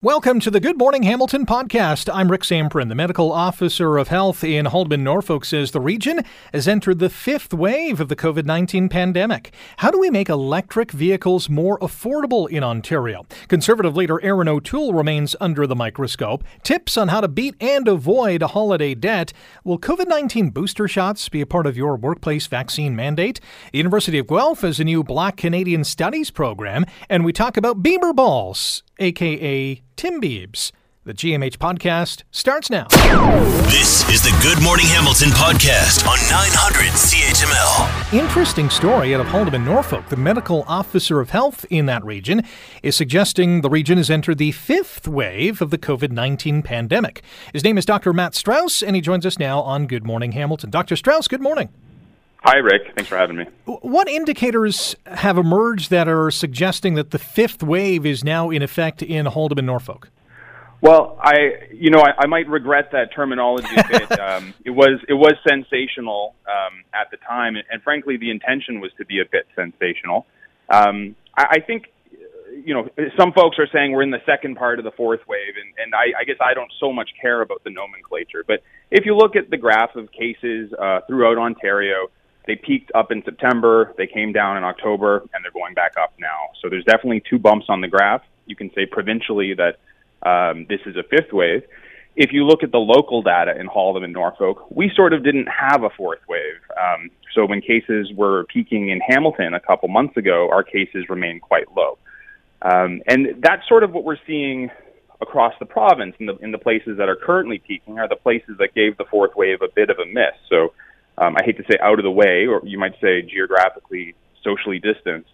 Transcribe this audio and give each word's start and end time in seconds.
Welcome 0.00 0.38
to 0.40 0.52
the 0.52 0.60
Good 0.60 0.78
Morning 0.78 1.02
Hamilton 1.02 1.44
podcast. 1.44 2.08
I'm 2.14 2.30
Rick 2.30 2.42
Zamperin. 2.42 2.88
The 2.88 2.94
medical 2.94 3.32
officer 3.32 3.98
of 3.98 4.06
health 4.06 4.44
in 4.44 4.66
Haldimand, 4.66 5.00
Norfolk 5.00 5.44
says 5.44 5.72
the 5.72 5.80
region 5.80 6.20
has 6.52 6.68
entered 6.68 7.00
the 7.00 7.10
fifth 7.10 7.52
wave 7.52 7.98
of 8.00 8.08
the 8.08 8.14
COVID 8.14 8.44
19 8.44 8.88
pandemic. 8.88 9.52
How 9.78 9.90
do 9.90 9.98
we 9.98 10.08
make 10.08 10.28
electric 10.28 10.92
vehicles 10.92 11.48
more 11.48 11.80
affordable 11.80 12.48
in 12.48 12.62
Ontario? 12.62 13.26
Conservative 13.48 13.96
leader 13.96 14.20
Erin 14.22 14.46
O'Toole 14.46 14.94
remains 14.94 15.34
under 15.40 15.66
the 15.66 15.74
microscope. 15.74 16.44
Tips 16.62 16.96
on 16.96 17.08
how 17.08 17.20
to 17.20 17.26
beat 17.26 17.56
and 17.60 17.88
avoid 17.88 18.42
holiday 18.42 18.94
debt. 18.94 19.32
Will 19.64 19.80
COVID 19.80 20.06
19 20.06 20.50
booster 20.50 20.86
shots 20.86 21.28
be 21.28 21.40
a 21.40 21.46
part 21.46 21.66
of 21.66 21.76
your 21.76 21.96
workplace 21.96 22.46
vaccine 22.46 22.94
mandate? 22.94 23.40
The 23.72 23.78
University 23.78 24.20
of 24.20 24.28
Guelph 24.28 24.60
has 24.60 24.78
a 24.78 24.84
new 24.84 25.02
Black 25.02 25.36
Canadian 25.36 25.82
Studies 25.82 26.30
program, 26.30 26.86
and 27.08 27.24
we 27.24 27.32
talk 27.32 27.56
about 27.56 27.82
Beamer 27.82 28.12
balls 28.12 28.84
aka 28.98 29.82
Tim 29.96 30.20
Beebs. 30.20 30.72
The 31.04 31.14
GMH 31.14 31.56
podcast 31.56 32.22
starts 32.30 32.68
now. 32.68 32.86
This 33.70 34.06
is 34.10 34.20
the 34.20 34.38
Good 34.42 34.62
Morning 34.62 34.84
Hamilton 34.88 35.30
podcast 35.30 36.06
on 36.06 36.18
900 36.28 36.92
CHML. 36.92 38.12
Interesting 38.12 38.68
story 38.68 39.14
out 39.14 39.22
of 39.22 39.28
Haldimand, 39.28 39.64
Norfolk. 39.64 40.06
The 40.10 40.16
medical 40.18 40.64
officer 40.68 41.20
of 41.20 41.30
health 41.30 41.64
in 41.70 41.86
that 41.86 42.04
region 42.04 42.42
is 42.82 42.94
suggesting 42.94 43.62
the 43.62 43.70
region 43.70 43.96
has 43.96 44.10
entered 44.10 44.36
the 44.36 44.52
fifth 44.52 45.08
wave 45.08 45.62
of 45.62 45.70
the 45.70 45.78
COVID 45.78 46.12
19 46.12 46.60
pandemic. 46.60 47.22
His 47.54 47.64
name 47.64 47.78
is 47.78 47.86
Dr. 47.86 48.12
Matt 48.12 48.34
Strauss, 48.34 48.82
and 48.82 48.94
he 48.94 49.00
joins 49.00 49.24
us 49.24 49.38
now 49.38 49.62
on 49.62 49.86
Good 49.86 50.04
Morning 50.04 50.32
Hamilton. 50.32 50.68
Dr. 50.68 50.94
Strauss, 50.94 51.26
good 51.26 51.40
morning. 51.40 51.70
Hi, 52.50 52.56
Rick. 52.56 52.94
Thanks 52.94 53.10
for 53.10 53.18
having 53.18 53.36
me. 53.36 53.44
What 53.66 54.08
indicators 54.08 54.96
have 55.04 55.36
emerged 55.36 55.90
that 55.90 56.08
are 56.08 56.30
suggesting 56.30 56.94
that 56.94 57.10
the 57.10 57.18
fifth 57.18 57.62
wave 57.62 58.06
is 58.06 58.24
now 58.24 58.48
in 58.48 58.62
effect 58.62 59.02
in 59.02 59.26
Haldimand, 59.26 59.64
Norfolk? 59.64 60.08
Well, 60.80 61.18
I, 61.20 61.34
you 61.74 61.90
know, 61.90 62.00
I, 62.00 62.22
I 62.24 62.26
might 62.26 62.48
regret 62.48 62.92
that 62.92 63.12
terminology 63.14 63.68
a 63.76 63.86
bit. 63.86 64.12
um, 64.18 64.54
it 64.64 64.70
was 64.70 64.98
it 65.06 65.12
was 65.12 65.34
sensational 65.46 66.36
um, 66.46 66.84
at 66.94 67.10
the 67.10 67.18
time, 67.18 67.56
and, 67.56 67.66
and, 67.70 67.82
frankly, 67.82 68.16
the 68.16 68.30
intention 68.30 68.80
was 68.80 68.92
to 68.96 69.04
be 69.04 69.20
a 69.20 69.26
bit 69.30 69.46
sensational. 69.54 70.24
Um, 70.70 71.16
I, 71.36 71.44
I, 71.50 71.60
think, 71.60 71.88
you 72.64 72.72
know, 72.72 72.88
some 73.18 73.34
folks 73.34 73.58
are 73.58 73.68
saying 73.70 73.92
we're 73.92 74.04
in 74.04 74.10
the 74.10 74.24
second 74.24 74.56
part 74.56 74.78
of 74.78 74.86
the 74.86 74.92
fourth 74.92 75.20
wave, 75.28 75.52
and, 75.62 75.74
and 75.84 75.94
I, 75.94 76.18
I, 76.18 76.24
guess 76.24 76.36
I 76.40 76.54
don't 76.54 76.72
so 76.80 76.94
much 76.94 77.10
care 77.20 77.42
about 77.42 77.62
the 77.64 77.70
nomenclature. 77.70 78.42
But 78.46 78.62
if 78.90 79.04
you 79.04 79.14
look 79.14 79.36
at 79.36 79.50
the 79.50 79.58
graph 79.58 79.96
of 79.96 80.10
cases 80.12 80.72
uh, 80.72 81.00
throughout 81.06 81.36
Ontario, 81.36 82.08
they 82.48 82.56
peaked 82.56 82.90
up 82.94 83.12
in 83.12 83.22
September, 83.24 83.94
they 83.98 84.06
came 84.06 84.32
down 84.32 84.56
in 84.56 84.64
October, 84.64 85.18
and 85.34 85.44
they're 85.44 85.52
going 85.52 85.74
back 85.74 85.92
up 86.00 86.14
now. 86.18 86.48
So 86.60 86.70
there's 86.70 86.84
definitely 86.84 87.22
two 87.28 87.38
bumps 87.38 87.66
on 87.68 87.82
the 87.82 87.88
graph. 87.88 88.22
You 88.46 88.56
can 88.56 88.70
say 88.74 88.86
provincially 88.86 89.54
that 89.54 89.78
um, 90.26 90.64
this 90.66 90.80
is 90.86 90.96
a 90.96 91.02
fifth 91.02 91.30
wave. 91.32 91.62
If 92.16 92.32
you 92.32 92.44
look 92.44 92.62
at 92.62 92.72
the 92.72 92.78
local 92.78 93.22
data 93.22 93.54
in 93.60 93.68
Haldimand 93.68 94.04
and 94.04 94.12
Norfolk, 94.14 94.66
we 94.70 94.90
sort 94.96 95.12
of 95.12 95.22
didn't 95.22 95.46
have 95.46 95.84
a 95.84 95.90
fourth 95.90 96.20
wave. 96.26 96.58
Um, 96.82 97.10
so 97.34 97.44
when 97.44 97.60
cases 97.60 98.10
were 98.16 98.44
peaking 98.44 98.88
in 98.88 99.00
Hamilton 99.06 99.52
a 99.52 99.60
couple 99.60 99.88
months 99.88 100.16
ago, 100.16 100.48
our 100.50 100.64
cases 100.64 101.04
remained 101.10 101.42
quite 101.42 101.66
low. 101.76 101.98
Um, 102.62 103.02
and 103.06 103.40
that's 103.40 103.68
sort 103.68 103.84
of 103.84 103.92
what 103.92 104.04
we're 104.04 104.16
seeing 104.26 104.70
across 105.20 105.52
the 105.60 105.66
province 105.66 106.14
in 106.18 106.26
the, 106.26 106.36
in 106.38 106.50
the 106.50 106.58
places 106.58 106.96
that 106.96 107.10
are 107.10 107.16
currently 107.16 107.58
peaking 107.58 107.98
are 107.98 108.08
the 108.08 108.16
places 108.16 108.56
that 108.58 108.74
gave 108.74 108.96
the 108.96 109.04
fourth 109.04 109.36
wave 109.36 109.60
a 109.60 109.68
bit 109.68 109.90
of 109.90 109.98
a 109.98 110.06
miss. 110.06 110.34
So 110.48 110.72
um, 111.20 111.36
I 111.36 111.44
hate 111.44 111.56
to 111.58 111.64
say 111.70 111.78
out 111.80 111.98
of 111.98 112.04
the 112.04 112.10
way, 112.10 112.46
or 112.46 112.60
you 112.64 112.78
might 112.78 112.94
say 113.00 113.22
geographically, 113.22 114.14
socially 114.42 114.78
distanced. 114.78 115.30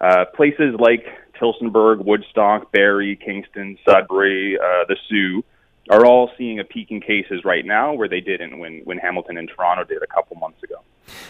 Uh, 0.00 0.24
places 0.34 0.74
like 0.78 1.06
Tillsonburg, 1.40 2.04
Woodstock, 2.04 2.72
Barrie, 2.72 3.16
Kingston, 3.16 3.78
Sudbury, 3.84 4.58
uh, 4.58 4.84
the 4.88 4.96
Soo 5.08 5.42
are 5.88 6.04
all 6.04 6.30
seeing 6.36 6.58
a 6.58 6.64
peak 6.64 6.90
in 6.90 7.00
cases 7.00 7.44
right 7.44 7.64
now 7.64 7.92
where 7.92 8.08
they 8.08 8.20
didn't 8.20 8.58
when, 8.58 8.80
when 8.84 8.98
Hamilton 8.98 9.38
and 9.38 9.48
Toronto 9.48 9.84
did 9.84 10.02
a 10.02 10.06
couple 10.06 10.36
months 10.36 10.62
ago. 10.62 10.76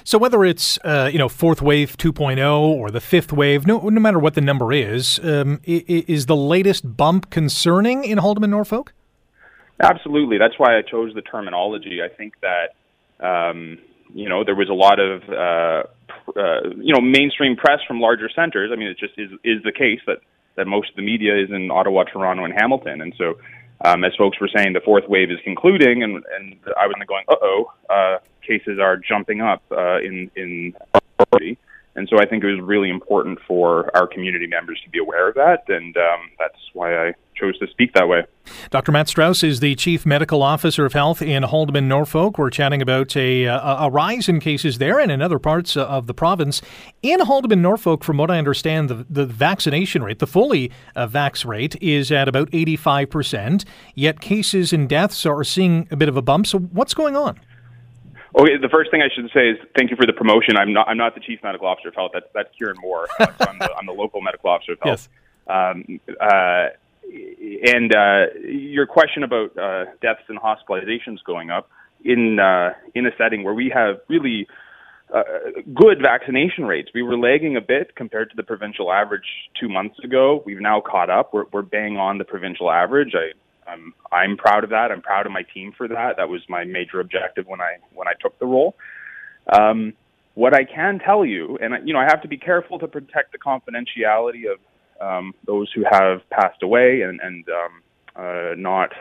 So 0.02 0.16
whether 0.16 0.44
it's 0.44 0.78
uh, 0.84 1.10
you 1.12 1.18
know 1.18 1.28
fourth 1.28 1.60
wave 1.60 1.98
2.0 1.98 2.60
or 2.60 2.90
the 2.90 3.00
fifth 3.00 3.32
wave, 3.32 3.66
no 3.66 3.78
no 3.88 4.00
matter 4.00 4.18
what 4.18 4.34
the 4.34 4.40
number 4.40 4.72
is, 4.72 5.20
um, 5.22 5.60
is 5.64 6.26
the 6.26 6.36
latest 6.36 6.96
bump 6.96 7.30
concerning 7.30 8.04
in 8.04 8.18
Haldimand, 8.18 8.50
Norfolk? 8.50 8.94
Absolutely. 9.78 10.38
That's 10.38 10.58
why 10.58 10.78
I 10.78 10.82
chose 10.82 11.12
the 11.14 11.20
terminology. 11.20 12.00
I 12.02 12.08
think 12.08 12.34
that 12.40 12.74
um, 13.20 13.78
you 14.14 14.28
know, 14.28 14.44
there 14.44 14.54
was 14.54 14.68
a 14.68 14.74
lot 14.74 14.98
of 14.98 15.22
uh, 15.28 15.82
uh, 16.38 16.68
you 16.76 16.94
know 16.94 17.00
mainstream 17.00 17.56
press 17.56 17.80
from 17.86 18.00
larger 18.00 18.28
centers. 18.34 18.70
I 18.72 18.76
mean, 18.76 18.88
it 18.88 18.98
just 18.98 19.14
is 19.18 19.30
is 19.44 19.62
the 19.62 19.72
case 19.72 20.00
that 20.06 20.18
that 20.56 20.66
most 20.66 20.90
of 20.90 20.96
the 20.96 21.02
media 21.02 21.36
is 21.36 21.50
in 21.50 21.70
Ottawa, 21.70 22.04
Toronto, 22.04 22.44
and 22.44 22.54
Hamilton, 22.54 23.00
and 23.00 23.14
so. 23.16 23.38
Um, 23.84 24.04
as 24.04 24.14
folks 24.16 24.40
were 24.40 24.48
saying, 24.48 24.72
the 24.72 24.80
fourth 24.80 25.06
wave 25.06 25.30
is 25.30 25.36
concluding, 25.44 26.02
and, 26.02 26.24
and 26.34 26.56
I 26.80 26.86
was 26.86 26.94
going, 27.06 27.26
uh 27.28 27.34
oh, 27.42 27.72
uh, 27.90 28.18
cases 28.40 28.78
are 28.80 28.96
jumping 28.96 29.42
up 29.42 29.62
uh, 29.70 29.98
in 29.98 30.30
in 30.34 30.72
and 31.96 32.08
so 32.08 32.18
I 32.18 32.26
think 32.26 32.44
it 32.44 32.52
was 32.52 32.60
really 32.60 32.90
important 32.90 33.38
for 33.48 33.90
our 33.96 34.06
community 34.06 34.46
members 34.46 34.80
to 34.84 34.90
be 34.90 34.98
aware 34.98 35.28
of 35.28 35.34
that, 35.34 35.64
and 35.68 35.96
um, 35.96 36.30
that's 36.38 36.58
why 36.74 37.08
I 37.08 37.14
chose 37.34 37.58
to 37.58 37.66
speak 37.68 37.94
that 37.94 38.06
way. 38.06 38.24
Dr. 38.70 38.92
Matt 38.92 39.08
Strauss 39.08 39.42
is 39.42 39.60
the 39.60 39.74
Chief 39.74 40.04
Medical 40.04 40.42
Officer 40.42 40.84
of 40.84 40.92
Health 40.92 41.22
in 41.22 41.42
Haldimand, 41.42 41.84
Norfolk. 41.84 42.38
We're 42.38 42.50
chatting 42.50 42.82
about 42.82 43.16
a, 43.16 43.44
a, 43.44 43.56
a 43.56 43.90
rise 43.90 44.28
in 44.28 44.40
cases 44.40 44.78
there 44.78 45.00
and 45.00 45.10
in 45.10 45.22
other 45.22 45.38
parts 45.38 45.76
of 45.76 46.06
the 46.06 46.14
province. 46.14 46.60
In 47.02 47.20
Haldimand, 47.20 47.60
Norfolk, 47.60 48.04
from 48.04 48.18
what 48.18 48.30
I 48.30 48.38
understand, 48.38 48.88
the, 48.90 49.06
the 49.08 49.26
vaccination 49.26 50.02
rate, 50.02 50.18
the 50.18 50.26
fully 50.26 50.70
uh, 50.94 51.06
vax 51.08 51.46
rate, 51.46 51.76
is 51.82 52.12
at 52.12 52.28
about 52.28 52.50
85%, 52.50 53.64
yet 53.94 54.20
cases 54.20 54.72
and 54.72 54.88
deaths 54.88 55.24
are 55.24 55.44
seeing 55.44 55.88
a 55.90 55.96
bit 55.96 56.08
of 56.08 56.16
a 56.16 56.22
bump. 56.22 56.46
So, 56.46 56.58
what's 56.58 56.94
going 56.94 57.16
on? 57.16 57.40
Okay, 58.38 58.58
the 58.60 58.68
first 58.68 58.90
thing 58.90 59.00
I 59.00 59.08
should 59.14 59.30
say 59.32 59.50
is 59.50 59.58
thank 59.76 59.90
you 59.90 59.96
for 59.96 60.04
the 60.04 60.12
promotion. 60.12 60.56
I'm 60.58 60.72
not 60.72 60.88
I'm 60.88 60.98
not 60.98 61.14
the 61.14 61.20
chief 61.20 61.40
medical 61.42 61.66
officer 61.66 61.88
of 61.88 61.94
health. 61.94 62.10
That's 62.12 62.26
that's 62.34 62.48
Kieran 62.56 62.76
Moore. 62.80 63.08
Uh, 63.18 63.26
so 63.38 63.48
I'm, 63.48 63.58
the, 63.58 63.74
I'm 63.74 63.86
the 63.86 63.92
local 63.92 64.20
medical 64.20 64.50
officer 64.50 64.72
of 64.72 64.78
health. 64.82 65.08
Yes. 65.48 65.74
Um, 65.76 66.00
uh, 66.20 66.68
and 67.72 67.94
uh, 67.94 68.26
your 68.44 68.86
question 68.86 69.22
about 69.22 69.56
uh, 69.56 69.86
deaths 70.02 70.22
and 70.28 70.38
hospitalizations 70.38 71.24
going 71.24 71.50
up 71.50 71.70
in 72.04 72.38
uh, 72.38 72.74
in 72.94 73.06
a 73.06 73.10
setting 73.16 73.42
where 73.42 73.54
we 73.54 73.70
have 73.74 73.96
really 74.08 74.46
uh, 75.14 75.22
good 75.74 75.98
vaccination 76.02 76.66
rates. 76.66 76.90
We 76.94 77.02
were 77.02 77.16
lagging 77.16 77.56
a 77.56 77.60
bit 77.60 77.94
compared 77.96 78.30
to 78.30 78.36
the 78.36 78.42
provincial 78.42 78.92
average 78.92 79.26
two 79.58 79.68
months 79.68 79.98
ago. 80.00 80.42
We've 80.44 80.60
now 80.60 80.80
caught 80.80 81.10
up. 81.10 81.32
We're, 81.32 81.44
we're 81.52 81.62
bang 81.62 81.96
on 81.96 82.18
the 82.18 82.24
provincial 82.24 82.70
average. 82.70 83.14
I 83.14 83.32
I'm 83.68 83.94
I'm 84.12 84.36
proud 84.36 84.64
of 84.64 84.70
that. 84.70 84.90
I'm 84.90 85.02
proud 85.02 85.26
of 85.26 85.32
my 85.32 85.42
team 85.42 85.72
for 85.76 85.88
that. 85.88 86.16
That 86.16 86.28
was 86.28 86.42
my 86.48 86.64
major 86.64 87.00
objective 87.00 87.46
when 87.46 87.60
I 87.60 87.76
when 87.92 88.08
I 88.08 88.12
took 88.20 88.38
the 88.38 88.46
role. 88.46 88.76
Um, 89.52 89.92
what 90.34 90.54
I 90.54 90.64
can 90.64 90.98
tell 90.98 91.24
you, 91.24 91.58
and 91.60 91.86
you 91.86 91.94
know, 91.94 92.00
I 92.00 92.04
have 92.04 92.22
to 92.22 92.28
be 92.28 92.36
careful 92.36 92.78
to 92.78 92.88
protect 92.88 93.32
the 93.32 93.38
confidentiality 93.38 94.44
of 94.52 94.58
um, 95.00 95.34
those 95.46 95.70
who 95.74 95.84
have 95.90 96.28
passed 96.30 96.62
away 96.62 97.02
and 97.02 97.20
and 97.22 97.44
um, 97.48 97.82
uh, 98.16 98.54
not 98.56 98.92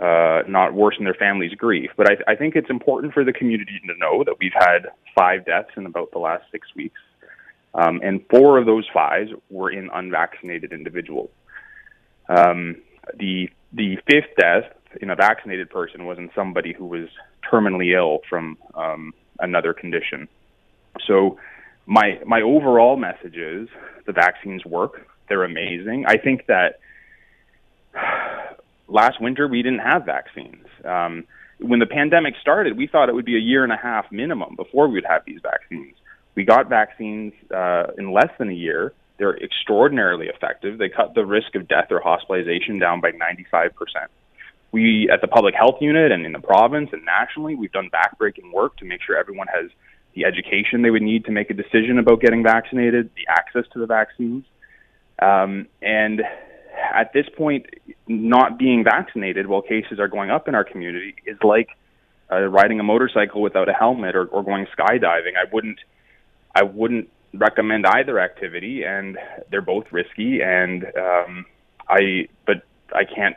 uh, 0.00 0.42
not 0.48 0.74
worsen 0.74 1.04
their 1.04 1.14
family's 1.14 1.52
grief. 1.52 1.90
But 1.96 2.10
I, 2.10 2.32
I 2.32 2.34
think 2.34 2.56
it's 2.56 2.70
important 2.70 3.12
for 3.12 3.24
the 3.24 3.32
community 3.32 3.80
to 3.86 3.98
know 3.98 4.24
that 4.24 4.36
we've 4.40 4.52
had 4.54 4.88
five 5.14 5.44
deaths 5.44 5.70
in 5.76 5.86
about 5.86 6.12
the 6.12 6.18
last 6.18 6.44
six 6.50 6.68
weeks, 6.74 7.00
um, 7.74 8.00
and 8.02 8.24
four 8.30 8.58
of 8.58 8.66
those 8.66 8.86
five 8.92 9.28
were 9.50 9.70
in 9.70 9.90
unvaccinated 9.92 10.72
individuals. 10.72 11.30
Um, 12.28 12.76
the 13.18 13.50
the 13.72 13.96
fifth 14.06 14.36
death 14.38 14.64
in 15.00 15.10
a 15.10 15.16
vaccinated 15.16 15.70
person 15.70 16.06
was 16.06 16.18
in 16.18 16.30
somebody 16.34 16.72
who 16.72 16.86
was 16.86 17.08
terminally 17.50 17.94
ill 17.96 18.20
from 18.28 18.56
um, 18.74 19.12
another 19.38 19.72
condition. 19.72 20.28
So 21.06 21.38
my 21.86 22.20
my 22.26 22.40
overall 22.40 22.96
message 22.96 23.36
is 23.36 23.68
the 24.06 24.12
vaccines 24.12 24.64
work. 24.64 25.06
They're 25.28 25.44
amazing. 25.44 26.04
I 26.06 26.16
think 26.16 26.46
that 26.46 26.80
last 28.88 29.20
winter 29.20 29.48
we 29.48 29.62
didn't 29.62 29.80
have 29.80 30.04
vaccines. 30.04 30.66
Um, 30.84 31.24
when 31.60 31.80
the 31.80 31.86
pandemic 31.86 32.34
started, 32.40 32.76
we 32.76 32.86
thought 32.86 33.08
it 33.08 33.14
would 33.14 33.24
be 33.24 33.36
a 33.36 33.40
year 33.40 33.64
and 33.64 33.72
a 33.72 33.76
half 33.76 34.10
minimum 34.12 34.54
before 34.54 34.86
we 34.86 34.94
would 34.94 35.06
have 35.06 35.22
these 35.26 35.40
vaccines. 35.42 35.94
We 36.34 36.44
got 36.44 36.68
vaccines 36.68 37.32
uh, 37.54 37.88
in 37.98 38.12
less 38.12 38.30
than 38.38 38.48
a 38.48 38.54
year. 38.54 38.92
They're 39.18 39.36
extraordinarily 39.36 40.26
effective. 40.26 40.78
They 40.78 40.88
cut 40.88 41.14
the 41.14 41.26
risk 41.26 41.54
of 41.54 41.68
death 41.68 41.88
or 41.90 42.00
hospitalization 42.00 42.78
down 42.78 43.00
by 43.00 43.10
95%. 43.12 43.70
We, 44.70 45.08
at 45.12 45.20
the 45.20 45.28
public 45.28 45.54
health 45.54 45.76
unit 45.80 46.12
and 46.12 46.24
in 46.24 46.32
the 46.32 46.40
province 46.40 46.90
and 46.92 47.04
nationally, 47.04 47.54
we've 47.54 47.72
done 47.72 47.90
backbreaking 47.90 48.52
work 48.52 48.76
to 48.78 48.84
make 48.84 49.00
sure 49.02 49.16
everyone 49.16 49.48
has 49.48 49.70
the 50.14 50.24
education 50.24 50.82
they 50.82 50.90
would 50.90 51.02
need 51.02 51.24
to 51.24 51.32
make 51.32 51.50
a 51.50 51.54
decision 51.54 51.98
about 51.98 52.20
getting 52.20 52.42
vaccinated, 52.42 53.10
the 53.16 53.26
access 53.28 53.64
to 53.72 53.78
the 53.78 53.86
vaccines. 53.86 54.44
Um, 55.20 55.66
and 55.82 56.22
at 56.94 57.12
this 57.12 57.26
point, 57.36 57.66
not 58.06 58.58
being 58.58 58.84
vaccinated 58.84 59.46
while 59.46 59.62
cases 59.62 59.98
are 59.98 60.08
going 60.08 60.30
up 60.30 60.48
in 60.48 60.54
our 60.54 60.64
community 60.64 61.16
is 61.26 61.38
like 61.42 61.68
uh, 62.30 62.40
riding 62.40 62.78
a 62.78 62.82
motorcycle 62.82 63.42
without 63.42 63.68
a 63.68 63.72
helmet 63.72 64.14
or, 64.14 64.26
or 64.26 64.44
going 64.44 64.66
skydiving. 64.76 65.32
I 65.36 65.52
wouldn't, 65.52 65.78
I 66.54 66.62
wouldn't 66.62 67.08
recommend 67.34 67.86
either 67.86 68.18
activity, 68.18 68.84
and 68.84 69.18
they're 69.50 69.60
both 69.60 69.86
risky. 69.92 70.40
And 70.42 70.84
um, 70.96 71.46
I, 71.88 72.28
but 72.46 72.62
I 72.94 73.04
can't 73.04 73.36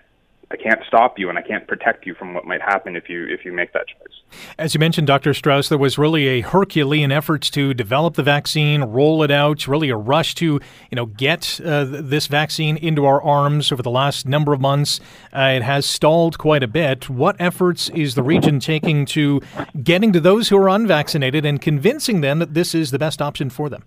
I 0.51 0.57
can't 0.57 0.81
stop 0.87 1.17
you 1.17 1.29
and 1.29 1.37
I 1.37 1.41
can't 1.41 1.65
protect 1.67 2.05
you 2.05 2.13
from 2.13 2.33
what 2.33 2.45
might 2.45 2.61
happen 2.61 2.95
if 2.95 3.07
you 3.09 3.25
if 3.27 3.45
you 3.45 3.53
make 3.53 3.71
that 3.73 3.87
choice. 3.87 4.21
As 4.57 4.73
you 4.73 4.79
mentioned, 4.79 5.07
Dr. 5.07 5.33
Strauss, 5.33 5.69
there 5.69 5.77
was 5.77 5.97
really 5.97 6.27
a 6.27 6.41
Herculean 6.41 7.11
effort 7.11 7.41
to 7.53 7.73
develop 7.73 8.15
the 8.15 8.23
vaccine, 8.23 8.83
roll 8.83 9.23
it 9.23 9.31
out, 9.31 9.67
really 9.67 9.89
a 9.89 9.95
rush 9.95 10.35
to 10.35 10.45
you 10.45 10.95
know 10.95 11.05
get 11.05 11.61
uh, 11.63 11.85
this 11.85 12.27
vaccine 12.27 12.77
into 12.77 13.05
our 13.05 13.21
arms 13.21 13.71
over 13.71 13.81
the 13.81 13.91
last 13.91 14.27
number 14.27 14.53
of 14.53 14.59
months. 14.59 14.99
Uh, 15.33 15.53
it 15.55 15.63
has 15.63 15.85
stalled 15.85 16.37
quite 16.37 16.63
a 16.63 16.67
bit. 16.67 17.09
What 17.09 17.35
efforts 17.39 17.89
is 17.89 18.15
the 18.15 18.23
region 18.23 18.59
taking 18.59 19.05
to 19.07 19.41
getting 19.81 20.11
to 20.13 20.19
those 20.19 20.49
who 20.49 20.57
are 20.57 20.69
unvaccinated 20.69 21.45
and 21.45 21.61
convincing 21.61 22.21
them 22.21 22.39
that 22.39 22.53
this 22.53 22.75
is 22.75 22.91
the 22.91 22.99
best 22.99 23.21
option 23.21 23.49
for 23.49 23.69
them? 23.69 23.83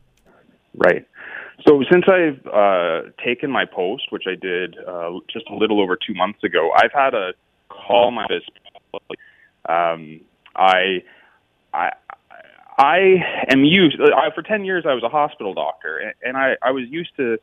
Right. 0.76 1.06
So 1.66 1.82
since 1.90 2.05
I've 2.08 2.46
uh, 2.46 3.11
taken 3.25 3.50
my 3.50 3.64
post, 3.64 4.05
which 4.11 4.25
I 4.26 4.34
did 4.34 4.76
uh, 4.87 5.12
just 5.32 5.46
a 5.49 5.55
little 5.55 5.81
over 5.81 5.96
two 5.96 6.14
months 6.14 6.44
ago, 6.44 6.70
I've 6.76 6.93
had 6.93 7.14
a 7.14 7.32
call 7.69 8.11
my 8.11 8.25
office. 8.25 8.44
Um, 9.66 10.20
I, 10.55 11.02
I, 11.72 11.93
I 12.76 12.99
am 13.50 13.64
used. 13.64 13.96
I, 14.00 14.34
for 14.34 14.43
ten 14.43 14.64
years, 14.64 14.84
I 14.87 14.93
was 14.93 15.02
a 15.02 15.08
hospital 15.08 15.55
doctor, 15.55 16.12
and 16.22 16.37
I, 16.37 16.56
I 16.62 16.70
was 16.70 16.84
used 16.90 17.16
to 17.16 17.38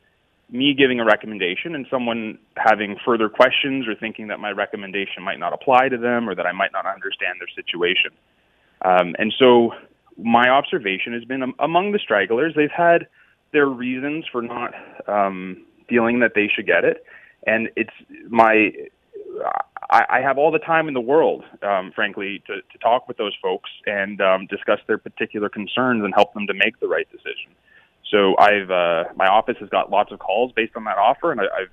me 0.50 0.74
giving 0.74 1.00
a 1.00 1.04
recommendation 1.04 1.74
and 1.74 1.86
someone 1.90 2.38
having 2.56 2.96
further 3.04 3.28
questions 3.28 3.88
or 3.88 3.94
thinking 3.94 4.28
that 4.28 4.38
my 4.38 4.50
recommendation 4.50 5.22
might 5.22 5.38
not 5.38 5.52
apply 5.52 5.88
to 5.88 5.96
them 5.96 6.28
or 6.28 6.34
that 6.34 6.46
I 6.46 6.52
might 6.52 6.72
not 6.72 6.86
understand 6.86 7.40
their 7.40 7.48
situation. 7.56 8.10
Um, 8.84 9.16
and 9.18 9.32
so 9.38 9.72
my 10.18 10.48
observation 10.50 11.14
has 11.14 11.24
been 11.24 11.42
um, 11.42 11.54
among 11.58 11.92
the 11.92 11.98
stragglers, 11.98 12.52
they've 12.54 12.70
had 12.70 13.06
their 13.52 13.66
reasons 13.66 14.24
for 14.30 14.42
not 14.42 14.72
um, 15.06 15.64
feeling 15.88 16.20
that 16.20 16.32
they 16.34 16.48
should 16.48 16.66
get 16.66 16.84
it, 16.84 17.04
and 17.46 17.68
it's 17.76 17.90
my. 18.28 18.72
I, 19.90 20.04
I 20.08 20.20
have 20.20 20.38
all 20.38 20.50
the 20.50 20.58
time 20.58 20.88
in 20.88 20.94
the 20.94 21.00
world, 21.00 21.44
um, 21.62 21.90
frankly, 21.94 22.42
to, 22.46 22.56
to 22.56 22.78
talk 22.78 23.08
with 23.08 23.16
those 23.16 23.34
folks 23.42 23.70
and 23.86 24.20
um, 24.20 24.46
discuss 24.46 24.78
their 24.86 24.98
particular 24.98 25.48
concerns 25.48 26.04
and 26.04 26.14
help 26.14 26.32
them 26.34 26.46
to 26.46 26.54
make 26.54 26.78
the 26.80 26.88
right 26.88 27.06
decision. 27.10 27.52
So 28.10 28.36
I've 28.38 28.70
uh, 28.70 29.04
my 29.16 29.26
office 29.26 29.56
has 29.60 29.68
got 29.70 29.90
lots 29.90 30.12
of 30.12 30.18
calls 30.18 30.52
based 30.52 30.76
on 30.76 30.84
that 30.84 30.98
offer, 30.98 31.32
and 31.32 31.40
I, 31.40 31.44
I've 31.44 31.70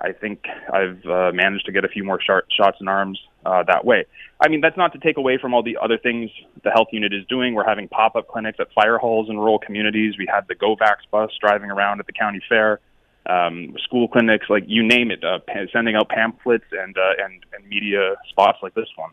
I 0.00 0.12
think 0.12 0.44
I've 0.72 1.04
uh, 1.04 1.32
managed 1.32 1.66
to 1.66 1.72
get 1.72 1.84
a 1.84 1.88
few 1.88 2.04
more 2.04 2.20
shot, 2.20 2.44
shots 2.56 2.78
in 2.80 2.88
arms 2.88 3.20
uh, 3.44 3.62
that 3.64 3.84
way. 3.84 4.04
I 4.40 4.48
mean, 4.48 4.60
that's 4.60 4.76
not 4.76 4.92
to 4.92 4.98
take 4.98 5.16
away 5.16 5.38
from 5.38 5.54
all 5.54 5.62
the 5.62 5.76
other 5.80 5.98
things 5.98 6.30
the 6.64 6.70
health 6.70 6.88
unit 6.92 7.12
is 7.12 7.24
doing. 7.28 7.54
We're 7.54 7.66
having 7.66 7.88
pop 7.88 8.16
up 8.16 8.28
clinics 8.28 8.58
at 8.60 8.72
fire 8.72 8.98
halls 8.98 9.28
in 9.30 9.38
rural 9.38 9.58
communities. 9.58 10.14
We 10.18 10.26
had 10.32 10.46
the 10.48 10.54
GO-VAXX 10.54 11.10
bus 11.10 11.30
driving 11.40 11.70
around 11.70 12.00
at 12.00 12.06
the 12.06 12.12
county 12.12 12.40
fair, 12.48 12.80
um, 13.26 13.76
school 13.84 14.08
clinics, 14.08 14.46
like 14.48 14.64
you 14.66 14.82
name 14.82 15.10
it, 15.10 15.22
uh, 15.22 15.38
sending 15.72 15.94
out 15.94 16.08
pamphlets 16.08 16.64
and, 16.72 16.96
uh, 16.96 17.24
and, 17.24 17.44
and 17.52 17.68
media 17.68 18.14
spots 18.30 18.58
like 18.62 18.74
this 18.74 18.88
one. 18.96 19.10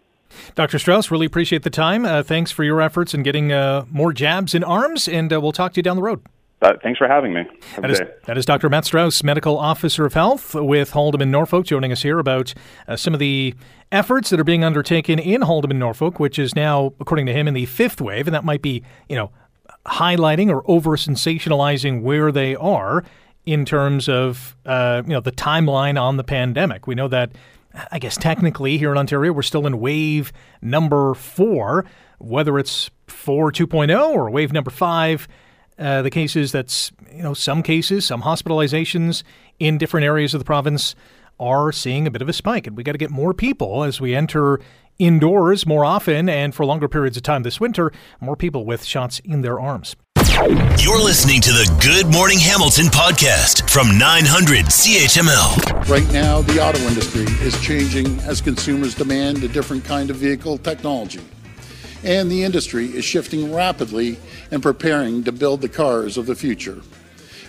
Dr. 0.55 0.77
Strauss, 0.79 1.11
really 1.11 1.25
appreciate 1.25 1.63
the 1.63 1.69
time. 1.69 2.05
Uh, 2.05 2.23
thanks 2.23 2.51
for 2.51 2.63
your 2.63 2.81
efforts 2.81 3.13
in 3.13 3.23
getting 3.23 3.51
uh, 3.51 3.85
more 3.89 4.13
jabs 4.13 4.53
in 4.53 4.63
arms, 4.63 5.07
and 5.07 5.31
we'll 5.31 5.51
talk 5.51 5.73
to 5.73 5.77
you 5.77 5.83
down 5.83 5.95
the 5.95 6.03
road. 6.03 6.21
Uh, 6.61 6.73
thanks 6.83 6.97
for 6.97 7.07
having 7.07 7.33
me. 7.33 7.43
That 7.77 7.91
is, 7.91 8.01
that 8.25 8.37
is, 8.37 8.45
Dr. 8.45 8.67
Matt 8.67 8.83
Strauss, 8.83 9.23
Medical 9.23 9.57
Officer 9.57 10.05
of 10.05 10.13
Health 10.13 10.53
with 10.55 10.91
Haldimand 10.91 11.29
Norfolk, 11.29 11.65
joining 11.65 11.93
us 11.93 12.01
here 12.01 12.19
about 12.19 12.53
uh, 12.87 12.97
some 12.97 13.13
of 13.13 13.19
the 13.21 13.53
efforts 13.93 14.29
that 14.29 14.41
are 14.41 14.45
being 14.45 14.65
undertaken 14.65 15.19
in 15.19 15.41
Haldimand 15.41 15.77
Norfolk, 15.77 16.19
which 16.19 16.37
is 16.37 16.55
now, 16.55 16.93
according 16.99 17.27
to 17.27 17.33
him, 17.33 17.47
in 17.47 17.53
the 17.53 17.65
fifth 17.65 18.01
wave, 18.01 18.27
and 18.27 18.35
that 18.35 18.43
might 18.43 18.61
be, 18.61 18.83
you 19.07 19.15
know, 19.15 19.31
highlighting 19.85 20.49
or 20.49 20.69
over 20.69 20.97
sensationalizing 20.97 22.01
where 22.01 22.29
they 22.29 22.55
are 22.57 23.05
in 23.45 23.63
terms 23.63 24.09
of, 24.09 24.57
uh, 24.65 25.01
you 25.05 25.13
know, 25.13 25.21
the 25.21 25.31
timeline 25.31 25.99
on 25.99 26.17
the 26.17 26.25
pandemic. 26.25 26.87
We 26.87 26.93
know 26.93 27.07
that, 27.07 27.31
I 27.89 27.99
guess, 27.99 28.17
technically 28.17 28.77
here 28.77 28.91
in 28.91 28.97
Ontario, 28.97 29.31
we're 29.31 29.43
still 29.43 29.65
in 29.65 29.79
wave 29.79 30.33
number 30.61 31.13
four, 31.13 31.85
whether 32.17 32.59
it's 32.59 32.91
4 33.07 33.53
2.0 33.53 34.09
or 34.09 34.29
wave 34.29 34.51
number 34.51 34.71
five 34.71 35.25
uh, 35.79 36.01
the 36.01 36.09
cases 36.09 36.51
that's, 36.51 36.91
you 37.13 37.23
know, 37.23 37.33
some 37.33 37.63
cases, 37.63 38.05
some 38.05 38.21
hospitalizations 38.21 39.23
in 39.59 39.77
different 39.77 40.05
areas 40.05 40.33
of 40.33 40.39
the 40.39 40.45
province 40.45 40.95
are 41.39 41.71
seeing 41.71 42.05
a 42.05 42.11
bit 42.11 42.21
of 42.21 42.27
a 42.29 42.33
spike. 42.33 42.67
And 42.67 42.75
we 42.75 42.83
got 42.83 42.91
to 42.91 42.97
get 42.97 43.09
more 43.09 43.33
people 43.33 43.83
as 43.83 44.01
we 44.01 44.13
enter 44.13 44.59
indoors 44.97 45.65
more 45.65 45.85
often 45.85 46.27
and 46.27 46.53
for 46.53 46.65
longer 46.65 46.89
periods 46.89 47.15
of 47.15 47.23
time 47.23 47.43
this 47.43 47.59
winter, 47.59 47.91
more 48.19 48.35
people 48.35 48.65
with 48.65 48.83
shots 48.83 49.19
in 49.19 49.41
their 49.41 49.59
arms. 49.59 49.95
You're 50.77 51.01
listening 51.01 51.41
to 51.41 51.51
the 51.51 51.69
Good 51.81 52.13
Morning 52.13 52.39
Hamilton 52.39 52.85
podcast 52.85 53.69
from 53.69 53.97
900 53.97 54.65
CHML. 54.65 55.89
Right 55.89 56.09
now, 56.13 56.41
the 56.41 56.61
auto 56.61 56.79
industry 56.79 57.23
is 57.45 57.59
changing 57.61 58.19
as 58.21 58.41
consumers 58.41 58.95
demand 58.95 59.43
a 59.43 59.47
different 59.47 59.83
kind 59.83 60.09
of 60.09 60.17
vehicle 60.17 60.57
technology 60.57 61.21
and 62.03 62.31
the 62.31 62.43
industry 62.43 62.85
is 62.87 63.05
shifting 63.05 63.53
rapidly 63.53 64.17
and 64.51 64.61
preparing 64.61 65.23
to 65.23 65.31
build 65.31 65.61
the 65.61 65.69
cars 65.69 66.17
of 66.17 66.25
the 66.25 66.35
future. 66.35 66.81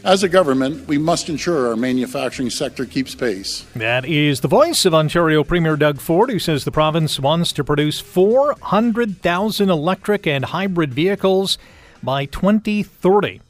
As 0.02 0.22
a 0.22 0.30
government, 0.30 0.88
we 0.88 0.96
must 0.96 1.28
ensure 1.28 1.68
our 1.68 1.76
manufacturing 1.76 2.48
sector 2.48 2.86
keeps 2.86 3.14
pace. 3.14 3.66
That 3.76 4.06
is 4.06 4.40
the 4.40 4.48
voice 4.48 4.86
of 4.86 4.94
Ontario 4.94 5.44
Premier 5.44 5.76
Doug 5.76 6.00
Ford, 6.00 6.30
who 6.30 6.38
says 6.38 6.64
the 6.64 6.70
province 6.70 7.20
wants 7.20 7.52
to 7.52 7.64
produce 7.64 8.00
400,000 8.00 9.68
electric 9.68 10.26
and 10.26 10.46
hybrid 10.46 10.94
vehicles 10.94 11.58
by 12.02 12.24
2030. 12.24 13.42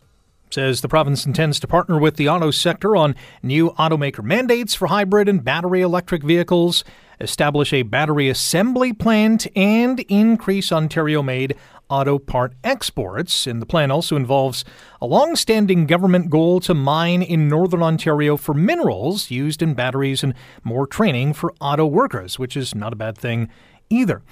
Says 0.51 0.81
the 0.81 0.89
province 0.89 1.25
intends 1.25 1.61
to 1.61 1.69
partner 1.69 2.01
with 2.01 2.17
the 2.17 2.29
auto 2.29 2.51
sector 2.51 2.97
on 2.97 3.15
new 3.41 3.71
automaker 3.79 4.25
mandates 4.25 4.75
for 4.75 4.89
hybrid 4.89 5.29
and 5.29 5.45
battery 5.45 5.83
electric 5.83 6.25
vehicles 6.25 6.83
establish 7.21 7.73
a 7.73 7.83
battery 7.83 8.29
assembly 8.29 8.93
plant, 8.93 9.47
and 9.57 10.01
increase 10.01 10.73
Ontario 10.73 11.23
made 11.23 11.57
auto 11.89 12.19
part 12.19 12.55
exports. 12.65 13.47
And 13.47 13.61
the 13.61 13.67
plan 13.67 13.91
also 13.91 14.17
involves 14.17 14.65
a 15.01 15.07
long 15.07 15.37
standing 15.37 15.87
government 15.87 16.31
goal 16.31 16.61
to 16.61 16.75
mine 16.75 17.23
in 17.23 17.49
northern 17.49 17.83
Ontario 17.83 18.37
for 18.37 18.55
minerals 18.55 19.31
used 19.31 19.63
in 19.63 19.75
batteries 19.75 20.23
and 20.23 20.35
more 20.65 20.87
training 20.87 21.35
for 21.35 21.53
auto 21.61 21.85
workers, 21.87 22.39
which 22.39 22.57
is 22.57 22.75
not 22.75 22.93
a 22.93 22.97
bad 22.97 23.19
thing 23.19 23.49
either. 23.91 24.23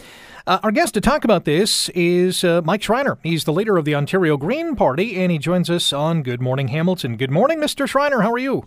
Uh, 0.47 0.59
our 0.63 0.71
guest 0.71 0.95
to 0.95 1.01
talk 1.01 1.25
about 1.25 1.45
this 1.45 1.91
is 1.91 2.43
uh, 2.43 2.63
Mike 2.65 2.83
Schreiner. 2.83 3.19
He's 3.23 3.45
the 3.45 3.53
leader 3.53 3.77
of 3.77 3.85
the 3.85 3.95
Ontario 3.95 4.37
Green 4.39 4.77
Party, 4.77 5.17
and 5.17 5.31
he 5.31 5.37
joins 5.37 5.69
us 5.69 5.93
on 5.93 6.23
Good 6.23 6.41
Morning 6.41 6.69
Hamilton. 6.69 7.17
Good 7.17 7.31
morning, 7.31 7.59
Mr. 7.59 7.87
Schreiner. 7.87 8.23
How 8.23 8.33
are 8.33 8.39
you? 8.39 8.65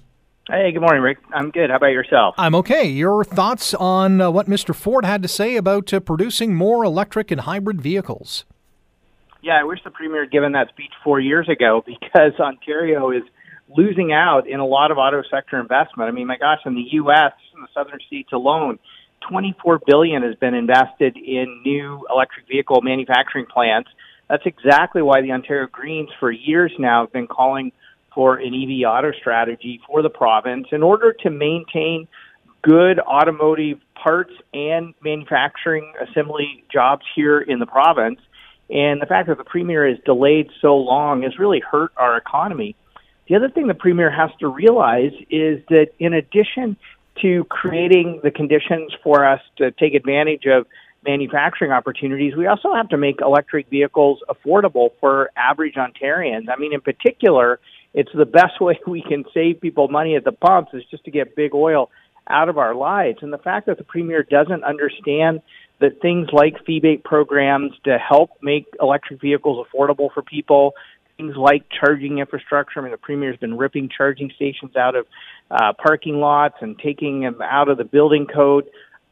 Hey, 0.52 0.74
good 0.74 0.82
morning, 0.82 1.02
Rick. 1.02 1.20
I'm 1.34 1.50
good. 1.50 1.70
How 1.70 1.78
about 1.78 1.94
yourself? 1.94 2.36
I'm 2.38 2.54
okay. 2.56 2.84
Your 2.84 3.24
thoughts 3.24 3.74
on 3.74 4.20
uh, 4.20 4.30
what 4.30 4.48
Mr. 4.48 4.76
Ford 4.76 5.06
had 5.06 5.22
to 5.22 5.30
say 5.30 5.56
about 5.56 5.94
uh, 5.94 6.02
producing 6.02 6.54
more 6.56 6.84
electric 6.84 7.32
and 7.32 7.40
hybrid 7.40 7.80
vehicles? 7.80 8.44
Yeah, 9.42 9.58
I 9.58 9.64
wish 9.64 9.80
the 9.86 9.92
Premier 9.92 10.24
had 10.24 10.32
given 10.32 10.52
that 10.52 10.68
speech 10.68 10.92
four 11.06 11.22
years 11.22 11.48
ago 11.48 11.82
because 11.88 12.34
Ontario 12.38 13.12
is 13.12 13.24
losing 13.78 14.12
out 14.12 14.46
in 14.46 14.60
a 14.60 14.66
lot 14.66 14.92
of 14.92 14.98
auto 14.98 15.24
sector 15.32 15.58
investment. 15.58 16.10
I 16.10 16.12
mean, 16.12 16.28
my 16.28 16.38
gosh, 16.38 16.60
in 16.66 16.76
the 16.76 16.86
U.S., 16.96 17.32
in 17.56 17.62
the 17.62 17.70
southern 17.74 18.00
states 18.06 18.34
alone, 18.34 18.78
24 19.30 19.80
billion 19.88 20.22
has 20.22 20.36
been 20.36 20.54
invested 20.54 21.16
in 21.16 21.62
new 21.64 22.06
electric 22.14 22.50
vehicle 22.50 22.82
manufacturing 22.82 23.46
plants. 23.46 23.90
That's 24.28 24.46
exactly 24.46 25.02
why 25.02 25.22
the 25.22 25.32
Ontario 25.32 25.70
Greens, 25.72 26.10
for 26.20 26.30
years 26.30 26.74
now, 26.78 27.04
have 27.04 27.14
been 27.14 27.28
calling 27.28 27.72
for 28.14 28.36
an 28.36 28.54
EV 28.54 28.88
auto 28.88 29.12
strategy 29.12 29.82
for 29.88 30.02
the 30.02 30.10
province 30.10 30.68
in 30.72 30.84
order 30.84 31.14
to 31.14 31.30
maintain 31.30 32.08
good 32.62 33.00
automotive 33.00 33.80
parts 33.96 34.34
and 34.54 34.94
manufacturing 35.04 35.94
assembly 36.02 36.64
jobs 36.72 37.04
here 37.16 37.40
in 37.40 37.60
the 37.60 37.66
province. 37.66 38.20
And 38.70 39.02
the 39.02 39.06
fact 39.06 39.28
that 39.28 39.38
the 39.38 39.44
premier 39.44 39.88
is 39.88 39.98
delayed 40.06 40.50
so 40.62 40.78
long 40.78 41.24
has 41.24 41.38
really 41.38 41.60
hurt 41.60 41.92
our 41.98 42.18
economy. 42.18 42.76
The 43.28 43.36
other 43.36 43.50
thing 43.50 43.68
the 43.68 43.74
premier 43.74 44.10
has 44.10 44.30
to 44.40 44.48
realize 44.48 45.14
is 45.30 45.62
that 45.70 45.88
in 46.00 46.14
addition 46.14 46.78
to 47.22 47.44
creating 47.46 48.22
the 48.24 48.32
conditions 48.32 48.94
for 49.04 49.26
us 49.26 49.42
to 49.58 49.72
take 49.72 49.94
advantage 49.94 50.46
of 50.46 50.66
manufacturing 51.06 51.72
opportunities, 51.72 52.36
we 52.36 52.48
also 52.48 52.74
have 52.74 52.90
to 52.90 52.98
make 52.98 53.22
electric 53.22 53.70
vehicles 53.70 54.20
affordable 54.30 54.92
for 55.00 55.32
average 55.36 55.76
Ontarians. 55.76 56.48
I 56.50 56.58
mean, 56.58 56.74
in 56.74 56.82
particular, 56.82 57.60
it's 57.94 58.12
the 58.14 58.26
best 58.26 58.60
way 58.62 58.80
we 58.88 59.02
can 59.02 59.26
save 59.34 59.62
people 59.62 59.88
money 59.88 60.16
at 60.16 60.24
the 60.24 60.32
pumps 60.32 60.72
is 60.74 60.84
just 60.90 61.04
to 61.06 61.12
get 61.12 61.36
big 61.36 61.54
oil 61.54 61.90
out 62.28 62.50
of 62.50 62.58
our 62.58 62.76
lives. 62.76 63.20
And 63.22 63.34
the 63.34 63.38
fact 63.38 63.68
that 63.68 63.78
the 63.78 63.84
premier 63.84 64.24
doesn't 64.24 64.64
understand 64.64 65.42
that 65.80 66.00
things 66.02 66.30
like 66.32 66.64
feebate 66.66 67.04
programs 67.04 67.72
to 67.84 67.98
help 67.98 68.32
make 68.42 68.68
electric 68.80 69.20
vehicles 69.20 69.66
affordable 69.66 70.14
for 70.14 70.22
people, 70.22 70.74
things 71.18 71.36
like 71.36 71.66
charging 71.70 72.20
infrastructure. 72.20 72.80
I 72.80 72.84
mean, 72.84 72.92
the 72.92 72.98
premier's 72.98 73.38
been 73.38 73.58
ripping 73.58 73.90
charging 73.96 74.32
stations 74.36 74.76
out 74.76 74.96
of 74.96 75.08
uh, 75.50 75.74
parking 75.74 76.20
lots 76.20 76.56
and 76.62 76.78
taking 76.78 77.22
them 77.22 77.42
out 77.42 77.68
of 77.68 77.78
the 77.78 77.84
building 77.84 78.28
code. 78.28 78.70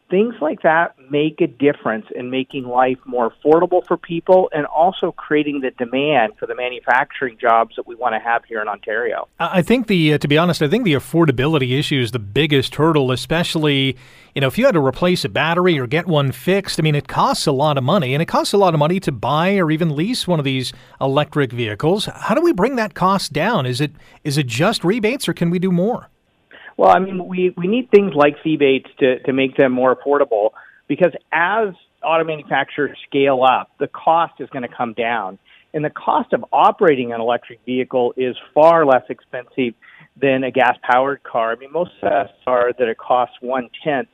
Things 0.09 0.35
like 0.41 0.61
that 0.63 0.95
make 1.09 1.41
a 1.41 1.47
difference 1.47 2.05
in 2.15 2.29
making 2.29 2.65
life 2.65 2.97
more 3.05 3.31
affordable 3.31 3.85
for 3.85 3.97
people 3.97 4.49
and 4.53 4.65
also 4.65 5.11
creating 5.11 5.61
the 5.61 5.71
demand 5.71 6.33
for 6.37 6.45
the 6.45 6.55
manufacturing 6.55 7.37
jobs 7.39 7.75
that 7.75 7.87
we 7.87 7.95
want 7.95 8.13
to 8.13 8.19
have 8.19 8.43
here 8.45 8.61
in 8.61 8.67
Ontario. 8.67 9.27
I 9.39 9.61
think 9.61 9.87
the, 9.87 10.13
uh, 10.13 10.17
to 10.17 10.27
be 10.27 10.37
honest, 10.37 10.61
I 10.61 10.67
think 10.67 10.83
the 10.83 10.93
affordability 10.93 11.77
issue 11.77 12.01
is 12.01 12.11
the 12.11 12.19
biggest 12.19 12.75
hurdle, 12.75 13.11
especially, 13.11 13.97
you 14.35 14.41
know, 14.41 14.47
if 14.47 14.57
you 14.57 14.65
had 14.65 14.73
to 14.73 14.85
replace 14.85 15.23
a 15.25 15.29
battery 15.29 15.79
or 15.79 15.87
get 15.87 16.07
one 16.07 16.31
fixed, 16.31 16.79
I 16.79 16.83
mean, 16.83 16.95
it 16.95 17.07
costs 17.07 17.47
a 17.47 17.51
lot 17.51 17.77
of 17.77 17.83
money 17.83 18.13
and 18.13 18.21
it 18.21 18.27
costs 18.27 18.53
a 18.53 18.57
lot 18.57 18.73
of 18.73 18.79
money 18.79 18.99
to 19.01 19.11
buy 19.11 19.57
or 19.57 19.71
even 19.71 19.95
lease 19.95 20.27
one 20.27 20.39
of 20.39 20.45
these 20.45 20.73
electric 20.99 21.51
vehicles. 21.51 22.05
How 22.05 22.35
do 22.35 22.41
we 22.41 22.53
bring 22.53 22.75
that 22.77 22.93
cost 22.93 23.33
down? 23.33 23.65
Is 23.65 23.81
it, 23.81 23.91
is 24.23 24.37
it 24.37 24.47
just 24.47 24.83
rebates 24.83 25.27
or 25.27 25.33
can 25.33 25.49
we 25.49 25.59
do 25.59 25.71
more? 25.71 26.09
Well, 26.79 26.95
I 26.95 27.00
mean, 27.00 27.27
we, 27.27 27.53
we 27.57 27.67
need 27.67 27.91
things 27.91 28.13
like 28.15 28.38
rebates 28.45 28.88
to, 29.00 29.19
to 29.24 29.33
make 29.33 29.57
them 29.57 29.74
more 29.74 29.93
affordable 29.93 30.51
because 30.88 31.12
as 31.29 31.74
auto 32.01 32.24
manufacturers 32.24 32.98
scale 33.05 33.43
up, 33.43 33.69
the 33.81 33.88
cost 33.88 34.36
is 34.39 34.50
going 34.50 34.62
to 34.62 34.74
come 34.74 34.93
down. 34.93 35.39
And 35.74 35.83
the 35.83 35.89
cost 35.89 36.31
of 36.31 36.45
operating 36.53 37.12
an 37.12 37.19
electric 37.19 37.59
vehicle 37.65 38.13
is 38.15 38.38
far 38.53 38.86
less 38.86 39.03
expensive 39.09 39.74
than 40.15 40.45
a 40.45 40.51
gas 40.51 40.77
powered 40.89 41.21
car. 41.21 41.51
I 41.51 41.55
mean, 41.55 41.74
most 41.74 41.91
tests 42.00 42.38
are 42.48 42.71
that 42.71 42.88
it 42.88 42.98
costs 42.98 43.36
one 43.41 43.67
tenth, 43.83 44.07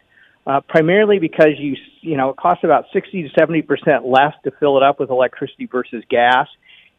uh, 0.48 0.62
primarily 0.67 1.19
because 1.19 1.51
you, 1.60 1.75
you 2.01 2.17
know, 2.17 2.29
it 2.31 2.38
costs 2.38 2.63
about 2.63 2.86
60 2.91 3.29
to 3.29 3.39
70% 3.39 4.12
less 4.12 4.34
to 4.43 4.50
fill 4.60 4.77
it 4.77 4.81
up 4.81 5.00
with 5.00 5.12
electricity 5.12 5.67
versus 5.72 6.03
gas. 6.10 6.48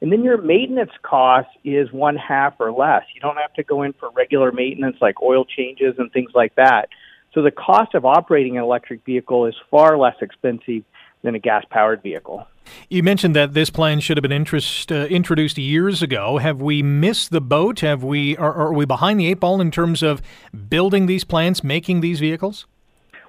And 0.00 0.12
then 0.12 0.22
your 0.22 0.40
maintenance 0.40 0.90
cost 1.02 1.48
is 1.64 1.90
one 1.90 2.16
half 2.16 2.54
or 2.58 2.70
less. 2.70 3.02
You 3.14 3.20
don't 3.20 3.36
have 3.38 3.52
to 3.54 3.62
go 3.62 3.82
in 3.82 3.94
for 3.94 4.10
regular 4.10 4.52
maintenance 4.52 4.96
like 5.00 5.22
oil 5.22 5.44
changes 5.44 5.94
and 5.98 6.12
things 6.12 6.30
like 6.34 6.54
that. 6.56 6.88
So 7.32 7.42
the 7.42 7.50
cost 7.50 7.94
of 7.94 8.04
operating 8.04 8.56
an 8.56 8.62
electric 8.62 9.04
vehicle 9.04 9.46
is 9.46 9.54
far 9.70 9.98
less 9.98 10.16
expensive 10.20 10.84
than 11.22 11.34
a 11.34 11.38
gas 11.38 11.64
powered 11.70 12.02
vehicle. 12.02 12.46
You 12.88 13.02
mentioned 13.02 13.36
that 13.36 13.54
this 13.54 13.70
plan 13.70 14.00
should 14.00 14.16
have 14.16 14.22
been 14.22 14.32
interest, 14.32 14.90
uh, 14.90 15.06
introduced 15.06 15.56
years 15.56 16.02
ago. 16.02 16.38
Have 16.38 16.60
we 16.60 16.82
missed 16.82 17.30
the 17.30 17.40
boat? 17.40 17.80
Have 17.80 18.02
we 18.02 18.36
are, 18.36 18.52
are 18.52 18.72
we 18.72 18.84
behind 18.84 19.20
the 19.20 19.28
eight 19.28 19.40
ball 19.40 19.60
in 19.60 19.70
terms 19.70 20.02
of 20.02 20.20
building 20.68 21.06
these 21.06 21.24
plants, 21.24 21.62
making 21.62 22.00
these 22.00 22.20
vehicles? 22.20 22.66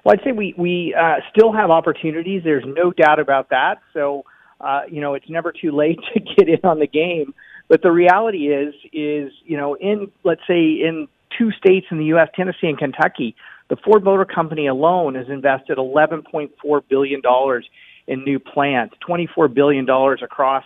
Well, 0.04 0.14
I'd 0.14 0.24
say 0.24 0.32
we 0.32 0.54
we 0.56 0.94
uh, 0.98 1.16
still 1.30 1.52
have 1.52 1.70
opportunities. 1.70 2.42
There's 2.44 2.64
no 2.66 2.90
doubt 2.92 3.20
about 3.20 3.50
that. 3.50 3.78
So 3.92 4.24
uh, 4.60 4.82
you 4.90 5.00
know, 5.00 5.14
it's 5.14 5.28
never 5.28 5.52
too 5.52 5.72
late 5.72 5.98
to 6.14 6.20
get 6.20 6.48
in 6.48 6.60
on 6.64 6.78
the 6.78 6.86
game. 6.86 7.34
But 7.68 7.82
the 7.82 7.92
reality 7.92 8.48
is, 8.48 8.74
is 8.92 9.32
you 9.44 9.56
know, 9.56 9.74
in 9.74 10.10
let's 10.24 10.40
say 10.46 10.60
in 10.60 11.08
two 11.36 11.52
states 11.52 11.86
in 11.90 11.98
the 11.98 12.06
U.S., 12.06 12.28
Tennessee 12.34 12.68
and 12.68 12.78
Kentucky, 12.78 13.36
the 13.68 13.76
Ford 13.76 14.02
Motor 14.02 14.24
Company 14.24 14.66
alone 14.66 15.14
has 15.14 15.28
invested 15.28 15.78
11.4 15.78 16.82
billion 16.88 17.20
dollars 17.20 17.68
in 18.06 18.24
new 18.24 18.38
plants, 18.38 18.94
24 19.06 19.48
billion 19.48 19.84
dollars 19.84 20.20
across 20.22 20.64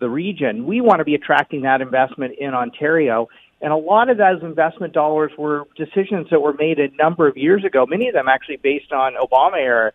the 0.00 0.08
region. 0.08 0.64
We 0.66 0.80
want 0.80 1.00
to 1.00 1.04
be 1.04 1.14
attracting 1.14 1.62
that 1.62 1.80
investment 1.80 2.34
in 2.38 2.54
Ontario. 2.54 3.28
And 3.60 3.72
a 3.72 3.76
lot 3.76 4.10
of 4.10 4.18
those 4.18 4.42
investment 4.42 4.92
dollars 4.92 5.32
were 5.38 5.64
decisions 5.76 6.28
that 6.30 6.40
were 6.40 6.52
made 6.52 6.78
a 6.78 6.88
number 6.96 7.26
of 7.26 7.36
years 7.36 7.64
ago, 7.64 7.86
many 7.86 8.08
of 8.08 8.14
them 8.14 8.28
actually 8.28 8.58
based 8.58 8.92
on 8.92 9.14
Obama 9.14 9.56
era 9.56 9.92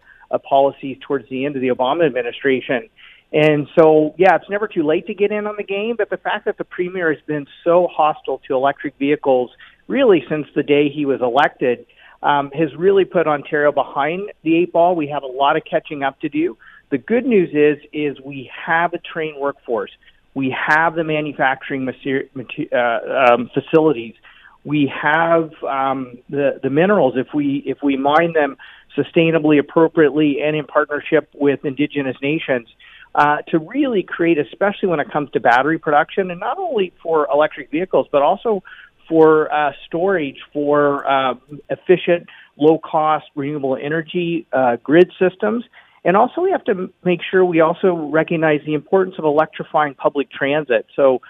policies 0.47 0.97
towards 1.05 1.27
the 1.29 1.45
end 1.45 1.55
of 1.55 1.61
the 1.61 1.69
Obama 1.69 2.05
administration. 2.05 2.89
And 3.31 3.67
so, 3.79 4.15
yeah, 4.17 4.35
it's 4.35 4.49
never 4.49 4.67
too 4.67 4.83
late 4.83 5.05
to 5.07 5.13
get 5.13 5.31
in 5.31 5.45
on 5.45 5.55
the 5.55 5.63
game, 5.63 5.95
but 5.97 6.09
the 6.09 6.17
fact 6.17 6.45
that 6.45 6.57
the 6.57 6.63
premier 6.63 7.13
has 7.13 7.21
been 7.27 7.45
so 7.63 7.87
hostile 7.91 8.41
to 8.47 8.55
electric 8.55 8.97
vehicles 8.97 9.51
really 9.87 10.23
since 10.29 10.47
the 10.55 10.63
day 10.63 10.89
he 10.89 11.05
was 11.05 11.21
elected 11.21 11.85
um, 12.23 12.51
has 12.51 12.75
really 12.75 13.05
put 13.05 13.27
Ontario 13.27 13.71
behind 13.71 14.31
the 14.43 14.57
eight 14.57 14.73
ball. 14.73 14.95
We 14.95 15.07
have 15.07 15.23
a 15.23 15.27
lot 15.27 15.57
of 15.57 15.63
catching 15.69 16.03
up 16.03 16.19
to 16.21 16.29
do. 16.29 16.57
The 16.89 16.97
good 16.97 17.25
news 17.25 17.49
is, 17.53 17.83
is 17.93 18.19
we 18.23 18.49
have 18.65 18.93
a 18.93 18.97
trained 18.97 19.39
workforce. 19.39 19.91
We 20.33 20.55
have 20.67 20.95
the 20.95 21.03
manufacturing 21.03 21.87
uh, 21.87 23.33
um, 23.33 23.49
facilities. 23.53 24.15
We 24.63 24.91
have 25.01 25.51
um, 25.63 26.17
the 26.29 26.59
the 26.61 26.69
minerals. 26.69 27.13
If 27.15 27.27
we 27.33 27.63
if 27.65 27.77
we 27.81 27.95
mine 27.95 28.33
them 28.33 28.57
sustainably, 28.97 29.59
appropriately, 29.59 30.41
and 30.43 30.55
in 30.55 30.65
partnership 30.65 31.29
with 31.33 31.63
Indigenous 31.63 32.17
nations, 32.21 32.67
uh, 33.15 33.37
to 33.47 33.59
really 33.59 34.03
create, 34.03 34.37
especially 34.37 34.89
when 34.89 34.99
it 34.99 35.11
comes 35.11 35.31
to 35.31 35.39
battery 35.39 35.79
production, 35.79 36.31
and 36.31 36.39
not 36.39 36.57
only 36.57 36.93
for 37.01 37.27
electric 37.31 37.71
vehicles, 37.71 38.07
but 38.11 38.21
also 38.21 38.63
for 39.07 39.51
uh, 39.51 39.71
storage 39.87 40.37
for 40.53 41.09
uh, 41.09 41.33
efficient, 41.69 42.27
low 42.57 42.77
cost, 42.77 43.25
renewable 43.35 43.75
energy 43.81 44.45
uh, 44.53 44.77
grid 44.83 45.11
systems. 45.19 45.65
And 46.05 46.15
also, 46.15 46.41
we 46.41 46.51
have 46.51 46.63
to 46.65 46.93
make 47.03 47.19
sure 47.29 47.43
we 47.43 47.59
also 47.59 48.09
recognize 48.11 48.61
the 48.65 48.73
importance 48.73 49.15
of 49.17 49.25
electrifying 49.25 49.95
public 49.95 50.31
transit. 50.31 50.85
So, 50.95 51.21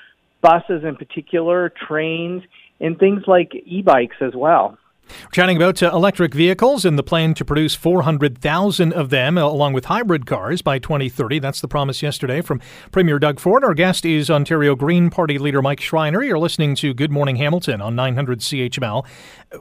buses 0.42 0.84
in 0.84 0.96
particular, 0.96 1.70
trains, 1.70 2.44
and 2.80 2.98
things 3.00 3.24
like 3.26 3.52
e 3.54 3.82
bikes 3.82 4.18
as 4.22 4.36
well. 4.36 4.78
We're 5.10 5.30
chatting 5.32 5.58
about 5.58 5.82
uh, 5.82 5.92
electric 5.94 6.34
vehicles 6.34 6.86
and 6.86 6.98
the 6.98 7.04
plan 7.04 7.34
to 7.36 7.46
produce 7.46 7.76
400,000 7.76 8.94
of 8.94 9.10
them, 9.10 9.38
uh, 9.38 9.44
along 9.44 9.74
with 9.74 9.86
hybrid 9.86 10.26
cars, 10.26 10.62
by 10.62 10.80
2030. 10.80 11.40
That's 11.40 11.62
the 11.62 11.68
promise 11.68 12.02
yesterday 12.02 12.42
from 12.42 12.62
Premier 12.92 13.20
Doug 13.20 13.40
Ford. 13.40 13.64
Our 13.64 13.74
guest 13.74 14.06
is 14.06 14.30
Ontario 14.30 14.76
Green 14.76 15.10
Party 15.10 15.38
leader 15.38 15.62
Mike 15.62 15.82
Schreiner. 15.82 16.24
You're 16.24 16.40
listening 16.40 16.76
to 16.76 16.94
Good 16.94 17.12
Morning 17.12 17.38
Hamilton 17.38 17.82
on 17.82 17.96
900 17.96 18.40
CHML. 18.40 19.06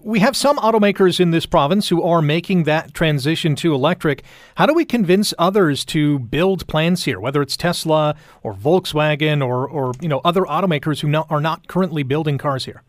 We 0.02 0.18
have 0.20 0.36
some 0.36 0.58
automakers 0.58 1.20
in 1.20 1.30
this 1.30 1.46
province 1.46 1.88
who 1.88 2.02
are 2.02 2.20
making 2.20 2.64
that 2.64 2.92
transition 2.92 3.56
to 3.56 3.74
electric. 3.74 4.22
How 4.56 4.66
do 4.66 4.74
we 4.74 4.84
convince 4.84 5.32
others 5.38 5.84
to 5.86 6.18
build 6.18 6.66
plans 6.68 7.04
here, 7.04 7.20
whether 7.20 7.40
it's 7.40 7.56
Tesla 7.56 8.14
or 8.42 8.54
Volkswagen 8.54 9.46
or, 9.46 9.68
or 9.68 9.92
you 10.00 10.08
know 10.08 10.20
other 10.24 10.42
automakers 10.42 11.00
who 11.00 11.24
are 11.30 11.40
not 11.40 11.68
currently 11.68 12.02
building 12.02 12.38
cars 12.38 12.64
here? 12.66 12.82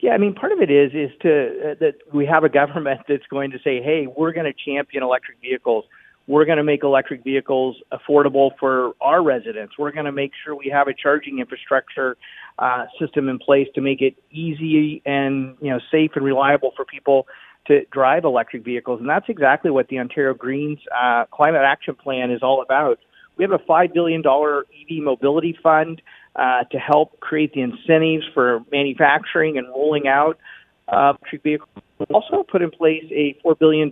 Yeah, 0.00 0.12
I 0.12 0.18
mean, 0.18 0.34
part 0.34 0.52
of 0.52 0.60
it 0.60 0.70
is 0.70 0.92
is 0.94 1.10
to 1.22 1.72
uh, 1.72 1.74
that 1.80 1.94
we 2.12 2.24
have 2.26 2.44
a 2.44 2.48
government 2.48 3.00
that's 3.08 3.26
going 3.28 3.50
to 3.50 3.58
say, 3.58 3.82
"Hey, 3.82 4.06
we're 4.06 4.32
going 4.32 4.46
to 4.46 4.52
champion 4.52 5.02
electric 5.02 5.40
vehicles. 5.40 5.84
We're 6.28 6.44
going 6.44 6.58
to 6.58 6.64
make 6.64 6.84
electric 6.84 7.24
vehicles 7.24 7.76
affordable 7.90 8.50
for 8.60 8.92
our 9.00 9.22
residents. 9.22 9.78
We're 9.78 9.92
going 9.92 10.04
to 10.04 10.12
make 10.12 10.32
sure 10.44 10.54
we 10.54 10.68
have 10.68 10.86
a 10.86 10.94
charging 10.94 11.38
infrastructure 11.40 12.16
uh, 12.58 12.84
system 13.00 13.28
in 13.28 13.38
place 13.38 13.66
to 13.74 13.80
make 13.80 14.00
it 14.00 14.14
easy 14.30 15.02
and 15.04 15.56
you 15.60 15.70
know 15.70 15.80
safe 15.90 16.12
and 16.14 16.24
reliable 16.24 16.72
for 16.76 16.84
people 16.84 17.26
to 17.66 17.84
drive 17.86 18.24
electric 18.24 18.64
vehicles." 18.64 19.00
And 19.00 19.08
that's 19.08 19.28
exactly 19.28 19.72
what 19.72 19.88
the 19.88 19.98
Ontario 19.98 20.32
Greens 20.32 20.78
uh, 20.96 21.24
Climate 21.32 21.62
Action 21.64 21.96
Plan 21.96 22.30
is 22.30 22.40
all 22.40 22.62
about. 22.62 23.00
We 23.36 23.42
have 23.42 23.52
a 23.52 23.64
five 23.66 23.92
billion 23.92 24.22
dollar 24.22 24.60
EV 24.60 25.02
mobility 25.02 25.58
fund 25.60 26.02
uh, 26.38 26.64
to 26.70 26.78
help 26.78 27.18
create 27.20 27.52
the 27.52 27.60
incentives 27.60 28.24
for 28.32 28.60
manufacturing 28.70 29.58
and 29.58 29.68
rolling 29.68 30.06
out 30.06 30.38
uh, 30.86 31.12
electric 31.20 31.42
vehicles. 31.42 31.68
We 31.98 32.06
also 32.14 32.44
put 32.44 32.62
in 32.62 32.70
place 32.70 33.04
a 33.10 33.36
$4 33.44 33.58
billion 33.58 33.90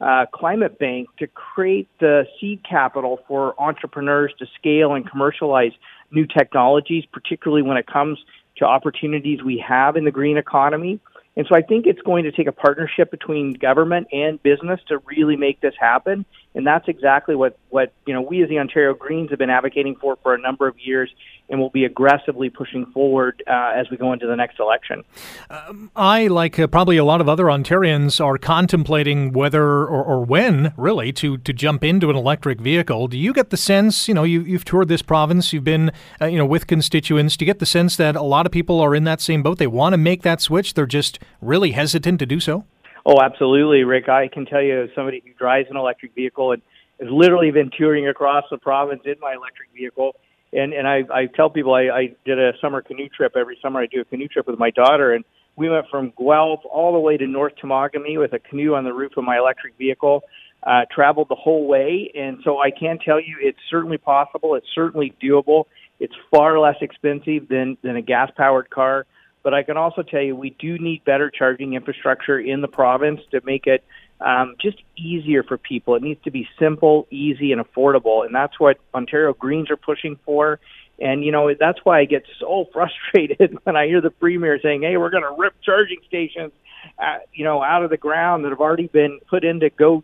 uh, 0.00 0.26
climate 0.32 0.78
bank 0.78 1.08
to 1.18 1.26
create 1.26 1.88
the 1.98 2.26
seed 2.40 2.60
capital 2.68 3.20
for 3.26 3.60
entrepreneurs 3.60 4.32
to 4.38 4.46
scale 4.56 4.94
and 4.94 5.08
commercialize 5.08 5.72
new 6.12 6.26
technologies, 6.26 7.04
particularly 7.12 7.62
when 7.62 7.76
it 7.76 7.86
comes 7.86 8.18
to 8.58 8.64
opportunities 8.64 9.42
we 9.42 9.62
have 9.66 9.96
in 9.96 10.04
the 10.04 10.12
green 10.12 10.36
economy. 10.36 11.00
And 11.36 11.44
so 11.48 11.56
I 11.56 11.62
think 11.62 11.86
it's 11.86 12.02
going 12.02 12.22
to 12.24 12.30
take 12.30 12.46
a 12.46 12.52
partnership 12.52 13.10
between 13.10 13.54
government 13.54 14.06
and 14.12 14.40
business 14.42 14.80
to 14.86 14.98
really 14.98 15.36
make 15.36 15.60
this 15.60 15.74
happen. 15.78 16.24
And 16.54 16.66
that's 16.66 16.86
exactly 16.88 17.34
what, 17.34 17.58
what 17.70 17.92
you 18.06 18.14
know 18.14 18.22
we 18.22 18.42
as 18.42 18.48
the 18.48 18.58
Ontario 18.58 18.94
Greens 18.94 19.30
have 19.30 19.38
been 19.38 19.50
advocating 19.50 19.96
for 19.96 20.16
for 20.22 20.34
a 20.34 20.38
number 20.38 20.68
of 20.68 20.78
years 20.78 21.10
and 21.48 21.60
will 21.60 21.70
be 21.70 21.84
aggressively 21.84 22.48
pushing 22.48 22.86
forward 22.86 23.42
uh, 23.46 23.72
as 23.74 23.90
we 23.90 23.96
go 23.96 24.12
into 24.12 24.26
the 24.26 24.36
next 24.36 24.58
election. 24.58 25.04
Um, 25.50 25.90
I, 25.94 26.26
like 26.26 26.58
uh, 26.58 26.66
probably 26.66 26.96
a 26.96 27.04
lot 27.04 27.20
of 27.20 27.28
other 27.28 27.44
Ontarians, 27.44 28.24
are 28.24 28.38
contemplating 28.38 29.32
whether 29.32 29.62
or, 29.62 30.02
or, 30.02 30.24
when, 30.24 30.72
really, 30.76 31.12
to, 31.12 31.36
to 31.38 31.52
jump 31.52 31.84
into 31.84 32.08
an 32.08 32.16
electric 32.16 32.60
vehicle. 32.60 33.08
Do 33.08 33.18
you 33.18 33.32
get 33.32 33.50
the 33.50 33.56
sense, 33.56 34.08
you 34.08 34.14
know, 34.14 34.24
you, 34.24 34.44
have 34.54 34.64
toured 34.64 34.88
this 34.88 35.02
province, 35.02 35.52
you've 35.52 35.64
been, 35.64 35.92
uh, 36.20 36.26
you 36.26 36.38
know, 36.38 36.46
with 36.46 36.66
constituents, 36.66 37.36
do 37.36 37.44
you 37.44 37.46
get 37.46 37.58
the 37.58 37.66
sense 37.66 37.96
that 37.96 38.16
a 38.16 38.22
lot 38.22 38.46
of 38.46 38.52
people 38.52 38.80
are 38.80 38.94
in 38.94 39.04
that 39.04 39.20
same 39.20 39.42
boat? 39.42 39.58
They 39.58 39.66
want 39.66 39.92
to 39.92 39.98
make 39.98 40.22
that 40.22 40.40
switch, 40.40 40.74
they're 40.74 40.86
just 40.86 41.18
really 41.42 41.72
hesitant 41.72 42.20
to 42.20 42.26
do 42.26 42.40
so? 42.40 42.64
Oh, 43.06 43.20
absolutely, 43.20 43.84
Rick. 43.84 44.08
I 44.08 44.28
can 44.28 44.46
tell 44.46 44.62
you, 44.62 44.84
as 44.84 44.90
somebody 44.94 45.22
who 45.24 45.32
drives 45.34 45.68
an 45.70 45.76
electric 45.76 46.14
vehicle 46.14 46.52
and 46.52 46.62
has 47.00 47.08
literally 47.10 47.50
been 47.50 47.70
touring 47.76 48.08
across 48.08 48.44
the 48.50 48.56
province 48.58 49.02
in 49.04 49.16
my 49.20 49.34
electric 49.34 49.68
vehicle, 49.74 50.14
and 50.52 50.72
and 50.72 50.88
I 50.88 51.02
I 51.12 51.26
tell 51.26 51.50
people 51.50 51.74
I, 51.74 51.88
I 51.88 52.16
did 52.24 52.38
a 52.38 52.52
summer 52.60 52.80
canoe 52.80 53.08
trip 53.08 53.32
every 53.36 53.58
summer. 53.60 53.80
I 53.80 53.86
do 53.86 54.00
a 54.00 54.04
canoe 54.04 54.28
trip 54.28 54.46
with 54.46 54.58
my 54.58 54.70
daughter, 54.70 55.12
and 55.12 55.24
we 55.56 55.68
went 55.68 55.86
from 55.90 56.12
Guelph 56.18 56.60
all 56.64 56.92
the 56.92 56.98
way 56.98 57.16
to 57.16 57.26
North 57.26 57.52
Temagami 57.62 58.18
with 58.18 58.32
a 58.32 58.38
canoe 58.38 58.74
on 58.74 58.84
the 58.84 58.92
roof 58.92 59.12
of 59.16 59.24
my 59.24 59.38
electric 59.38 59.76
vehicle. 59.76 60.22
Uh, 60.66 60.86
traveled 60.90 61.28
the 61.28 61.34
whole 61.34 61.66
way, 61.66 62.10
and 62.14 62.38
so 62.42 62.58
I 62.58 62.70
can 62.70 62.98
tell 62.98 63.20
you 63.20 63.36
it's 63.38 63.58
certainly 63.70 63.98
possible. 63.98 64.54
It's 64.54 64.66
certainly 64.74 65.14
doable. 65.22 65.64
It's 66.00 66.14
far 66.34 66.58
less 66.58 66.76
expensive 66.80 67.48
than 67.48 67.76
than 67.82 67.96
a 67.96 68.02
gas 68.02 68.30
powered 68.34 68.70
car. 68.70 69.04
But 69.44 69.54
I 69.54 69.62
can 69.62 69.76
also 69.76 70.02
tell 70.02 70.22
you 70.22 70.34
we 70.34 70.50
do 70.58 70.78
need 70.78 71.04
better 71.04 71.30
charging 71.30 71.74
infrastructure 71.74 72.40
in 72.40 72.62
the 72.62 72.68
province 72.68 73.20
to 73.30 73.40
make 73.44 73.66
it 73.68 73.84
um, 74.20 74.56
just 74.60 74.78
easier 74.96 75.42
for 75.42 75.58
people. 75.58 75.94
It 75.94 76.02
needs 76.02 76.22
to 76.24 76.30
be 76.30 76.48
simple, 76.58 77.06
easy, 77.10 77.52
and 77.52 77.60
affordable, 77.60 78.24
and 78.24 78.34
that's 78.34 78.58
what 78.58 78.78
Ontario 78.94 79.34
Greens 79.34 79.70
are 79.70 79.76
pushing 79.76 80.18
for. 80.24 80.58
And 80.98 81.24
you 81.24 81.30
know 81.30 81.52
that's 81.58 81.78
why 81.84 82.00
I 82.00 82.04
get 82.06 82.24
so 82.40 82.68
frustrated 82.72 83.58
when 83.64 83.76
I 83.76 83.86
hear 83.86 84.00
the 84.00 84.10
premier 84.10 84.58
saying, 84.62 84.82
"Hey, 84.82 84.96
we're 84.96 85.10
going 85.10 85.24
to 85.24 85.34
rip 85.36 85.54
charging 85.62 85.98
stations, 86.06 86.52
uh, 86.98 87.18
you 87.34 87.44
know, 87.44 87.62
out 87.62 87.84
of 87.84 87.90
the 87.90 87.96
ground 87.98 88.44
that 88.44 88.50
have 88.50 88.60
already 88.60 88.86
been 88.86 89.20
put 89.28 89.44
into 89.44 89.68
GO 89.70 90.02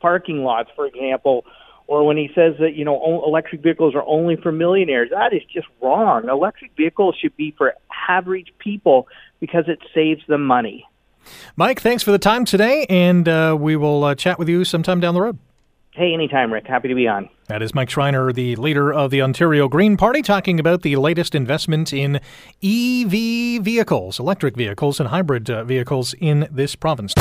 parking 0.00 0.44
lots, 0.44 0.70
for 0.76 0.86
example." 0.86 1.46
Or 1.86 2.06
when 2.06 2.16
he 2.16 2.30
says 2.34 2.54
that 2.60 2.74
you 2.74 2.84
know 2.84 3.22
electric 3.26 3.62
vehicles 3.62 3.94
are 3.94 4.04
only 4.04 4.36
for 4.36 4.50
millionaires, 4.50 5.10
that 5.10 5.32
is 5.32 5.42
just 5.52 5.66
wrong. 5.80 6.28
Electric 6.28 6.72
vehicles 6.76 7.14
should 7.20 7.36
be 7.36 7.54
for 7.56 7.74
average 8.08 8.52
people 8.58 9.08
because 9.40 9.64
it 9.68 9.78
saves 9.94 10.22
them 10.26 10.44
money. 10.44 10.86
Mike, 11.56 11.80
thanks 11.80 12.02
for 12.02 12.10
the 12.10 12.18
time 12.18 12.44
today, 12.44 12.86
and 12.88 13.28
uh, 13.28 13.56
we 13.58 13.76
will 13.76 14.04
uh, 14.04 14.14
chat 14.14 14.38
with 14.38 14.48
you 14.48 14.64
sometime 14.64 15.00
down 15.00 15.14
the 15.14 15.22
road. 15.22 15.38
Hey, 15.94 16.12
anytime, 16.12 16.52
Rick. 16.52 16.66
Happy 16.66 16.88
to 16.88 16.94
be 16.96 17.06
on. 17.06 17.28
That 17.46 17.62
is 17.62 17.72
Mike 17.72 17.88
Schreiner, 17.88 18.32
the 18.32 18.56
leader 18.56 18.92
of 18.92 19.12
the 19.12 19.22
Ontario 19.22 19.68
Green 19.68 19.96
Party, 19.96 20.22
talking 20.22 20.58
about 20.58 20.82
the 20.82 20.96
latest 20.96 21.36
investment 21.36 21.92
in 21.92 22.16
EV 22.64 23.62
vehicles, 23.62 24.18
electric 24.18 24.56
vehicles, 24.56 24.98
and 24.98 25.10
hybrid 25.10 25.48
uh, 25.48 25.62
vehicles 25.62 26.12
in 26.18 26.48
this 26.50 26.74
province. 26.74 27.14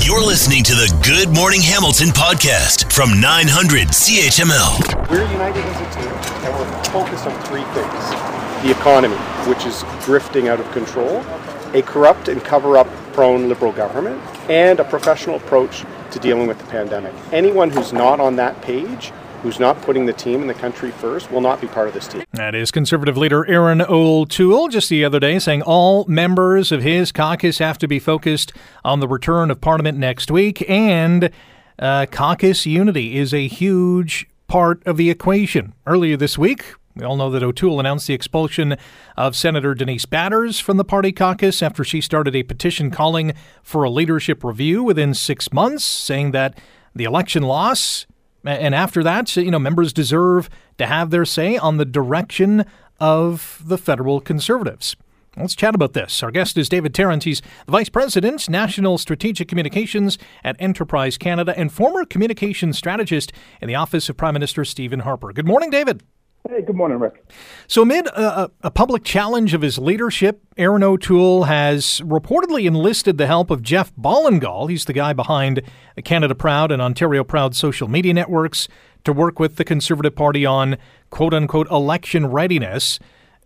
You're 0.00 0.24
listening 0.24 0.62
to 0.64 0.72
the 0.72 0.98
Good 1.04 1.28
Morning 1.34 1.60
Hamilton 1.60 2.08
podcast 2.08 2.90
from 2.90 3.20
900 3.20 3.88
CHML. 3.88 5.10
We're 5.10 5.30
united 5.30 5.62
as 5.62 5.80
a 5.82 6.00
team, 6.00 6.08
and 6.46 6.54
we're 6.58 6.84
focused 6.84 7.26
on 7.26 7.38
three 7.42 7.64
things 7.74 8.35
the 8.66 8.72
economy, 8.72 9.14
which 9.48 9.64
is 9.64 9.84
drifting 10.04 10.48
out 10.48 10.58
of 10.58 10.68
control, 10.72 11.24
a 11.72 11.82
corrupt 11.82 12.26
and 12.26 12.42
cover 12.42 12.76
up 12.76 12.88
prone 13.12 13.48
Liberal 13.48 13.70
government, 13.70 14.20
and 14.50 14.80
a 14.80 14.84
professional 14.84 15.36
approach 15.36 15.84
to 16.10 16.18
dealing 16.18 16.48
with 16.48 16.58
the 16.58 16.64
pandemic. 16.64 17.14
Anyone 17.32 17.70
who's 17.70 17.92
not 17.92 18.18
on 18.18 18.34
that 18.36 18.60
page, 18.62 19.12
who's 19.42 19.60
not 19.60 19.80
putting 19.82 20.06
the 20.06 20.12
team 20.12 20.40
and 20.40 20.50
the 20.50 20.54
country 20.54 20.90
first, 20.90 21.30
will 21.30 21.40
not 21.40 21.60
be 21.60 21.68
part 21.68 21.86
of 21.86 21.94
this 21.94 22.08
team. 22.08 22.24
That 22.32 22.56
is 22.56 22.72
Conservative 22.72 23.16
leader 23.16 23.46
Erin 23.46 23.82
O'Toole 23.82 24.66
just 24.66 24.88
the 24.88 25.04
other 25.04 25.20
day 25.20 25.38
saying 25.38 25.62
all 25.62 26.04
members 26.06 26.72
of 26.72 26.82
his 26.82 27.12
caucus 27.12 27.58
have 27.58 27.78
to 27.78 27.86
be 27.86 28.00
focused 28.00 28.52
on 28.84 28.98
the 28.98 29.06
return 29.06 29.50
of 29.52 29.60
Parliament 29.60 29.96
next 29.96 30.28
week, 30.28 30.68
and 30.68 31.30
uh, 31.78 32.06
caucus 32.06 32.66
unity 32.66 33.16
is 33.16 33.32
a 33.32 33.46
huge 33.46 34.28
part 34.48 34.84
of 34.86 34.96
the 34.96 35.08
equation. 35.08 35.72
Earlier 35.86 36.16
this 36.16 36.36
week, 36.36 36.74
we 36.96 37.04
all 37.04 37.16
know 37.16 37.30
that 37.30 37.42
O'Toole 37.42 37.78
announced 37.78 38.06
the 38.06 38.14
expulsion 38.14 38.76
of 39.16 39.36
Senator 39.36 39.74
Denise 39.74 40.06
Batters 40.06 40.58
from 40.58 40.78
the 40.78 40.84
party 40.84 41.12
caucus 41.12 41.62
after 41.62 41.84
she 41.84 42.00
started 42.00 42.34
a 42.34 42.42
petition 42.42 42.90
calling 42.90 43.34
for 43.62 43.84
a 43.84 43.90
leadership 43.90 44.42
review 44.42 44.82
within 44.82 45.12
six 45.12 45.52
months, 45.52 45.84
saying 45.84 46.30
that 46.30 46.58
the 46.94 47.04
election 47.04 47.42
loss 47.42 48.06
and 48.46 48.74
after 48.74 49.02
that, 49.02 49.34
you 49.36 49.50
know, 49.50 49.58
members 49.58 49.92
deserve 49.92 50.48
to 50.78 50.86
have 50.86 51.10
their 51.10 51.24
say 51.24 51.56
on 51.56 51.78
the 51.78 51.84
direction 51.84 52.64
of 53.00 53.60
the 53.64 53.76
federal 53.76 54.20
conservatives. 54.20 54.96
Let's 55.36 55.54
chat 55.54 55.74
about 55.74 55.92
this. 55.92 56.22
Our 56.22 56.30
guest 56.30 56.56
is 56.56 56.68
David 56.68 56.94
Tarrant. 56.94 57.24
He's 57.24 57.42
the 57.66 57.72
Vice 57.72 57.90
President, 57.90 58.48
National 58.48 58.96
Strategic 58.96 59.48
Communications 59.48 60.16
at 60.42 60.56
Enterprise 60.58 61.18
Canada 61.18 61.52
and 61.58 61.70
former 61.70 62.06
communications 62.06 62.78
strategist 62.78 63.32
in 63.60 63.68
the 63.68 63.74
Office 63.74 64.08
of 64.08 64.16
Prime 64.16 64.32
Minister 64.32 64.64
Stephen 64.64 65.00
Harper. 65.00 65.32
Good 65.32 65.46
morning, 65.46 65.68
David. 65.68 66.02
Hey, 66.48 66.62
good 66.62 66.76
morning, 66.76 67.00
Rick. 67.00 67.24
So, 67.66 67.82
amid 67.82 68.06
a, 68.06 68.50
a, 68.62 68.70
public 68.70 69.02
challenge 69.02 69.52
of 69.52 69.62
his 69.62 69.78
leadership, 69.78 70.42
Erin 70.56 70.84
O'Toole 70.84 71.44
has 71.44 72.00
reportedly 72.02 72.66
enlisted 72.66 73.18
the 73.18 73.26
help 73.26 73.50
of 73.50 73.62
Jeff 73.62 73.92
Ballingall. 73.96 74.70
He's 74.70 74.84
the 74.84 74.92
guy 74.92 75.12
behind 75.12 75.62
Canada 76.04 76.36
Proud 76.36 76.70
and 76.70 76.80
Ontario 76.80 77.24
Proud 77.24 77.56
social 77.56 77.88
media 77.88 78.14
networks 78.14 78.68
to 79.02 79.12
work 79.12 79.40
with 79.40 79.56
the 79.56 79.64
Conservative 79.64 80.14
Party 80.14 80.46
on 80.46 80.76
quote 81.10 81.34
unquote 81.34 81.68
election 81.68 82.26
readiness. 82.26 83.00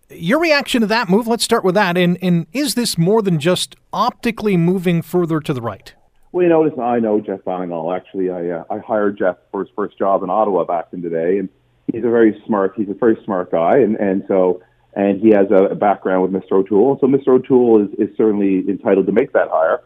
Your 0.09 0.39
reaction 0.39 0.81
to 0.81 0.87
that 0.87 1.09
move, 1.09 1.25
let's 1.27 1.43
start 1.43 1.63
with 1.63 1.75
that. 1.75 1.97
And, 1.97 2.19
and 2.21 2.45
is 2.53 2.75
this 2.75 2.97
more 2.97 3.21
than 3.21 3.39
just 3.39 3.75
optically 3.91 4.57
moving 4.57 5.01
further 5.01 5.39
to 5.39 5.53
the 5.53 5.61
right? 5.61 5.93
Well, 6.31 6.43
you 6.43 6.49
know, 6.49 6.61
listen, 6.61 6.81
I 6.81 6.99
know 6.99 7.19
Jeff 7.19 7.41
Ballingall. 7.41 7.95
Actually, 7.95 8.29
I, 8.29 8.49
uh, 8.49 8.63
I 8.69 8.77
hired 8.79 9.17
Jeff 9.17 9.37
for 9.51 9.61
his 9.61 9.69
first 9.75 9.97
job 9.97 10.23
in 10.23 10.29
Ottawa 10.29 10.65
back 10.65 10.87
in 10.93 11.01
the 11.01 11.09
day. 11.09 11.39
And 11.39 11.49
he's 11.91 12.03
a 12.03 12.09
very 12.09 12.41
smart 12.45 12.73
he's 12.75 12.89
a 12.89 12.93
very 12.93 13.17
smart 13.25 13.51
guy, 13.51 13.77
and 13.77 13.95
and 13.95 14.23
so 14.27 14.61
and 14.93 15.21
he 15.21 15.29
has 15.29 15.47
a, 15.51 15.75
background 15.75 16.21
with 16.21 16.31
Mr. 16.31 16.53
O'Toole. 16.53 16.97
So 16.99 17.07
Mr. 17.07 17.29
O'Toole 17.29 17.85
is, 17.85 18.09
is 18.09 18.17
certainly 18.17 18.59
entitled 18.67 19.05
to 19.05 19.13
make 19.13 19.31
that 19.33 19.47
hire. 19.49 19.81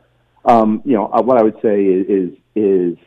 Um, 0.46 0.82
you 0.84 0.94
know, 0.94 1.08
uh, 1.08 1.22
what 1.22 1.38
I 1.40 1.44
would 1.44 1.62
say 1.62 1.84
is 1.84 2.08
is, 2.08 2.38
is 2.56 2.98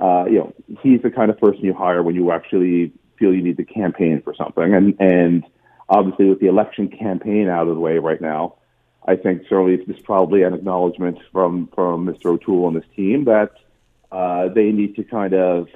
uh, 0.00 0.24
you 0.26 0.38
know 0.38 0.54
he's 0.82 1.02
the 1.02 1.10
kind 1.10 1.30
of 1.30 1.38
person 1.38 1.64
you 1.64 1.74
hire 1.74 2.02
when 2.02 2.14
you 2.14 2.32
actually 2.32 2.92
feel 3.18 3.34
you 3.34 3.42
need 3.42 3.56
to 3.56 3.64
campaign 3.64 4.22
for 4.22 4.34
something, 4.34 4.74
and 4.74 4.96
and 5.00 5.44
obviously 5.88 6.26
with 6.26 6.40
the 6.40 6.46
election 6.46 6.88
campaign 6.88 7.48
out 7.48 7.68
of 7.68 7.74
the 7.74 7.80
way 7.80 7.98
right 7.98 8.20
now. 8.20 8.54
I 9.06 9.16
think 9.16 9.42
certainly 9.48 9.74
it's 9.74 10.02
probably 10.02 10.42
an 10.42 10.52
acknowledgement 10.52 11.18
from, 11.32 11.68
from 11.74 12.06
Mr. 12.06 12.26
O'Toole 12.26 12.68
and 12.68 12.76
his 12.76 12.84
team 12.94 13.24
that 13.24 13.52
uh, 14.12 14.48
they 14.48 14.70
need 14.70 14.96
to 14.96 15.04
kind 15.04 15.32
of 15.32 15.68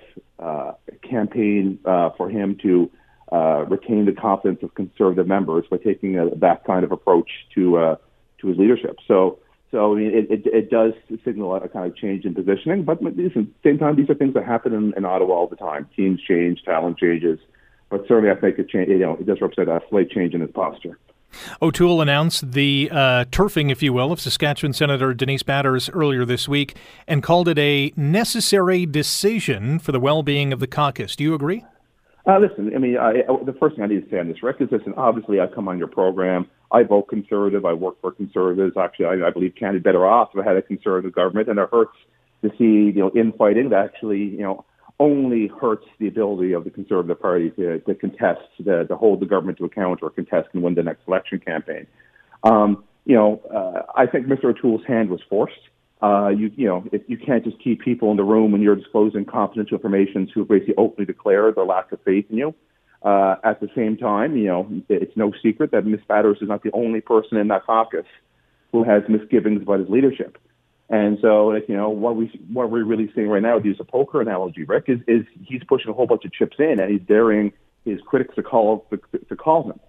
uh, 0.43 0.73
campaign 1.09 1.79
uh, 1.85 2.11
for 2.17 2.29
him 2.29 2.57
to 2.63 2.91
uh, 3.33 3.65
retain 3.69 4.05
the 4.05 4.13
confidence 4.13 4.63
of 4.63 4.75
conservative 4.75 5.27
members 5.27 5.65
by 5.71 5.79
taking 5.79 6.19
a, 6.19 6.35
that 6.37 6.65
kind 6.65 6.85
of 6.85 6.93
approach 6.93 7.31
to 7.55 7.79
uh, 7.79 7.97
to 8.41 8.49
his 8.49 8.59
leadership. 8.59 8.97
So, 9.09 9.39
so 9.71 9.93
I 9.93 9.97
mean, 9.97 10.11
it, 10.11 10.31
it, 10.31 10.47
it 10.47 10.71
does 10.71 10.93
signal 11.25 11.55
a 11.55 11.69
kind 11.69 11.91
of 11.91 11.97
change 11.97 12.25
in 12.25 12.35
positioning. 12.35 12.85
But 12.85 13.05
at 13.07 13.17
the 13.17 13.47
same 13.65 13.79
time, 13.79 13.97
these 13.97 14.11
are 14.11 14.15
things 14.15 14.35
that 14.35 14.45
happen 14.45 14.75
in, 14.75 14.93
in 14.97 15.05
Ottawa 15.05 15.35
all 15.35 15.47
the 15.47 15.57
time. 15.57 15.89
Teams 15.97 16.21
change, 16.21 16.63
talent 16.65 16.99
changes, 16.99 17.39
but 17.89 18.05
certainly 18.09 18.31
I 18.31 18.35
think 18.35 18.59
it 18.59 18.69
change. 18.69 18.89
You 18.89 18.99
know, 18.99 19.17
it 19.19 19.27
does 19.27 19.41
represent 19.41 19.69
a 19.69 19.81
slight 19.89 20.11
change 20.11 20.35
in 20.35 20.41
his 20.41 20.51
posture. 20.51 20.99
O'Toole 21.61 22.01
announced 22.01 22.53
the 22.53 22.89
uh, 22.93 23.25
turfing, 23.31 23.71
if 23.71 23.83
you 23.83 23.93
will, 23.93 24.13
of 24.13 24.21
Saskatchewan 24.21 24.73
Senator 24.73 25.15
Denise 25.15 25.43
Batters 25.43 25.89
earlier 25.91 26.25
this 26.25 26.49
week 26.49 26.77
and 27.07 27.23
called 27.23 27.49
it 27.49 27.59
a 27.59 27.93
necessary 27.97 28.87
decision 28.87 29.79
for 29.79 29.93
the 29.93 30.01
well 30.01 30.23
being 30.23 30.53
of 30.53 30.61
the 30.61 30.67
caucus. 30.67 31.17
Do 31.17 31.25
you 31.25 31.35
agree? 31.35 31.65
Uh, 32.27 32.39
listen, 32.39 32.71
I 32.75 32.79
mean, 32.79 32.97
I, 32.97 33.23
I, 33.29 33.45
the 33.45 33.57
first 33.59 33.75
thing 33.75 33.85
I 33.85 33.89
need 33.89 34.05
to 34.05 34.11
say 34.11 34.21
on 34.21 34.29
this, 34.29 34.43
Rick, 34.43 34.57
is 34.61 34.69
listen, 34.71 34.95
obviously 34.97 35.41
I 35.41 35.47
come 35.49 35.67
on 35.67 35.79
your 35.79 35.89
program. 35.89 36.49
I 36.71 36.85
vote 36.85 37.09
conservative. 37.09 37.65
I 37.65 37.73
work 37.73 38.01
for 38.01 38.13
conservatives. 38.13 38.77
Actually, 38.77 39.07
I, 39.07 39.29
I 39.29 39.31
believe 39.31 39.55
Canada 39.59 39.83
better 39.83 40.07
off 40.07 40.31
if 40.35 40.41
I 40.41 40.49
had 40.49 40.57
a 40.57 40.63
conservative 40.63 41.13
government, 41.13 41.49
and 41.49 41.59
it 41.59 41.69
hurts 41.73 41.97
to 42.43 42.51
see, 42.59 42.95
you 42.95 43.01
know, 43.01 43.11
infighting 43.15 43.71
that 43.71 43.85
actually, 43.85 44.19
you 44.19 44.43
know, 44.43 44.65
only 45.03 45.49
hurts 45.49 45.85
the 45.99 46.07
ability 46.07 46.53
of 46.53 46.63
the 46.63 46.71
Conservative 46.71 47.21
Party 47.21 47.51
to, 47.51 47.81
to 47.81 47.95
contest, 47.97 48.41
to, 48.59 48.87
to 48.87 48.97
hold 48.97 49.19
the 49.19 49.27
government 49.27 49.59
to 49.59 49.65
account 49.65 49.99
or 50.01 50.11
contest 50.11 50.49
and 50.53 50.63
win 50.63 50.75
the 50.77 50.83
next 50.85 51.03
election 51.09 51.41
campaign. 51.41 51.89
Um, 52.45 52.85
you 53.05 53.17
know, 53.17 53.43
uh, 53.53 53.83
I 53.97 54.07
think 54.07 54.27
Mr. 54.27 54.45
O'Toole's 54.45 54.87
hand 54.87 55.11
was 55.11 55.21
forced. 55.29 55.59
Uh, 56.01 56.29
you, 56.29 56.53
you 56.57 56.67
know, 56.67 56.85
if 56.93 57.03
you 57.09 57.19
can't 57.19 57.43
just 57.43 57.59
keep 57.63 57.81
people 57.81 58.13
in 58.13 58.17
the 58.17 58.23
room 58.23 58.53
when 58.53 58.63
you're 58.63 58.77
disclosing 58.77 59.25
confidential 59.25 59.77
information 59.77 60.29
who 60.33 60.45
basically 60.45 60.75
openly 60.77 61.05
declare 61.05 61.51
their 61.53 61.65
lack 61.65 61.91
of 61.91 62.01
faith 62.05 62.27
in 62.31 62.37
you. 62.39 62.55
Uh, 63.03 63.35
at 63.43 63.59
the 63.61 63.69
same 63.75 63.97
time, 63.97 64.37
you 64.37 64.47
know, 64.47 64.69
it's 64.89 65.17
no 65.17 65.33
secret 65.43 65.73
that 65.73 65.85
Ms. 65.85 66.01
Batters 66.07 66.39
is 66.41 66.49
not 66.49 66.63
the 66.63 66.71
only 66.73 67.01
person 67.01 67.37
in 67.37 67.49
that 67.49 67.67
caucus 67.67 68.07
who 68.71 68.85
has 68.85 69.03
misgivings 69.09 69.63
about 69.63 69.81
his 69.81 69.89
leadership. 69.89 70.39
And 70.89 71.19
so, 71.23 71.47
like, 71.47 71.69
you 71.69 71.77
know, 71.77 71.89
what 71.89 72.17
we 72.17 72.27
what 72.53 72.71
we're 72.71 72.85
really 72.85 73.11
seeing 73.15 73.29
right 73.29 73.43
now, 73.43 73.59
to 73.59 73.65
use 73.65 73.79
a 73.81 73.85
poker 73.85 74.21
analogy, 74.21 74.65
Rick, 74.65 74.85
is 74.89 75.01
is 75.07 75.25
he's 75.43 75.63
pushing 75.65 75.91
a 75.91 75.95
whole 75.95 76.07
bunch 76.07 76.25
of 76.25 76.33
chips 76.33 76.57
in, 76.59 76.81
and 76.81 76.91
he's 76.91 77.01
daring 77.07 77.53
his 77.85 78.01
critics 78.03 78.35
to 78.35 78.43
call 78.43 78.87
to, 78.91 79.19
to 79.19 79.37
call 79.37 79.71
him. 79.71 79.81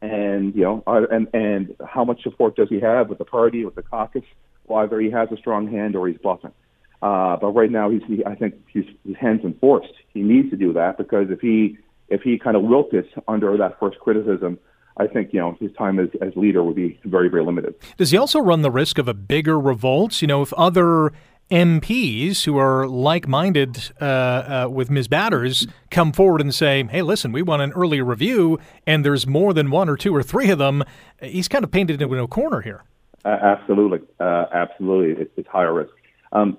And 0.00 0.54
you 0.54 0.62
know, 0.62 0.82
and 0.86 1.28
and 1.32 1.76
how 1.86 2.04
much 2.04 2.22
support 2.22 2.56
does 2.56 2.68
he 2.68 2.80
have 2.80 3.08
with 3.08 3.18
the 3.18 3.24
party, 3.24 3.64
with 3.64 3.74
the 3.74 3.82
caucus? 3.82 4.24
Well, 4.66 4.80
either 4.80 5.00
he 5.00 5.10
has 5.10 5.30
a 5.32 5.36
strong 5.36 5.70
hand 5.70 5.96
or 5.96 6.08
he's 6.08 6.18
bluffing. 6.18 6.52
Uh, 7.00 7.36
but 7.36 7.48
right 7.48 7.70
now, 7.70 7.90
he's 7.90 8.02
he, 8.06 8.24
I 8.24 8.34
think 8.34 8.54
he's, 8.72 8.84
his 9.06 9.16
hands 9.16 9.42
enforced. 9.44 9.92
He 10.12 10.20
needs 10.22 10.50
to 10.50 10.56
do 10.56 10.72
that 10.72 10.98
because 10.98 11.30
if 11.30 11.40
he 11.40 11.78
if 12.08 12.22
he 12.22 12.38
kind 12.38 12.56
of 12.56 12.64
wilted 12.64 13.06
under 13.28 13.56
that 13.56 13.78
first 13.78 13.98
criticism, 14.00 14.58
I 14.98 15.06
think 15.06 15.32
you 15.32 15.40
know 15.40 15.56
his 15.60 15.72
time 15.72 15.98
as, 15.98 16.08
as 16.20 16.34
leader 16.36 16.62
would 16.62 16.76
be 16.76 16.98
very 17.04 17.28
very 17.28 17.44
limited. 17.44 17.74
Does 17.96 18.10
he 18.10 18.16
also 18.16 18.40
run 18.40 18.62
the 18.62 18.70
risk 18.70 18.98
of 18.98 19.08
a 19.08 19.14
bigger 19.14 19.58
revolt? 19.58 20.20
You 20.22 20.28
know, 20.28 20.42
if 20.42 20.52
other 20.54 21.12
MPs 21.50 22.44
who 22.44 22.58
are 22.58 22.86
like-minded 22.86 23.90
uh, 24.00 24.04
uh, 24.04 24.68
with 24.70 24.90
Ms. 24.90 25.08
Batters 25.08 25.66
come 25.90 26.12
forward 26.12 26.40
and 26.40 26.54
say, 26.54 26.84
"Hey, 26.84 27.02
listen, 27.02 27.32
we 27.32 27.42
want 27.42 27.62
an 27.62 27.72
early 27.72 28.02
review," 28.02 28.58
and 28.86 29.04
there's 29.04 29.26
more 29.26 29.54
than 29.54 29.70
one 29.70 29.88
or 29.88 29.96
two 29.96 30.14
or 30.14 30.22
three 30.22 30.50
of 30.50 30.58
them, 30.58 30.84
he's 31.22 31.48
kind 31.48 31.64
of 31.64 31.70
painted 31.70 32.02
into 32.02 32.14
a 32.16 32.28
corner 32.28 32.60
here. 32.60 32.84
Uh, 33.24 33.28
absolutely, 33.28 34.00
uh, 34.20 34.46
absolutely, 34.52 35.22
it's, 35.22 35.32
it's 35.36 35.48
higher 35.48 35.72
risk. 35.72 35.92
Um, 36.32 36.58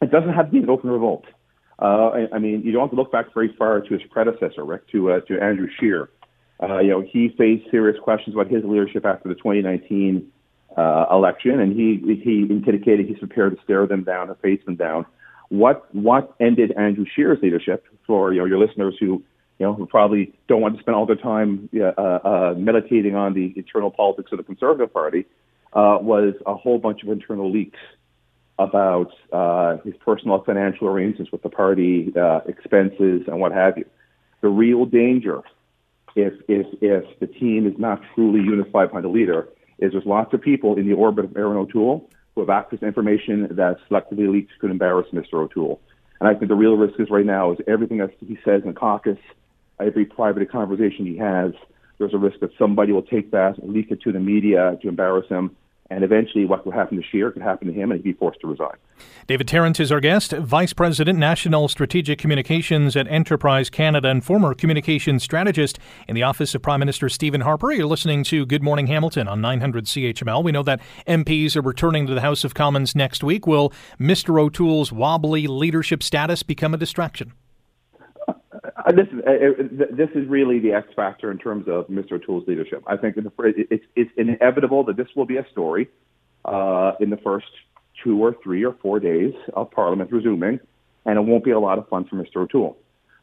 it 0.00 0.10
doesn't 0.10 0.32
have 0.32 0.46
to 0.46 0.52
be 0.52 0.58
an 0.58 0.70
open 0.70 0.90
revolt. 0.90 1.24
Uh, 1.78 2.08
I, 2.08 2.26
I, 2.34 2.38
mean, 2.38 2.62
you 2.62 2.72
don't 2.72 2.82
have 2.82 2.90
to 2.90 2.96
look 2.96 3.10
back 3.12 3.32
very 3.34 3.54
far 3.58 3.80
to 3.80 3.92
his 3.92 4.02
predecessor, 4.10 4.64
Rick, 4.64 4.88
to 4.92 5.12
uh, 5.12 5.20
to 5.20 5.40
Andrew 5.40 5.68
Scheer. 5.78 6.08
Uh, 6.62 6.78
you 6.78 6.90
know, 6.90 7.00
he 7.00 7.28
faced 7.36 7.70
serious 7.70 7.98
questions 8.00 8.34
about 8.34 8.48
his 8.48 8.64
leadership 8.64 9.04
after 9.04 9.28
the 9.28 9.34
2019 9.34 10.30
uh, 10.76 11.06
election, 11.10 11.60
and 11.60 11.72
he 11.72 12.00
he 12.22 12.42
indicated 12.42 13.06
he's 13.06 13.18
prepared 13.18 13.56
to 13.56 13.62
stare 13.62 13.86
them 13.86 14.04
down 14.04 14.28
and 14.28 14.38
face 14.38 14.60
them 14.64 14.76
down. 14.76 15.06
What 15.48 15.92
what 15.94 16.34
ended 16.40 16.72
Andrew 16.72 17.04
Scheer's 17.14 17.38
leadership 17.42 17.84
for 18.06 18.32
you 18.32 18.40
know 18.40 18.44
your 18.44 18.58
listeners 18.58 18.96
who 18.98 19.22
you 19.58 19.66
know 19.66 19.74
who 19.74 19.86
probably 19.86 20.32
don't 20.48 20.60
want 20.60 20.76
to 20.76 20.80
spend 20.80 20.96
all 20.96 21.06
their 21.06 21.16
time 21.16 21.68
uh, 21.76 22.00
uh, 22.00 22.54
meditating 22.56 23.14
on 23.14 23.34
the 23.34 23.52
internal 23.56 23.90
politics 23.90 24.32
of 24.32 24.38
the 24.38 24.44
Conservative 24.44 24.92
Party 24.92 25.26
uh, 25.72 25.98
was 26.00 26.34
a 26.46 26.54
whole 26.54 26.78
bunch 26.78 27.02
of 27.02 27.08
internal 27.08 27.50
leaks 27.50 27.78
about 28.58 29.12
uh, 29.32 29.78
his 29.84 29.94
personal 30.04 30.42
financial 30.44 30.86
arrangements 30.86 31.32
with 31.32 31.42
the 31.42 31.48
party, 31.48 32.12
uh, 32.16 32.40
expenses, 32.46 33.22
and 33.26 33.40
what 33.40 33.52
have 33.52 33.76
you. 33.76 33.84
The 34.40 34.48
real 34.48 34.86
danger, 34.86 35.42
if 36.16 36.34
if 36.48 36.66
if 36.80 37.18
the 37.20 37.26
team 37.26 37.66
is 37.66 37.74
not 37.78 38.00
truly 38.14 38.40
unified 38.40 38.88
behind 38.88 39.04
a 39.04 39.08
leader, 39.08 39.48
is 39.78 39.92
there's 39.92 40.06
lots 40.06 40.32
of 40.32 40.40
people 40.40 40.76
in 40.76 40.86
the 40.86 40.94
orbit 40.94 41.24
of 41.24 41.36
Erin 41.36 41.56
O'Toole 41.56 42.08
who 42.34 42.40
have 42.40 42.50
access 42.50 42.80
to 42.80 42.86
information 42.86 43.48
that 43.56 43.76
selectively 43.88 44.30
leaks 44.30 44.52
could 44.60 44.70
embarrass 44.70 45.06
Mr. 45.12 45.34
O'Toole. 45.34 45.80
And 46.20 46.28
I 46.28 46.34
think 46.34 46.48
the 46.48 46.56
real 46.56 46.76
risk 46.76 46.98
is 46.98 47.10
right 47.10 47.26
now 47.26 47.52
is 47.52 47.58
everything 47.66 47.98
that 47.98 48.10
he 48.20 48.38
says 48.44 48.62
in 48.62 48.68
the 48.68 48.74
caucus, 48.74 49.18
every 49.78 50.04
private 50.04 50.50
conversation 50.50 51.06
he 51.06 51.16
has, 51.18 51.52
there's 51.98 52.14
a 52.14 52.18
risk 52.18 52.40
that 52.40 52.50
somebody 52.58 52.92
will 52.92 53.02
take 53.02 53.30
that 53.30 53.58
and 53.58 53.72
leak 53.72 53.90
it 53.90 54.02
to 54.02 54.12
the 54.12 54.18
media 54.18 54.76
to 54.82 54.88
embarrass 54.88 55.28
him 55.28 55.54
and 55.90 56.02
eventually, 56.02 56.46
what 56.46 56.64
will 56.64 56.72
happen 56.72 56.96
to 56.96 57.02
Scheer 57.02 57.30
could 57.30 57.42
happen 57.42 57.68
to 57.68 57.72
him, 57.72 57.90
and 57.90 58.00
he'd 58.00 58.12
be 58.12 58.18
forced 58.18 58.40
to 58.40 58.46
resign. 58.46 58.76
David 59.26 59.46
Tarrant 59.48 59.78
is 59.80 59.92
our 59.92 60.00
guest, 60.00 60.32
Vice 60.32 60.72
President, 60.72 61.18
National 61.18 61.68
Strategic 61.68 62.18
Communications 62.18 62.96
at 62.96 63.06
Enterprise 63.08 63.68
Canada, 63.68 64.08
and 64.08 64.24
former 64.24 64.54
communications 64.54 65.22
strategist 65.22 65.78
in 66.08 66.14
the 66.14 66.22
Office 66.22 66.54
of 66.54 66.62
Prime 66.62 66.80
Minister 66.80 67.08
Stephen 67.08 67.42
Harper. 67.42 67.70
You're 67.70 67.86
listening 67.86 68.24
to 68.24 68.46
Good 68.46 68.62
Morning 68.62 68.86
Hamilton 68.86 69.28
on 69.28 69.40
900 69.40 69.84
CHML. 69.84 70.42
We 70.42 70.52
know 70.52 70.62
that 70.62 70.80
MPs 71.06 71.54
are 71.56 71.62
returning 71.62 72.06
to 72.06 72.14
the 72.14 72.22
House 72.22 72.44
of 72.44 72.54
Commons 72.54 72.94
next 72.94 73.22
week. 73.22 73.46
Will 73.46 73.72
Mr. 74.00 74.40
O'Toole's 74.40 74.90
wobbly 74.90 75.46
leadership 75.46 76.02
status 76.02 76.42
become 76.42 76.72
a 76.72 76.78
distraction? 76.78 77.32
Uh, 78.84 78.92
this, 78.92 79.06
uh, 79.26 79.30
uh 79.30 79.86
this 79.90 80.10
is 80.14 80.28
really 80.28 80.58
the 80.58 80.72
X 80.72 80.88
factor 80.94 81.30
in 81.30 81.38
terms 81.38 81.66
of 81.68 81.86
Mr. 81.88 82.12
O'Toole's 82.12 82.46
leadership. 82.46 82.82
I 82.86 82.96
think 82.96 83.16
it's, 83.16 83.84
it's 83.96 84.10
inevitable 84.16 84.84
that 84.84 84.96
this 84.96 85.08
will 85.16 85.24
be 85.24 85.38
a 85.38 85.46
story 85.50 85.88
uh, 86.44 86.92
in 87.00 87.10
the 87.10 87.16
first 87.16 87.46
two 88.02 88.22
or 88.22 88.36
three 88.42 88.64
or 88.64 88.74
four 88.82 89.00
days 89.00 89.32
of 89.54 89.70
Parliament 89.70 90.12
resuming, 90.12 90.60
and 91.06 91.18
it 91.18 91.22
won't 91.22 91.44
be 91.44 91.52
a 91.52 91.60
lot 91.60 91.78
of 91.78 91.88
fun 91.88 92.04
for 92.04 92.16
Mr. 92.16 92.36
O'Toole. 92.36 92.76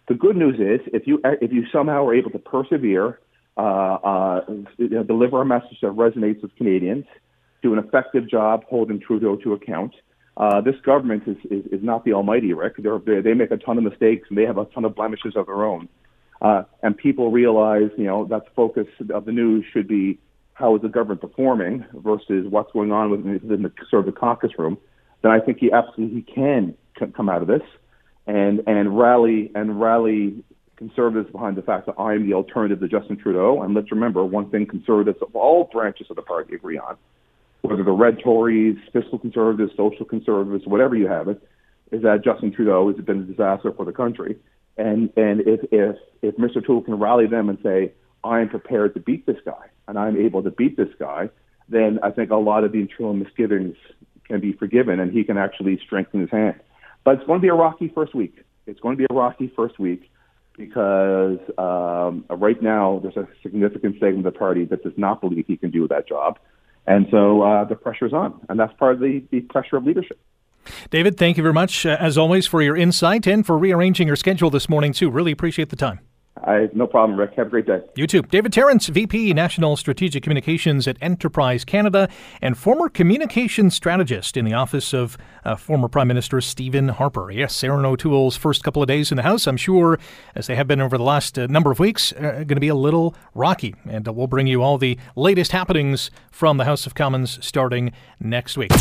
The 0.08 0.16
good 0.16 0.36
news 0.36 0.56
is, 0.60 0.86
if 0.94 1.06
you 1.06 1.22
if 1.24 1.52
you 1.52 1.66
somehow 1.72 2.06
are 2.08 2.16
able 2.16 2.32
to 2.32 2.40
persevere, 2.40 3.20
uh, 3.56 3.62
uh, 3.62 4.42
deliver 4.78 5.42
a 5.42 5.46
message 5.46 5.80
that 5.82 5.92
resonates 5.92 6.42
with 6.42 6.56
Canadians, 6.56 7.06
do 7.62 7.74
an 7.74 7.80
effective 7.80 8.28
job 8.28 8.64
holding 8.68 9.00
Trudeau 9.00 9.36
to 9.38 9.54
account, 9.54 9.94
uh, 10.38 10.62
this 10.62 10.76
government 10.86 11.24
is, 11.28 11.38
is, 11.50 11.66
is 11.72 11.84
not 11.84 12.06
the 12.06 12.14
almighty, 12.14 12.54
Rick. 12.54 12.76
They're, 12.78 13.22
they 13.22 13.34
make 13.34 13.52
a 13.52 13.58
ton 13.58 13.78
of 13.78 13.84
mistakes 13.84 14.28
and 14.30 14.38
they 14.38 14.46
have 14.46 14.58
a 14.58 14.66
ton 14.66 14.86
of 14.86 14.96
blemishes 14.96 15.36
of 15.36 15.46
their 15.48 15.64
own. 15.64 15.90
Uh, 16.42 16.64
and 16.82 16.98
people 16.98 17.32
realize, 17.32 17.92
you 17.98 18.06
know, 18.06 18.26
that 18.26 18.46
the 18.46 18.52
focus 18.56 18.88
of 19.14 19.26
the 19.26 19.32
news 19.32 19.64
should 19.72 19.88
be 19.88 20.20
how 20.54 20.76
is 20.76 20.82
the 20.82 20.90
government 20.90 21.22
performing 21.22 21.86
versus 21.94 22.46
what's 22.50 22.72
going 22.72 22.92
on 22.92 23.12
within 23.12 23.62
the 23.62 23.72
sort 23.90 24.08
of 24.08 24.14
the 24.14 24.20
caucus 24.20 24.52
room. 24.58 24.78
Then 25.22 25.32
I 25.32 25.40
think 25.40 25.60
he 25.60 25.72
absolutely 25.72 26.24
can 26.24 26.76
come 27.16 27.30
out 27.30 27.42
of 27.42 27.48
this 27.48 27.62
and 28.28 28.62
and 28.68 28.98
rally 28.98 29.52
and 29.56 29.80
rally 29.80 30.44
conservatives 30.78 31.32
behind 31.32 31.56
the 31.58 31.62
fact 31.62 31.86
that 31.86 31.96
I 31.98 32.14
am 32.14 32.28
the 32.28 32.34
alternative 32.34 32.80
to 32.80 32.88
Justin 32.88 33.18
Trudeau. 33.18 33.62
And 33.62 33.74
let's 33.74 33.92
remember 33.92 34.24
one 34.24 34.50
thing: 34.50 34.66
conservatives 34.66 35.20
of 35.22 35.36
all 35.36 35.70
branches 35.72 36.08
of 36.10 36.16
the 36.16 36.22
party 36.22 36.56
agree 36.56 36.78
on 36.78 36.98
whether 37.62 37.84
the 37.84 37.92
red 37.92 38.20
Tories, 38.24 38.78
fiscal 38.92 39.20
conservatives, 39.20 39.72
social 39.78 40.06
conservatives, 40.06 40.66
whatever 40.66 40.96
you 40.96 41.08
have 41.08 41.28
it, 41.28 41.42
is 41.92 42.02
that 42.04 42.24
Justin 42.24 42.52
Trudeau 42.52 42.92
has 42.92 43.04
been 43.06 43.22
a 43.22 43.24
disaster 43.24 43.72
for 43.72 43.86
the 43.86 43.92
country. 43.92 44.38
And 44.78 45.12
and 45.18 45.42
if 45.42 45.62
if 45.72 45.96
if 46.22 46.38
Mr. 46.38 46.66
Toole 46.66 46.82
can 46.82 46.96
rally 46.96 47.28
them 47.28 47.50
and 47.50 47.60
say, 47.62 47.94
I 48.24 48.40
am 48.40 48.50
prepared 48.50 48.94
to 48.94 49.00
beat 49.00 49.26
this 49.26 49.38
guy 49.46 49.70
and 49.88 49.98
I'm 49.98 50.18
able 50.18 50.44
to 50.44 50.52
beat 50.52 50.78
this 50.78 50.90
guy, 51.00 51.30
then 51.68 52.00
I 52.04 52.12
think 52.12 52.32
a 52.32 52.36
lot 52.36 52.64
of 52.64 52.72
the 52.72 52.80
internal 52.80 53.14
misgivings 53.14 53.76
can 54.28 54.40
be 54.40 54.54
forgiven 54.54 55.00
and 55.00 55.12
he 55.12 55.24
can 55.24 55.38
actually 55.38 55.80
strengthen 55.86 56.22
his 56.22 56.30
hand. 56.30 56.60
But 57.04 57.16
it's 57.16 57.26
going 57.26 57.40
to 57.40 57.42
be 57.42 57.50
a 57.50 57.54
rocky 57.54 57.92
first 57.94 58.16
week. 58.16 58.44
It's 58.68 58.80
going 58.80 58.96
to 58.96 58.98
be 58.98 59.08
a 59.10 59.14
rocky 59.14 59.52
first 59.56 59.80
week 59.80 60.10
because 60.58 61.40
um, 61.58 62.26
right 62.30 62.62
now 62.62 63.00
there's 63.02 63.18
a 63.18 63.28
significant 63.42 63.96
segment 63.96 64.26
of 64.26 64.34
the 64.34 64.40
party 64.40 64.66
that 64.66 64.84
does 64.84 64.94
not 64.98 65.20
believe 65.20 65.46
he 65.48 65.58
can 65.58 65.72
do 65.72 65.88
that 65.88 66.08
job. 66.08 66.38
And 66.88 67.08
so 67.12 67.44
uh, 67.44 67.66
the 67.66 67.76
pressure's 67.76 68.14
on, 68.14 68.40
and 68.50 68.60
that's 68.60 68.74
part 68.74 68.96
of 68.96 69.00
the, 69.00 69.24
the 69.30 69.42
pressure 69.42 69.78
of 69.78 69.86
leadership. 69.86 70.20
David, 70.90 71.18
thank 71.18 71.38
you 71.38 71.44
very 71.44 71.54
much, 71.54 71.86
uh, 71.86 71.98
as 72.00 72.18
always, 72.18 72.48
for 72.48 72.62
your 72.62 72.76
insight 72.76 73.28
and 73.28 73.46
for 73.46 73.58
rearranging 73.58 74.08
your 74.08 74.16
schedule 74.16 74.50
this 74.50 74.70
morning, 74.70 74.94
too. 74.94 75.10
Really 75.10 75.32
appreciate 75.32 75.70
the 75.70 75.76
time. 75.76 76.00
I, 76.38 76.70
no 76.74 76.88
problem, 76.88 77.20
Rick. 77.20 77.34
Have 77.36 77.48
a 77.48 77.50
great 77.50 77.68
day. 77.68 77.82
You 77.96 78.08
too. 78.08 78.22
David 78.24 78.54
Tarrant, 78.54 78.84
VP 78.84 79.34
National 79.34 79.76
Strategic 79.76 80.24
Communications 80.24 80.88
at 80.88 80.98
Enterprise 81.02 81.66
Canada 81.66 82.10
and 82.42 82.58
former 82.58 82.90
communications 82.90 83.76
strategist 83.76 84.38
in 84.38 84.46
the 84.46 84.54
office 84.54 84.94
of 84.94 85.18
uh, 85.44 85.56
former 85.56 85.88
Prime 85.88 86.08
Minister 86.08 86.40
Stephen 86.42 86.88
Harper. 86.88 87.32
Yes, 87.32 87.64
Erin 87.64 87.86
O'Toole's 87.86 88.38
first 88.38 88.64
couple 88.64 88.82
of 88.82 88.88
days 88.88 89.12
in 89.12 89.18
the 89.18 89.24
House, 89.24 89.46
I'm 89.46 89.58
sure, 89.58 90.00
as 90.34 90.48
they 90.48 90.56
have 90.56 90.68
been 90.68 90.82
over 90.82 90.98
the 90.98 91.04
last 91.04 91.38
uh, 91.38 91.48
number 91.48 91.70
of 91.70 91.80
weeks, 91.80 92.12
are 92.14 92.32
going 92.32 92.48
to 92.48 92.60
be 92.60 92.70
a 92.70 92.76
little 92.76 93.14
rocky. 93.36 93.76
And 93.88 94.08
uh, 94.08 94.14
we'll 94.14 94.28
bring 94.28 94.48
you 94.48 94.64
all 94.64 94.78
the 94.78 94.98
latest 95.16 95.52
happenings 95.52 96.12
from 96.32 96.58
the 96.58 96.66
House 96.66 96.86
of 96.86 96.96
Commons 96.96 97.46
starting 97.46 97.92
next 98.20 98.58
week. 98.58 98.72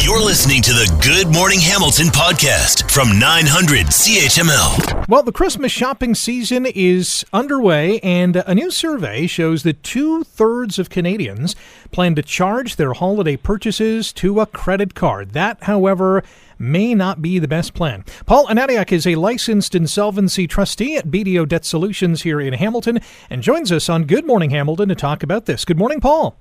You're 0.00 0.22
listening 0.22 0.62
to 0.62 0.72
the 0.72 1.00
Good 1.02 1.32
Morning 1.32 1.60
Hamilton 1.60 2.08
podcast 2.08 2.90
from 2.90 3.18
900 3.18 3.86
CHML. 3.86 5.06
Well, 5.08 5.22
the 5.22 5.32
Christmas 5.32 5.72
shopping 5.72 6.14
season 6.14 6.66
is 6.66 6.87
is 6.88 7.24
underway, 7.32 7.98
and 8.00 8.36
a 8.36 8.54
new 8.54 8.70
survey 8.70 9.26
shows 9.26 9.62
that 9.62 9.82
two 9.82 10.24
thirds 10.24 10.78
of 10.78 10.90
Canadians 10.90 11.54
plan 11.90 12.14
to 12.14 12.22
charge 12.22 12.76
their 12.76 12.94
holiday 12.94 13.36
purchases 13.36 14.12
to 14.14 14.40
a 14.40 14.46
credit 14.46 14.94
card. 14.94 15.32
That, 15.32 15.62
however, 15.64 16.22
may 16.58 16.94
not 16.94 17.22
be 17.22 17.38
the 17.38 17.48
best 17.48 17.74
plan. 17.74 18.04
Paul 18.26 18.46
Anadiak 18.46 18.92
is 18.92 19.06
a 19.06 19.14
licensed 19.14 19.74
insolvency 19.74 20.46
trustee 20.46 20.96
at 20.96 21.08
BDO 21.08 21.48
Debt 21.48 21.64
Solutions 21.64 22.22
here 22.22 22.40
in 22.40 22.54
Hamilton 22.54 23.00
and 23.30 23.42
joins 23.42 23.70
us 23.70 23.88
on 23.88 24.04
Good 24.04 24.26
Morning 24.26 24.50
Hamilton 24.50 24.88
to 24.88 24.94
talk 24.94 25.22
about 25.22 25.46
this. 25.46 25.64
Good 25.64 25.78
morning, 25.78 26.00
Paul. 26.00 26.36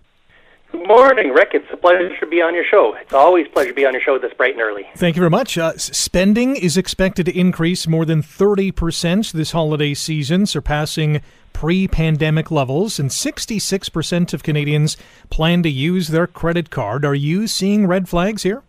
Good 0.71 0.87
morning, 0.87 1.29
Rick. 1.29 1.51
It's 1.53 1.67
a 1.71 1.77
pleasure 1.77 2.17
to 2.19 2.27
be 2.27 2.41
on 2.41 2.53
your 2.53 2.65
show. 2.69 2.93
It's 2.99 3.13
always 3.13 3.47
a 3.47 3.49
pleasure 3.49 3.69
to 3.69 3.75
be 3.75 3.85
on 3.85 3.93
your 3.93 4.01
show 4.01 4.19
this 4.19 4.33
bright 4.33 4.53
and 4.53 4.61
early. 4.61 4.85
Thank 4.97 5.15
you 5.15 5.21
very 5.21 5.29
much. 5.29 5.57
Uh, 5.57 5.77
spending 5.77 6.55
is 6.57 6.77
expected 6.77 7.25
to 7.27 7.37
increase 7.37 7.87
more 7.87 8.05
than 8.05 8.21
30% 8.21 9.31
this 9.31 9.51
holiday 9.51 9.93
season, 9.93 10.45
surpassing 10.45 11.21
pre 11.53 11.87
pandemic 11.87 12.51
levels, 12.51 12.99
and 12.99 13.09
66% 13.09 14.33
of 14.33 14.43
Canadians 14.43 14.97
plan 15.29 15.63
to 15.63 15.69
use 15.69 16.09
their 16.09 16.27
credit 16.27 16.69
card. 16.69 17.05
Are 17.05 17.15
you 17.15 17.47
seeing 17.47 17.87
red 17.87 18.09
flags 18.09 18.43
here? 18.43 18.63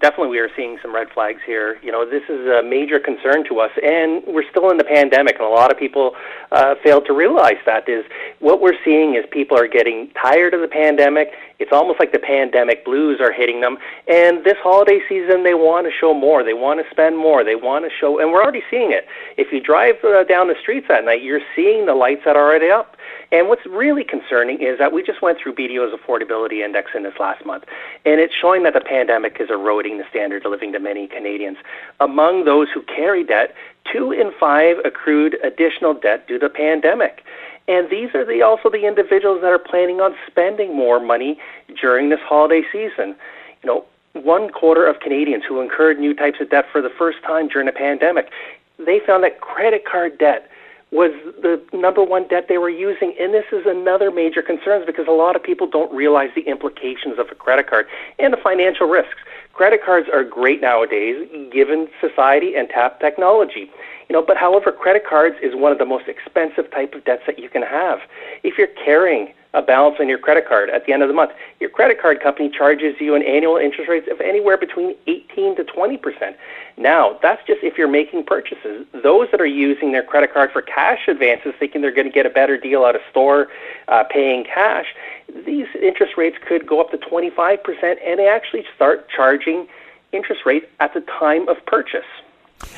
Definitely 0.00 0.28
we 0.28 0.38
are 0.38 0.50
seeing 0.56 0.78
some 0.80 0.94
red 0.94 1.08
flags 1.12 1.40
here. 1.44 1.78
You 1.82 1.92
know, 1.92 2.08
this 2.08 2.22
is 2.28 2.46
a 2.46 2.62
major 2.62 2.98
concern 2.98 3.44
to 3.48 3.60
us, 3.60 3.70
and 3.82 4.22
we're 4.26 4.48
still 4.50 4.70
in 4.70 4.78
the 4.78 4.84
pandemic, 4.84 5.36
and 5.36 5.44
a 5.44 5.50
lot 5.50 5.70
of 5.70 5.78
people 5.78 6.14
uh, 6.50 6.74
fail 6.82 7.00
to 7.02 7.12
realize 7.12 7.58
that. 7.66 7.88
Is 7.88 8.04
what 8.38 8.60
we're 8.60 8.78
seeing 8.84 9.14
is 9.14 9.24
people 9.30 9.58
are 9.58 9.68
getting 9.68 10.10
tired 10.20 10.54
of 10.54 10.60
the 10.60 10.68
pandemic. 10.68 11.32
It's 11.58 11.72
almost 11.72 12.00
like 12.00 12.12
the 12.12 12.18
pandemic 12.18 12.84
blues 12.84 13.20
are 13.20 13.32
hitting 13.32 13.60
them, 13.60 13.78
and 14.08 14.44
this 14.44 14.56
holiday 14.62 15.00
season 15.08 15.44
they 15.44 15.54
want 15.54 15.86
to 15.86 15.92
show 15.92 16.14
more. 16.14 16.42
They 16.42 16.54
want 16.54 16.84
to 16.84 16.90
spend 16.90 17.18
more. 17.18 17.44
They 17.44 17.56
want 17.56 17.84
to 17.84 17.90
show, 17.90 18.18
and 18.18 18.32
we're 18.32 18.42
already 18.42 18.62
seeing 18.70 18.92
it. 18.92 19.06
If 19.36 19.52
you 19.52 19.60
drive 19.60 19.96
uh, 20.04 20.24
down 20.24 20.48
the 20.48 20.56
streets 20.60 20.86
at 20.90 21.04
night, 21.04 21.22
you're 21.22 21.40
seeing 21.54 21.86
the 21.86 21.94
lights 21.94 22.22
that 22.24 22.36
are 22.36 22.44
already 22.44 22.70
up. 22.70 22.96
And 23.30 23.48
what's 23.48 23.64
really 23.66 24.04
concerning 24.04 24.60
is 24.60 24.78
that 24.78 24.92
we 24.92 25.02
just 25.02 25.22
went 25.22 25.38
through 25.38 25.54
BDO's 25.54 25.98
affordability 25.98 26.62
index 26.64 26.90
in 26.94 27.02
this 27.02 27.14
last 27.18 27.46
month, 27.46 27.64
and 28.04 28.20
it's 28.20 28.34
showing 28.34 28.62
that 28.64 28.74
the 28.74 28.80
pandemic 28.80 29.38
is 29.40 29.48
eroding 29.50 29.81
the 29.98 30.04
standard 30.10 30.44
of 30.44 30.50
living 30.50 30.72
to 30.72 30.78
many 30.78 31.06
Canadians. 31.06 31.58
Among 32.00 32.44
those 32.44 32.68
who 32.72 32.82
carry 32.82 33.24
debt, 33.24 33.54
two 33.90 34.12
in 34.12 34.32
five 34.38 34.76
accrued 34.84 35.36
additional 35.42 35.94
debt 35.94 36.26
due 36.28 36.38
to 36.38 36.48
the 36.48 36.54
pandemic. 36.54 37.22
And 37.68 37.90
these 37.90 38.14
are 38.14 38.24
the, 38.24 38.42
also 38.42 38.70
the 38.70 38.86
individuals 38.86 39.40
that 39.42 39.52
are 39.52 39.58
planning 39.58 40.00
on 40.00 40.14
spending 40.26 40.76
more 40.76 41.00
money 41.00 41.38
during 41.80 42.08
this 42.08 42.20
holiday 42.22 42.62
season. 42.72 43.14
You 43.62 43.66
know, 43.66 43.84
one 44.14 44.50
quarter 44.50 44.86
of 44.86 45.00
Canadians 45.00 45.44
who 45.48 45.60
incurred 45.60 45.98
new 45.98 46.14
types 46.14 46.38
of 46.40 46.50
debt 46.50 46.66
for 46.70 46.82
the 46.82 46.90
first 46.90 47.18
time 47.22 47.48
during 47.48 47.66
the 47.66 47.72
pandemic, 47.72 48.30
they 48.78 49.00
found 49.06 49.22
that 49.24 49.40
credit 49.40 49.84
card 49.84 50.18
debt 50.18 50.48
was 50.90 51.10
the 51.40 51.60
number 51.72 52.04
one 52.04 52.28
debt 52.28 52.46
they 52.48 52.58
were 52.58 52.68
using. 52.68 53.14
And 53.18 53.32
this 53.32 53.46
is 53.50 53.64
another 53.64 54.10
major 54.10 54.42
concern 54.42 54.82
because 54.84 55.06
a 55.08 55.12
lot 55.12 55.34
of 55.34 55.42
people 55.42 55.66
don't 55.66 55.92
realize 55.94 56.28
the 56.34 56.42
implications 56.42 57.18
of 57.18 57.26
a 57.32 57.34
credit 57.34 57.68
card 57.68 57.86
and 58.18 58.32
the 58.32 58.36
financial 58.36 58.86
risks. 58.86 59.16
Credit 59.52 59.80
cards 59.84 60.08
are 60.12 60.24
great 60.24 60.60
nowadays 60.60 61.28
given 61.52 61.88
society 62.00 62.54
and 62.56 62.68
tap 62.68 63.00
technology. 63.00 63.70
You 64.08 64.14
know, 64.14 64.22
but 64.22 64.36
however, 64.36 64.72
credit 64.72 65.04
cards 65.08 65.36
is 65.42 65.54
one 65.54 65.72
of 65.72 65.78
the 65.78 65.84
most 65.84 66.08
expensive 66.08 66.70
type 66.70 66.94
of 66.94 67.04
debts 67.04 67.22
that 67.26 67.38
you 67.38 67.48
can 67.48 67.62
have. 67.62 68.00
If 68.42 68.58
you're 68.58 68.68
carrying 68.84 69.32
a 69.54 69.62
balance 69.62 69.96
on 70.00 70.08
your 70.08 70.18
credit 70.18 70.48
card 70.48 70.70
at 70.70 70.86
the 70.86 70.92
end 70.92 71.02
of 71.02 71.08
the 71.08 71.14
month. 71.14 71.32
Your 71.60 71.70
credit 71.70 72.00
card 72.00 72.22
company 72.22 72.48
charges 72.48 72.94
you 73.00 73.14
an 73.14 73.22
annual 73.22 73.56
interest 73.56 73.88
rate 73.88 74.08
of 74.08 74.20
anywhere 74.20 74.56
between 74.56 74.94
18 75.06 75.56
to 75.56 75.64
20 75.64 75.96
percent. 75.98 76.36
Now, 76.76 77.18
that's 77.22 77.44
just 77.46 77.62
if 77.62 77.76
you're 77.76 77.88
making 77.88 78.24
purchases. 78.24 78.86
Those 79.02 79.28
that 79.30 79.40
are 79.40 79.46
using 79.46 79.92
their 79.92 80.02
credit 80.02 80.32
card 80.32 80.50
for 80.52 80.62
cash 80.62 81.06
advances, 81.06 81.52
thinking 81.58 81.80
they're 81.80 81.92
going 81.92 82.06
to 82.06 82.12
get 82.12 82.26
a 82.26 82.30
better 82.30 82.56
deal 82.56 82.84
out 82.84 82.94
of 82.94 83.02
store, 83.10 83.48
uh, 83.88 84.04
paying 84.04 84.44
cash, 84.44 84.86
these 85.44 85.66
interest 85.80 86.14
rates 86.16 86.36
could 86.46 86.66
go 86.66 86.80
up 86.80 86.90
to 86.90 86.98
25 86.98 87.62
percent, 87.62 87.98
and 88.04 88.18
they 88.18 88.28
actually 88.28 88.64
start 88.74 89.08
charging 89.08 89.66
interest 90.12 90.42
rates 90.44 90.66
at 90.80 90.94
the 90.94 91.00
time 91.02 91.48
of 91.48 91.56
purchase. 91.66 92.04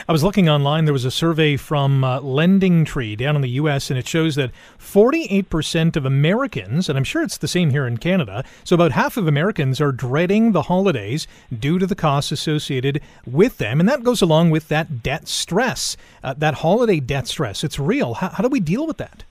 I 0.09 0.13
was 0.13 0.23
looking 0.23 0.49
online. 0.49 0.85
There 0.85 0.93
was 0.93 1.05
a 1.05 1.11
survey 1.11 1.57
from 1.57 2.05
uh, 2.05 2.21
LendingTree 2.21 3.17
down 3.17 3.37
in 3.37 3.43
the 3.43 3.51
U.S., 3.51 3.91
and 3.91 3.99
it 3.99 4.07
shows 4.07 4.35
that 4.35 4.51
48% 4.79 5.97
of 5.97 6.05
Americans, 6.05 6.89
and 6.89 6.99
I'm 6.99 7.05
sure 7.05 7.23
it's 7.23 7.39
the 7.39 7.49
same 7.49 7.71
here 7.71 7.87
in 7.87 7.97
Canada, 7.99 8.45
so 8.65 8.75
about 8.75 8.93
half 8.93 9.17
of 9.17 9.27
Americans 9.27 9.81
are 9.81 9.93
dreading 9.93 10.53
the 10.53 10.63
holidays 10.63 11.27
due 11.57 11.79
to 11.79 11.87
the 11.87 11.95
costs 11.95 12.33
associated 12.33 13.01
with 13.27 13.59
them. 13.59 13.81
And 13.81 13.89
that 13.89 14.03
goes 14.03 14.23
along 14.23 14.51
with 14.51 14.69
that 14.69 15.03
debt 15.03 15.29
stress, 15.29 15.97
uh, 16.23 16.35
that 16.35 16.55
holiday 16.55 17.01
debt 17.01 17.27
stress. 17.27 17.65
It's 17.65 17.79
real. 17.79 18.15
How, 18.15 18.29
how 18.31 18.43
do 18.43 18.49
we 18.49 18.61
deal 18.61 18.87
with 18.87 18.99
that? 18.99 19.25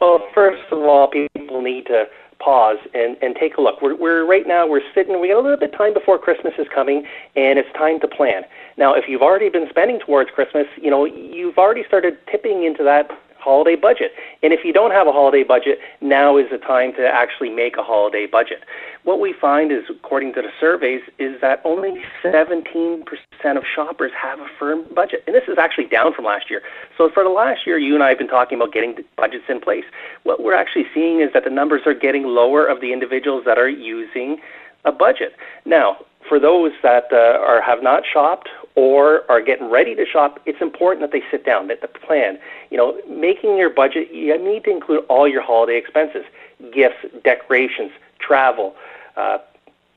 Well, 0.00 0.20
first 0.34 0.62
of 0.70 0.78
all, 0.78 1.08
people 1.08 1.62
need 1.62 1.86
to 1.86 2.04
pause 2.38 2.78
and, 2.94 3.16
and 3.20 3.34
take 3.36 3.56
a 3.56 3.60
look. 3.60 3.82
We're, 3.82 3.96
we're 3.96 4.26
right 4.26 4.46
now, 4.46 4.66
we're 4.66 4.82
sitting, 4.94 5.20
we 5.20 5.28
got 5.28 5.38
a 5.38 5.42
little 5.42 5.56
bit 5.56 5.72
of 5.72 5.78
time 5.78 5.94
before 5.94 6.18
Christmas 6.18 6.54
is 6.58 6.66
coming, 6.74 7.04
and 7.36 7.58
it's 7.58 7.72
time 7.72 8.00
to 8.00 8.08
plan. 8.08 8.42
Now, 8.76 8.94
if 8.94 9.04
you've 9.08 9.22
already 9.22 9.48
been 9.48 9.68
spending 9.68 9.98
towards 9.98 10.30
Christmas, 10.30 10.66
you 10.80 10.90
know, 10.90 11.04
you've 11.04 11.58
already 11.58 11.84
started 11.86 12.16
tipping 12.30 12.64
into 12.64 12.82
that 12.84 13.10
holiday 13.38 13.76
budget. 13.76 14.12
And 14.42 14.52
if 14.52 14.60
you 14.64 14.72
don't 14.72 14.90
have 14.90 15.06
a 15.06 15.12
holiday 15.12 15.42
budget, 15.42 15.78
now 16.00 16.36
is 16.36 16.46
the 16.50 16.58
time 16.58 16.92
to 16.94 17.06
actually 17.06 17.50
make 17.50 17.76
a 17.76 17.82
holiday 17.82 18.26
budget. 18.26 18.62
What 19.08 19.20
we 19.20 19.32
find 19.32 19.72
is, 19.72 19.84
according 19.88 20.34
to 20.34 20.42
the 20.42 20.50
surveys, 20.60 21.00
is 21.18 21.40
that 21.40 21.62
only 21.64 22.04
17% 22.22 23.06
of 23.56 23.64
shoppers 23.64 24.12
have 24.12 24.38
a 24.38 24.46
firm 24.58 24.84
budget. 24.94 25.24
And 25.26 25.34
this 25.34 25.44
is 25.48 25.56
actually 25.56 25.86
down 25.86 26.12
from 26.12 26.26
last 26.26 26.50
year. 26.50 26.60
So 26.98 27.08
for 27.08 27.24
the 27.24 27.30
last 27.30 27.66
year, 27.66 27.78
you 27.78 27.94
and 27.94 28.04
I 28.04 28.10
have 28.10 28.18
been 28.18 28.28
talking 28.28 28.58
about 28.58 28.74
getting 28.74 28.98
budgets 29.16 29.46
in 29.48 29.62
place. 29.62 29.86
What 30.24 30.42
we're 30.44 30.52
actually 30.52 30.84
seeing 30.92 31.22
is 31.22 31.32
that 31.32 31.44
the 31.44 31.50
numbers 31.50 31.86
are 31.86 31.94
getting 31.94 32.24
lower 32.24 32.66
of 32.66 32.82
the 32.82 32.92
individuals 32.92 33.44
that 33.46 33.56
are 33.56 33.66
using 33.66 34.36
a 34.84 34.92
budget. 34.92 35.34
Now, 35.64 36.04
for 36.28 36.38
those 36.38 36.72
that 36.82 37.06
uh, 37.10 37.40
are 37.40 37.62
have 37.62 37.82
not 37.82 38.02
shopped 38.04 38.50
or 38.74 39.22
are 39.30 39.40
getting 39.40 39.70
ready 39.70 39.94
to 39.94 40.04
shop, 40.04 40.38
it's 40.44 40.60
important 40.60 41.00
that 41.00 41.18
they 41.18 41.24
sit 41.30 41.46
down, 41.46 41.68
that 41.68 41.80
the 41.80 41.88
plan. 41.88 42.38
You 42.70 42.76
know, 42.76 43.00
making 43.08 43.56
your 43.56 43.70
budget, 43.70 44.12
you 44.12 44.36
need 44.36 44.64
to 44.64 44.70
include 44.70 45.06
all 45.08 45.26
your 45.26 45.40
holiday 45.40 45.78
expenses, 45.78 46.24
gifts, 46.74 47.06
decorations, 47.24 47.90
travel, 48.18 48.74
uh, 49.18 49.38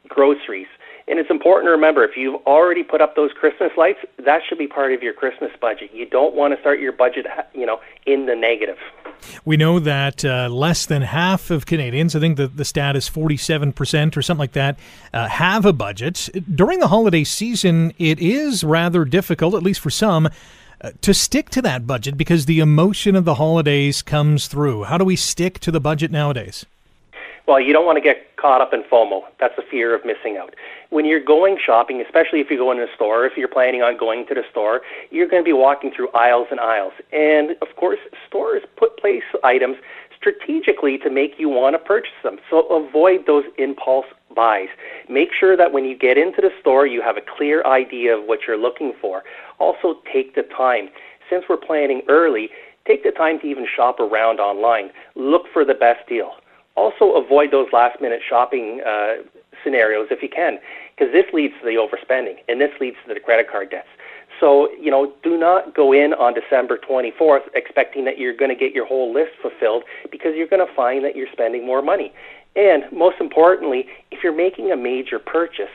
groceries. 0.08 0.68
And 1.08 1.20
it's 1.20 1.30
important 1.30 1.68
to 1.68 1.72
remember 1.72 2.04
if 2.04 2.16
you've 2.16 2.42
already 2.46 2.84
put 2.84 3.02
up 3.02 3.16
those 3.16 3.32
Christmas 3.34 3.72
lights, 3.78 4.00
that 4.24 4.42
should 4.48 4.58
be 4.58 4.68
part 4.68 4.94
of 4.94 5.02
your 5.02 5.14
Christmas 5.14 5.52
budget. 5.60 5.92
You 5.94 6.06
don't 6.06 6.36
want 6.36 6.54
to 6.54 6.60
start 6.62 6.80
your 6.80 6.92
budget, 6.92 7.26
you 7.54 7.66
know, 7.66 7.80
in 8.06 8.28
the 8.28 8.36
negative. 8.36 8.78
We 9.46 9.58
know 9.58 9.80
that 9.80 10.24
uh, 10.24 10.50
less 10.50 10.86
than 10.86 11.02
half 11.02 11.52
of 11.52 11.66
Canadians, 11.66 12.16
I 12.16 12.20
think 12.20 12.38
the, 12.38 12.48
the 12.48 12.66
stat 12.66 12.96
is 12.96 13.10
47% 13.10 14.18
or 14.18 14.22
something 14.22 14.40
like 14.40 14.54
that, 14.54 14.80
uh, 15.14 15.28
have 15.28 15.66
a 15.66 15.74
budget. 15.74 16.30
During 16.54 16.80
the 16.80 16.88
holiday 16.88 17.24
season, 17.24 17.94
it 17.98 18.20
is 18.20 18.64
rather 18.64 19.06
difficult, 19.06 19.54
at 19.56 19.64
least 19.64 19.80
for 19.80 19.90
some, 19.90 20.30
uh, 20.82 20.92
to 21.02 21.14
stick 21.14 21.50
to 21.52 21.62
that 21.62 21.86
budget 21.86 22.18
because 22.18 22.46
the 22.46 22.60
emotion 22.60 23.16
of 23.16 23.26
the 23.26 23.36
holidays 23.36 24.02
comes 24.02 24.48
through. 24.48 24.86
How 24.86 24.98
do 24.98 25.06
we 25.06 25.16
stick 25.16 25.60
to 25.60 25.72
the 25.72 25.80
budget 25.80 26.10
nowadays? 26.10 26.66
Well, 27.52 27.60
you 27.60 27.74
don't 27.74 27.86
want 27.86 27.98
to 27.98 28.02
get 28.02 28.38
caught 28.38 28.62
up 28.62 28.74
in 28.74 28.82
FOMO. 28.84 29.24
That's 29.38 29.58
the 29.58 29.64
fear 29.70 29.94
of 29.94 30.06
missing 30.06 30.38
out. 30.38 30.56
When 30.90 31.04
you're 31.04 31.20
going 31.20 31.58
shopping, 31.62 32.00
especially 32.00 32.40
if 32.40 32.50
you 32.50 32.56
go 32.56 32.72
in 32.72 32.80
a 32.80 32.88
store, 32.96 33.26
if 33.26 33.36
you're 33.36 33.50
planning 33.50 33.82
on 33.82 33.98
going 33.98 34.26
to 34.28 34.34
the 34.34 34.44
store, 34.50 34.80
you're 35.10 35.28
going 35.28 35.44
to 35.44 35.46
be 35.46 35.52
walking 35.52 35.92
through 35.94 36.08
aisles 36.12 36.48
and 36.50 36.62
aisles. 36.62 36.94
And 37.12 37.58
of 37.62 37.76
course, 37.76 38.00
stores 38.26 38.64
put 38.78 38.96
place 38.96 39.24
items 39.44 39.76
strategically 40.16 40.98
to 41.00 41.10
make 41.10 41.34
you 41.40 41.50
want 41.50 41.74
to 41.74 41.80
purchase 41.80 42.14
them. 42.24 42.38
So 42.50 42.66
avoid 42.68 43.26
those 43.28 43.44
impulse 43.58 44.06
buys. 44.34 44.70
Make 45.10 45.34
sure 45.38 45.58
that 45.58 45.74
when 45.74 45.84
you 45.84 45.98
get 45.98 46.18
into 46.18 46.40
the 46.40 46.52
store, 46.62 46.88
you 46.88 47.02
have 47.02 47.18
a 47.18 47.22
clear 47.36 47.66
idea 47.66 48.16
of 48.18 48.24
what 48.28 48.48
you're 48.48 48.58
looking 48.58 48.94
for. 49.02 49.24
Also, 49.60 49.96
take 50.10 50.36
the 50.36 50.44
time. 50.44 50.88
Since 51.30 51.44
we're 51.50 51.58
planning 51.58 52.02
early, 52.08 52.50
take 52.88 53.04
the 53.04 53.12
time 53.12 53.42
to 53.42 53.46
even 53.46 53.68
shop 53.68 54.00
around 54.00 54.40
online. 54.40 54.92
Look 55.16 55.48
for 55.52 55.66
the 55.66 55.74
best 55.74 56.08
deal. 56.08 56.32
Also, 56.76 57.14
avoid 57.14 57.52
those 57.52 57.68
last 57.74 58.02
minute 58.02 58.22
shopping 58.28 58.82
uh, 58.86 59.16
scenarios 59.64 60.08
if 60.10 60.24
you 60.24 60.30
can, 60.30 60.58
because 60.96 61.12
this 61.12 61.26
leads 61.34 61.54
to 61.60 61.66
the 61.66 61.76
overspending 61.76 62.36
and 62.48 62.62
this 62.62 62.72
leads 62.80 62.98
to 63.06 63.14
the 63.14 63.20
credit 63.20 63.50
card 63.50 63.70
debts. 63.70 63.90
So, 64.40 64.70
you 64.80 64.90
know, 64.90 65.14
do 65.22 65.38
not 65.38 65.76
go 65.76 65.94
in 65.94 66.14
on 66.14 66.34
December 66.34 66.78
24th 66.78 67.42
expecting 67.54 68.06
that 68.06 68.18
you're 68.18 68.36
going 68.36 68.50
to 68.50 68.56
get 68.56 68.74
your 68.74 68.88
whole 68.88 69.14
list 69.14 69.32
fulfilled 69.42 69.84
because 70.10 70.32
you're 70.36 70.48
going 70.48 70.66
to 70.66 70.74
find 70.74 71.06
that 71.06 71.16
you're 71.16 71.28
spending 71.32 71.66
more 71.66 71.82
money. 71.82 72.12
And 72.56 72.84
most 72.92 73.18
importantly, 73.20 73.86
if 74.10 74.24
you're 74.24 74.36
making 74.36 74.72
a 74.72 74.78
major 74.78 75.20
purchase, 75.20 75.70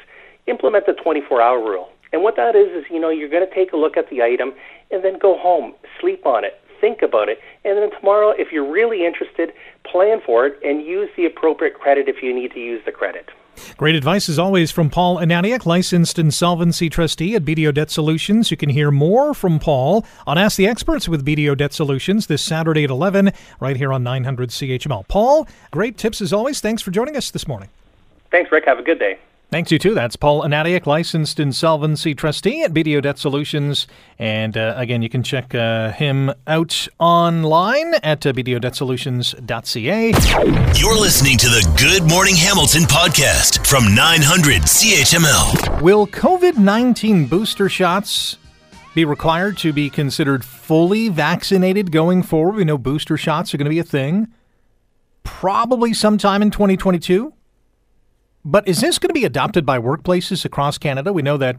implement 0.47 0.87
the 0.87 0.95
24 0.95 1.41
hour 1.41 1.61
rule. 1.61 1.91
And 2.13 2.23
what 2.23 2.37
that 2.37 2.57
is, 2.57 2.69
is, 2.69 2.85
you 2.91 3.01
know, 3.01 3.09
you're 3.09 3.29
going 3.29 3.47
to 3.47 3.55
take 3.55 3.73
a 3.73 3.77
look 3.77 3.97
at 3.97 4.11
the 4.11 4.23
item 4.23 4.53
and 4.91 5.05
then 5.05 5.19
go 5.19 5.39
home, 5.39 5.75
sleep 6.01 6.27
on 6.27 6.45
it, 6.45 6.61
think 6.81 7.03
about 7.03 7.29
it, 7.29 7.41
and 7.65 7.77
then 7.79 7.91
tomorrow, 7.99 8.31
if 8.31 8.53
you're 8.53 8.71
really 8.71 9.05
interested, 9.05 9.53
plan 9.85 10.21
for 10.25 10.47
it 10.47 10.59
and 10.65 10.83
use 10.85 11.09
the 11.17 11.27
appropriate 11.27 11.75
credit 11.75 12.09
if 12.09 12.23
you 12.23 12.35
need 12.35 12.53
to 12.53 12.61
use 12.61 12.83
the 12.85 12.93
credit. 12.93 13.31
Great 13.77 13.95
advice 13.95 14.29
as 14.29 14.39
always 14.39 14.71
from 14.71 14.91
Paul 14.91 15.17
Ananiak, 15.19 15.67
licensed 15.67 16.19
insolvency 16.19 16.91
trustee 16.91 17.35
at 17.35 17.45
BDO 17.45 17.75
Debt 17.75 17.91
Solutions. 17.91 18.51
You 18.51 18.57
can 18.57 18.69
hear 18.69 18.91
more 18.91 19.35
from 19.35 19.59
Paul 19.59 20.05
on 20.27 20.39
Ask 20.39 20.57
the 20.57 20.67
Experts 20.67 21.09
with 21.09 21.25
BDO 21.25 21.57
Debt 21.57 21.73
Solutions 21.73 22.27
this 22.27 22.43
Saturday 22.43 22.85
at 22.85 22.91
11 22.91 23.33
right 23.61 23.77
here 23.77 23.93
on 23.93 24.03
900 24.03 24.51
CHML. 24.51 25.09
Paul, 25.09 25.49
great 25.71 25.97
tips 25.97 26.21
as 26.21 26.33
always. 26.33 26.61
Thanks 26.61 26.83
for 26.83 26.91
joining 26.91 27.17
us 27.17 27.31
this 27.31 27.49
morning. 27.49 27.69
Thanks, 28.31 28.53
Rick. 28.53 28.65
Have 28.67 28.79
a 28.79 28.83
good 28.83 28.99
day. 28.99 29.19
Thanks, 29.49 29.71
you 29.71 29.79
too. 29.79 29.95
That's 29.95 30.17
Paul 30.17 30.43
Anadiak, 30.43 30.87
licensed 30.87 31.39
insolvency 31.39 32.17
trustee 32.17 32.65
at 32.65 32.75
BDO 32.75 33.03
Debt 33.03 33.17
Solutions. 33.17 33.87
And 34.19 34.57
uh, 34.57 34.75
again, 34.77 35.03
you 35.03 35.09
can 35.09 35.23
check 35.23 35.55
uh, 35.55 35.93
him 35.93 36.33
out 36.49 36.89
online 36.99 37.95
at 38.03 38.27
uh, 38.27 38.33
bdodebtsolutions.ca. 38.33 40.07
You're 40.75 41.01
listening 41.01 41.39
to 41.39 41.47
the 41.47 41.75
Good 41.79 42.11
Morning 42.11 42.35
Hamilton 42.35 42.83
podcast 42.83 43.65
from 43.65 43.95
900 43.95 44.63
CHML. 44.63 45.81
Will 45.81 46.09
COVID 46.09 46.59
19 46.59 47.27
booster 47.27 47.69
shots 47.69 48.39
be 48.97 49.05
required 49.05 49.57
to 49.59 49.73
be 49.73 49.89
considered 49.89 50.45
fully 50.45 51.09
vaccinated 51.09 51.93
going 51.93 52.25
forward? 52.25 52.57
We 52.57 52.65
know 52.65 52.79
booster 52.79 53.17
shots 53.17 53.55
are 53.55 53.59
going 53.59 53.67
to 53.67 53.71
be 53.71 53.79
a 53.79 53.85
thing. 53.85 54.27
Probably 55.23 55.95
sometime 55.95 56.43
in 56.43 56.51
2022. 56.51 57.33
But 58.49 58.69
is 58.69 58.81
this 58.81 59.01
going 59.01 59.09
to 59.09 59.13
be 59.13 59.25
adopted 59.25 59.67
by 59.67 59.81
workplaces 59.81 60.45
across 60.45 60.79
Canada? 60.79 61.13
We 61.13 61.21
know 61.21 61.37
that 61.37 61.57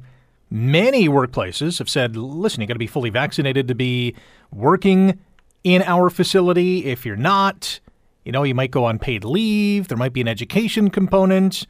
many 0.49 1.09
workplaces 1.09 1.79
have 1.79 1.89
said, 1.89 2.15
listen, 2.15 2.61
you 2.61 2.67
got 2.67 2.75
to 2.75 2.79
be 2.79 2.87
fully 2.87 3.09
vaccinated 3.09 3.67
to 3.67 3.75
be 3.75 4.15
working 4.53 5.19
in 5.65 5.81
our 5.81 6.09
facility. 6.09 6.85
If 6.85 7.05
you're 7.05 7.17
not, 7.17 7.81
you 8.23 8.31
know, 8.31 8.43
you 8.43 8.55
might 8.55 8.71
go 8.71 8.85
on 8.85 8.99
paid 8.99 9.25
leave. 9.25 9.89
There 9.89 9.97
might 9.97 10.13
be 10.13 10.21
an 10.21 10.29
education 10.29 10.89
component. 10.89 11.67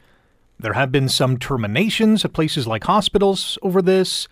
There 0.60 0.74
have 0.74 0.92
been 0.92 1.08
some 1.08 1.36
terminations 1.36 2.24
at 2.24 2.32
places 2.32 2.68
like 2.68 2.84
hospitals 2.84 3.58
over 3.60 3.82
this. 3.82 4.28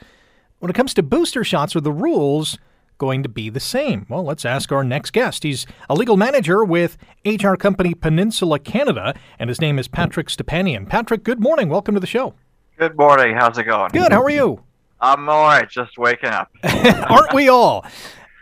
When 0.60 0.70
it 0.70 0.74
comes 0.74 0.94
to 0.94 1.02
booster 1.02 1.42
shots 1.42 1.74
or 1.74 1.80
the 1.80 1.90
rules, 1.90 2.58
going 2.98 3.22
to 3.22 3.28
be 3.28 3.50
the 3.50 3.60
same? 3.60 4.06
Well, 4.08 4.24
let's 4.24 4.44
ask 4.44 4.72
our 4.72 4.84
next 4.84 5.12
guest. 5.12 5.42
He's 5.42 5.66
a 5.88 5.94
legal 5.94 6.16
manager 6.16 6.64
with 6.64 6.96
HR 7.24 7.54
company 7.54 7.94
Peninsula 7.94 8.58
Canada, 8.58 9.14
and 9.38 9.48
his 9.48 9.60
name 9.60 9.78
is 9.78 9.88
Patrick 9.88 10.28
Stepanian. 10.28 10.88
Patrick, 10.88 11.24
good 11.24 11.40
morning. 11.40 11.68
Welcome 11.68 11.94
to 11.94 12.00
the 12.00 12.06
show. 12.06 12.34
Good 12.78 12.96
morning. 12.96 13.34
How's 13.34 13.58
it 13.58 13.64
going? 13.64 13.90
Good. 13.92 14.12
How 14.12 14.22
are 14.22 14.30
you? 14.30 14.62
I'm 15.00 15.28
all 15.28 15.44
right. 15.44 15.68
Just 15.68 15.98
waking 15.98 16.30
up. 16.30 16.50
Aren't 16.64 17.32
we 17.34 17.48
all? 17.48 17.84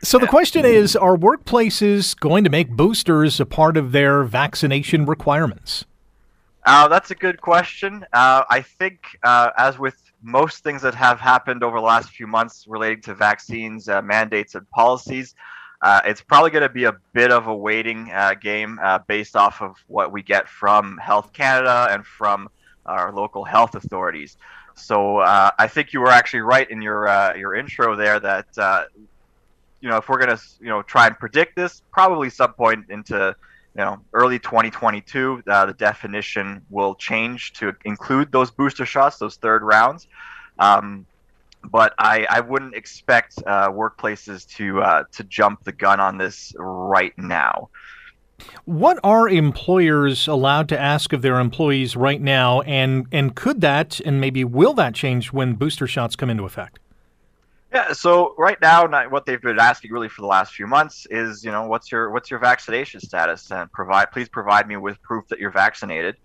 So 0.03 0.19
the 0.19 0.27
question 0.27 0.64
is 0.64 0.97
Are 0.97 1.17
workplaces 1.17 2.19
going 2.19 2.45
to 2.45 2.51
make 2.51 2.71
boosters 2.71 3.40
a 3.40 3.47
part 3.47 3.77
of 3.77 3.93
their 3.93 4.25
vaccination 4.25 5.07
requirements? 5.07 5.85
Uh, 6.64 6.88
that's 6.88 7.11
a 7.11 7.14
good 7.14 7.40
question. 7.40 8.07
Uh, 8.12 8.44
I 8.48 8.62
think, 8.62 9.18
uh, 9.22 9.50
as 9.57 9.79
with 9.79 10.00
most 10.22 10.64
things 10.64 10.81
that 10.83 10.94
have 10.94 11.20
happened 11.20 11.62
over 11.62 11.77
the 11.77 11.85
last 11.85 12.09
few 12.11 12.27
months 12.27 12.64
relating 12.66 13.03
to 13.03 13.14
vaccines, 13.14 13.88
uh, 13.88 14.00
mandates, 14.00 14.55
and 14.55 14.68
policies, 14.70 15.35
uh, 15.83 16.00
it's 16.07 16.22
probably 16.22 16.50
going 16.50 16.62
to 16.62 16.70
be 16.70 16.85
a 16.85 16.96
bit 17.12 17.31
of 17.31 17.48
a 17.48 17.55
waiting 17.55 18.11
uh, 18.11 18.33
game 18.35 18.81
based 19.07 19.37
off 19.37 19.61
of 19.61 19.77
what 19.88 20.11
we 20.11 20.22
get 20.22 20.48
from 20.48 20.96
Health 20.96 21.35
Canada 21.35 21.88
and 21.90 22.07
from 22.07 22.48
our 22.87 23.12
local 23.12 23.44
health 23.44 23.74
authorities. 23.74 24.38
So 24.74 25.18
I 25.18 25.68
think 25.68 25.92
you 25.92 26.00
were 26.00 26.09
actually 26.09 26.40
right 26.40 26.68
in 26.70 26.81
your 26.81 27.07
your 27.37 27.55
intro 27.55 27.94
there 27.96 28.18
that 28.18 28.46
you 29.83 29.90
know 29.90 29.98
if 29.98 30.09
we're 30.09 30.18
going 30.18 30.35
to 30.35 30.42
you 30.61 30.68
know 30.68 30.81
try 30.81 31.07
and 31.07 31.18
predict 31.18 31.55
this, 31.55 31.83
probably 31.92 32.31
some 32.31 32.55
point 32.55 32.87
into 32.88 33.37
you 33.77 33.85
know, 33.85 33.99
early 34.13 34.39
2022, 34.39 35.43
uh, 35.47 35.67
the 35.67 35.73
definition 35.73 36.63
will 36.71 36.95
change 36.95 37.53
to 37.55 37.73
include 37.85 38.31
those 38.31 38.51
booster 38.51 38.87
shots, 38.87 39.19
those 39.19 39.37
third 39.37 39.63
rounds. 39.63 40.07
Um, 40.59 41.07
but 41.71 41.95
I, 41.99 42.27
I 42.31 42.41
wouldn't 42.41 42.75
expect 42.75 43.39
uh, 43.47 43.71
workplaces 43.71 44.47
to 44.57 44.83
uh, 44.83 45.05
to 45.13 45.25
jump 45.25 45.65
the 45.65 45.73
gun 45.73 45.99
on 45.99 46.19
this 46.19 46.53
right 46.59 47.15
now. 47.17 47.71
What 48.65 48.99
are 49.03 49.29
employers 49.29 50.29
allowed 50.29 50.69
to 50.69 50.79
ask 50.79 51.13
of 51.13 51.23
their 51.23 51.41
employees 51.41 51.97
right 51.97 52.21
now, 52.21 52.61
and 52.63 53.07
and 53.11 53.35
could 53.35 53.61
that 53.63 53.99
and 54.01 54.21
maybe 54.21 54.45
will 54.45 54.75
that 54.75 54.95
change 54.95 55.33
when 55.33 55.55
booster 55.55 55.87
shots 55.87 56.17
come 56.17 56.31
into 56.31 56.45
effect? 56.45 56.79
Yeah, 57.75 57.93
so 57.93 58.37
right 58.39 58.57
now, 58.63 58.87
what 59.09 59.27
they've 59.27 59.43
been 59.43 59.59
asking 59.59 59.91
really 59.91 60.09
for 60.09 60.21
the 60.21 60.29
last 60.29 60.55
few 60.55 60.69
months 60.69 61.09
is, 61.11 61.45
you 61.45 61.51
know, 61.51 61.67
what's 61.67 61.91
your 61.91 62.11
what's 62.13 62.31
your 62.31 62.39
vaccination 62.39 63.01
status, 63.01 63.51
and 63.51 63.71
provide 63.73 64.13
please 64.13 64.29
provide 64.29 64.69
me 64.69 64.77
with 64.77 65.03
proof 65.03 65.27
that 65.29 65.41
you're 65.41 65.51
vaccinated. 65.51 66.17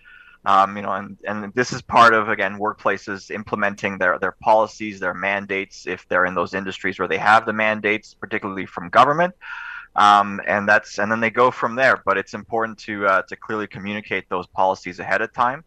Um, 0.45 0.77
you 0.77 0.83
know, 0.83 0.91
and, 0.91 1.17
and 1.27 1.51
this 1.55 1.73
is 1.73 1.81
part 1.81 2.13
of 2.13 2.29
again 2.29 2.59
workplaces 2.59 3.31
implementing 3.31 3.97
their 3.97 4.19
their 4.19 4.35
policies, 4.43 4.99
their 4.99 5.15
mandates 5.15 5.87
if 5.87 6.07
they're 6.07 6.25
in 6.25 6.35
those 6.35 6.53
industries 6.53 6.99
where 6.99 7.07
they 7.07 7.17
have 7.17 7.47
the 7.47 7.53
mandates, 7.53 8.13
particularly 8.13 8.67
from 8.67 8.89
government. 8.89 9.33
Um, 9.95 10.39
and 10.47 10.69
that's 10.69 10.99
and 10.99 11.11
then 11.11 11.19
they 11.19 11.31
go 11.31 11.49
from 11.49 11.73
there. 11.73 11.99
But 12.05 12.19
it's 12.19 12.35
important 12.35 12.77
to 12.79 13.07
uh, 13.07 13.21
to 13.23 13.35
clearly 13.35 13.65
communicate 13.65 14.29
those 14.29 14.45
policies 14.45 14.99
ahead 14.99 15.21
of 15.23 15.33
time. 15.33 15.63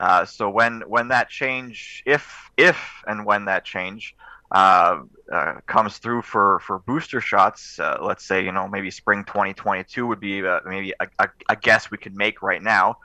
Uh, 0.00 0.24
so 0.24 0.48
when 0.48 0.80
when 0.86 1.08
that 1.08 1.28
change, 1.28 2.02
if 2.06 2.50
if 2.56 2.78
and 3.06 3.26
when 3.26 3.44
that 3.44 3.66
change 3.66 4.14
uh, 4.50 5.00
uh 5.32 5.54
comes 5.66 5.98
through 5.98 6.22
for 6.22 6.60
for 6.60 6.78
booster 6.80 7.20
shots, 7.20 7.78
uh, 7.78 7.98
let's 8.00 8.24
say 8.24 8.44
you 8.44 8.52
know 8.52 8.68
maybe 8.68 8.90
spring 8.90 9.24
2022 9.24 10.06
would 10.06 10.20
be 10.20 10.46
uh, 10.46 10.60
maybe 10.64 10.92
a, 11.00 11.06
a, 11.18 11.28
a, 11.48 11.56
guess 11.56 11.90
we 11.90 11.98
could 11.98 12.14
make 12.14 12.42
right 12.42 12.62
now. 12.62 12.96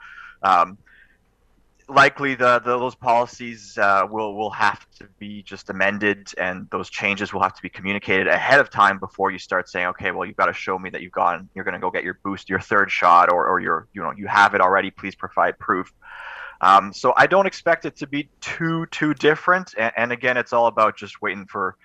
Um, 0.42 0.78
likely 1.88 2.34
the, 2.34 2.60
the 2.60 2.78
those 2.78 2.94
policies 2.94 3.76
uh, 3.78 4.06
will 4.10 4.34
will 4.34 4.50
have 4.50 4.84
to 4.98 5.08
be 5.18 5.42
just 5.42 5.70
amended, 5.70 6.30
and 6.38 6.68
those 6.70 6.90
changes 6.90 7.32
will 7.32 7.42
have 7.42 7.54
to 7.54 7.62
be 7.62 7.68
communicated 7.68 8.26
ahead 8.26 8.60
of 8.60 8.70
time 8.70 8.98
before 8.98 9.30
you 9.30 9.38
start 9.38 9.68
saying, 9.68 9.86
okay, 9.88 10.10
well, 10.10 10.26
you've 10.26 10.36
got 10.36 10.46
to 10.46 10.52
show 10.52 10.78
me 10.78 10.90
that 10.90 11.02
you've 11.02 11.12
gone, 11.12 11.48
you're 11.54 11.64
going 11.64 11.74
to 11.74 11.80
go 11.80 11.90
get 11.90 12.04
your 12.04 12.18
boost, 12.24 12.48
your 12.48 12.60
third 12.60 12.90
shot, 12.90 13.30
or 13.30 13.46
or 13.46 13.60
your 13.60 13.88
you 13.92 14.02
know 14.02 14.12
you 14.16 14.26
have 14.26 14.54
it 14.54 14.60
already. 14.60 14.90
Please 14.90 15.14
provide 15.14 15.58
proof. 15.58 15.92
Um, 16.62 16.92
so 16.92 17.12
I 17.16 17.26
don't 17.26 17.46
expect 17.46 17.84
it 17.84 17.96
to 17.96 18.06
be 18.06 18.28
too 18.40 18.86
too 18.86 19.14
different. 19.14 19.74
And, 19.76 19.92
and 19.96 20.12
again, 20.12 20.36
it's 20.36 20.52
all 20.52 20.68
about 20.68 20.96
just 20.96 21.20
waiting 21.20 21.46
for 21.46 21.76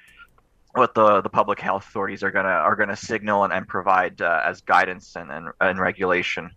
what 0.74 0.94
the, 0.94 1.22
the 1.22 1.30
public 1.30 1.60
health 1.60 1.88
authorities 1.88 2.22
are 2.24 2.32
gonna 2.32 2.50
are 2.50 2.76
gonna 2.76 2.96
signal 2.96 3.44
and, 3.44 3.52
and 3.52 3.68
provide 3.68 4.22
uh, 4.22 4.42
as 4.46 4.62
guidance 4.62 5.16
and, 5.16 5.32
and, 5.32 5.50
and 5.60 5.80
regulation. 5.80 6.52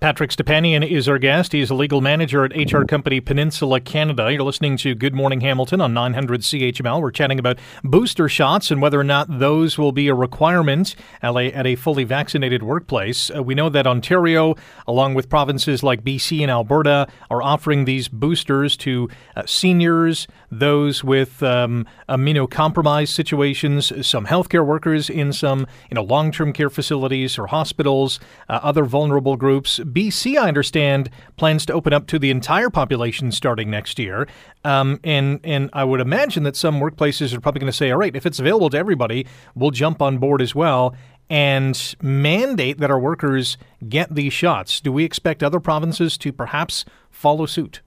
Patrick 0.00 0.30
Stepanian 0.30 0.88
is 0.88 1.08
our 1.08 1.18
guest. 1.18 1.52
He's 1.52 1.70
a 1.70 1.74
legal 1.74 2.00
manager 2.00 2.44
at 2.44 2.52
HR 2.54 2.84
company 2.84 3.20
Peninsula 3.20 3.80
Canada. 3.80 4.30
You're 4.32 4.42
listening 4.42 4.76
to 4.78 4.94
Good 4.94 5.14
Morning 5.14 5.40
Hamilton 5.40 5.80
on 5.80 5.94
900 5.94 6.42
CHML. 6.42 7.00
We're 7.00 7.10
chatting 7.10 7.38
about 7.38 7.58
booster 7.82 8.28
shots 8.28 8.70
and 8.70 8.82
whether 8.82 9.00
or 9.00 9.04
not 9.04 9.38
those 9.38 9.78
will 9.78 9.92
be 9.92 10.08
a 10.08 10.14
requirement 10.14 10.94
at 11.22 11.66
a 11.66 11.76
fully 11.76 12.04
vaccinated 12.04 12.62
workplace. 12.62 13.30
Uh, 13.34 13.42
we 13.42 13.54
know 13.54 13.68
that 13.68 13.86
Ontario, 13.86 14.54
along 14.86 15.14
with 15.14 15.28
provinces 15.28 15.82
like 15.82 16.04
BC 16.04 16.42
and 16.42 16.50
Alberta, 16.50 17.08
are 17.30 17.42
offering 17.42 17.84
these 17.84 18.08
boosters 18.08 18.76
to 18.78 19.08
uh, 19.36 19.42
seniors, 19.46 20.26
those 20.50 21.02
with 21.02 21.42
um, 21.42 21.86
immunocompromised 22.08 23.08
situations, 23.08 23.92
some 24.06 24.26
healthcare 24.26 24.64
workers 24.64 25.08
in 25.10 25.32
some 25.32 25.66
you 25.90 25.94
know 25.94 26.02
long-term 26.02 26.52
care 26.52 26.70
facilities 26.70 27.38
or 27.38 27.46
hospitals, 27.46 28.20
uh, 28.48 28.60
other 28.62 28.84
vulnerable 28.84 29.36
groups 29.36 29.67
groups. 29.76 29.90
BC, 29.90 30.38
I 30.38 30.48
understand, 30.48 31.10
plans 31.36 31.66
to 31.66 31.72
open 31.72 31.92
up 31.92 32.06
to 32.08 32.18
the 32.18 32.30
entire 32.30 32.70
population 32.70 33.32
starting 33.32 33.70
next 33.70 33.98
year. 33.98 34.26
Um, 34.64 35.00
and, 35.04 35.40
and 35.44 35.70
I 35.72 35.84
would 35.84 36.00
imagine 36.00 36.42
that 36.44 36.56
some 36.56 36.80
workplaces 36.80 37.34
are 37.34 37.40
probably 37.40 37.60
going 37.60 37.72
to 37.72 37.76
say, 37.76 37.90
all 37.90 37.98
right, 37.98 38.14
if 38.14 38.26
it's 38.26 38.38
available 38.38 38.70
to 38.70 38.78
everybody, 38.78 39.26
we'll 39.54 39.70
jump 39.70 40.02
on 40.02 40.18
board 40.18 40.42
as 40.42 40.54
well 40.54 40.94
and 41.30 41.94
mandate 42.00 42.78
that 42.78 42.90
our 42.90 42.98
workers 42.98 43.58
get 43.86 44.14
these 44.14 44.32
shots. 44.32 44.80
Do 44.80 44.90
we 44.90 45.04
expect 45.04 45.42
other 45.42 45.60
provinces 45.60 46.16
to 46.18 46.32
perhaps 46.32 46.86
follow 47.10 47.44
suit? 47.44 47.82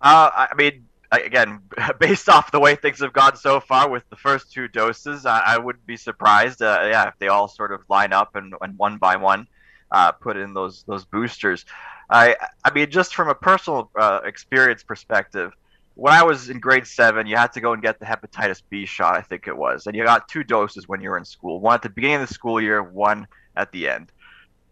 Uh, 0.00 0.30
I 0.34 0.48
mean, 0.56 0.86
again, 1.12 1.60
based 2.00 2.28
off 2.30 2.50
the 2.52 2.60
way 2.60 2.74
things 2.74 3.00
have 3.00 3.12
gone 3.12 3.36
so 3.36 3.60
far 3.60 3.88
with 3.88 4.08
the 4.08 4.16
first 4.16 4.50
two 4.50 4.66
doses, 4.68 5.26
I, 5.26 5.40
I 5.40 5.58
wouldn't 5.58 5.86
be 5.86 5.98
surprised. 5.98 6.62
Uh, 6.62 6.88
yeah, 6.90 7.08
if 7.08 7.14
they 7.18 7.28
all 7.28 7.48
sort 7.48 7.72
of 7.72 7.82
line 7.90 8.14
up 8.14 8.34
and, 8.34 8.54
and 8.62 8.78
one 8.78 8.96
by 8.96 9.16
one 9.16 9.46
uh, 9.94 10.10
put 10.10 10.36
in 10.36 10.52
those 10.54 10.82
those 10.88 11.04
boosters. 11.04 11.64
I 12.10 12.36
I 12.64 12.72
mean, 12.74 12.90
just 12.90 13.14
from 13.14 13.28
a 13.28 13.34
personal 13.34 13.90
uh, 13.98 14.20
experience 14.24 14.82
perspective, 14.82 15.52
when 15.94 16.12
I 16.12 16.24
was 16.24 16.50
in 16.50 16.58
grade 16.58 16.86
seven, 16.86 17.26
you 17.28 17.36
had 17.36 17.52
to 17.52 17.60
go 17.60 17.72
and 17.72 17.80
get 17.80 18.00
the 18.00 18.04
hepatitis 18.06 18.60
B 18.68 18.84
shot, 18.86 19.14
I 19.14 19.22
think 19.22 19.46
it 19.46 19.56
was, 19.56 19.86
and 19.86 19.94
you 19.96 20.04
got 20.04 20.28
two 20.28 20.42
doses 20.42 20.88
when 20.88 21.00
you 21.00 21.10
were 21.10 21.18
in 21.18 21.24
school. 21.24 21.60
One 21.60 21.74
at 21.76 21.82
the 21.82 21.90
beginning 21.90 22.22
of 22.22 22.28
the 22.28 22.34
school 22.34 22.60
year, 22.60 22.82
one 22.82 23.28
at 23.56 23.70
the 23.70 23.88
end. 23.88 24.10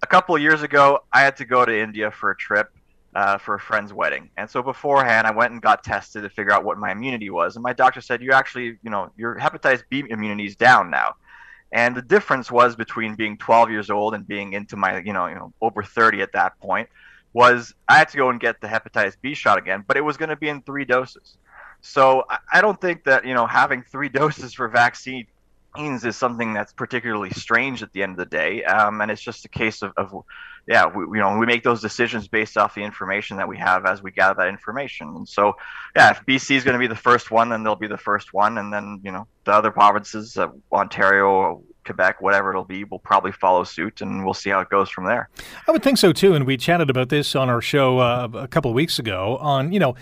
A 0.02 0.06
couple 0.06 0.34
of 0.34 0.42
years 0.42 0.62
ago, 0.62 1.04
I 1.12 1.20
had 1.20 1.36
to 1.36 1.44
go 1.44 1.64
to 1.64 1.72
India 1.86 2.10
for 2.10 2.32
a 2.32 2.36
trip 2.36 2.72
uh, 3.14 3.38
for 3.38 3.54
a 3.54 3.60
friend's 3.60 3.92
wedding, 3.92 4.28
and 4.36 4.50
so 4.50 4.60
beforehand, 4.60 5.28
I 5.28 5.30
went 5.30 5.52
and 5.52 5.62
got 5.62 5.84
tested 5.84 6.24
to 6.24 6.30
figure 6.30 6.52
out 6.52 6.64
what 6.64 6.78
my 6.78 6.90
immunity 6.90 7.30
was, 7.30 7.54
and 7.54 7.62
my 7.62 7.72
doctor 7.72 8.00
said, 8.00 8.22
"You 8.22 8.32
actually, 8.32 8.78
you 8.82 8.90
know, 8.90 9.12
your 9.16 9.36
hepatitis 9.36 9.84
B 9.88 10.02
immunity 10.10 10.46
is 10.46 10.56
down 10.56 10.90
now." 10.90 11.14
And 11.72 11.96
the 11.96 12.02
difference 12.02 12.50
was 12.50 12.76
between 12.76 13.14
being 13.14 13.38
12 13.38 13.70
years 13.70 13.90
old 13.90 14.14
and 14.14 14.26
being 14.26 14.52
into 14.52 14.76
my, 14.76 14.98
you 15.00 15.12
know, 15.12 15.26
you 15.26 15.34
know, 15.34 15.52
over 15.62 15.82
30 15.82 16.20
at 16.20 16.32
that 16.32 16.58
point, 16.60 16.88
was 17.32 17.74
I 17.88 17.96
had 17.96 18.08
to 18.10 18.16
go 18.16 18.28
and 18.28 18.38
get 18.38 18.60
the 18.60 18.68
hepatitis 18.68 19.16
B 19.20 19.34
shot 19.34 19.58
again, 19.58 19.84
but 19.86 19.96
it 19.96 20.02
was 20.02 20.16
going 20.16 20.28
to 20.28 20.36
be 20.36 20.48
in 20.48 20.62
three 20.62 20.84
doses. 20.84 21.36
So 21.80 22.24
I 22.52 22.60
don't 22.60 22.80
think 22.80 23.04
that 23.04 23.26
you 23.26 23.34
know 23.34 23.46
having 23.46 23.82
three 23.82 24.08
doses 24.20 24.54
for 24.54 24.68
vaccine 24.68 25.26
is 25.76 26.16
something 26.16 26.52
that's 26.52 26.72
particularly 26.72 27.30
strange 27.30 27.82
at 27.82 27.92
the 27.92 28.02
end 28.02 28.12
of 28.12 28.18
the 28.18 28.26
day. 28.26 28.62
Um, 28.64 29.00
and 29.00 29.10
it's 29.10 29.22
just 29.22 29.44
a 29.44 29.48
case 29.48 29.82
of, 29.82 29.92
of 29.96 30.14
yeah, 30.66 30.86
we, 30.86 31.18
you 31.18 31.22
know, 31.22 31.36
we 31.38 31.46
make 31.46 31.64
those 31.64 31.80
decisions 31.80 32.28
based 32.28 32.56
off 32.56 32.74
the 32.74 32.82
information 32.82 33.36
that 33.36 33.48
we 33.48 33.58
have 33.58 33.84
as 33.84 34.02
we 34.02 34.10
gather 34.10 34.42
that 34.42 34.48
information. 34.48 35.08
And 35.08 35.28
so, 35.28 35.54
yeah, 35.96 36.10
if 36.10 36.24
BC 36.24 36.56
is 36.56 36.64
going 36.64 36.74
to 36.74 36.78
be 36.78 36.86
the 36.86 36.94
first 36.94 37.30
one, 37.30 37.48
then 37.48 37.64
they'll 37.64 37.74
be 37.74 37.88
the 37.88 37.98
first 37.98 38.32
one. 38.32 38.58
And 38.58 38.72
then, 38.72 39.00
you 39.02 39.10
know, 39.10 39.26
the 39.44 39.52
other 39.52 39.70
provinces, 39.70 40.36
uh, 40.36 40.48
Ontario, 40.72 41.62
Quebec, 41.84 42.20
whatever 42.20 42.50
it'll 42.50 42.64
be, 42.64 42.84
will 42.84 43.00
probably 43.00 43.32
follow 43.32 43.64
suit, 43.64 44.00
and 44.02 44.24
we'll 44.24 44.34
see 44.34 44.50
how 44.50 44.60
it 44.60 44.68
goes 44.70 44.88
from 44.88 45.04
there. 45.04 45.28
I 45.66 45.72
would 45.72 45.82
think 45.82 45.98
so 45.98 46.12
too. 46.12 46.34
And 46.34 46.46
we 46.46 46.56
chatted 46.56 46.90
about 46.90 47.08
this 47.08 47.34
on 47.34 47.48
our 47.48 47.60
show 47.60 47.98
uh, 47.98 48.28
a 48.34 48.48
couple 48.48 48.70
of 48.70 48.74
weeks 48.76 49.00
ago 49.00 49.38
on, 49.38 49.72
you 49.72 49.80
know, 49.80 49.96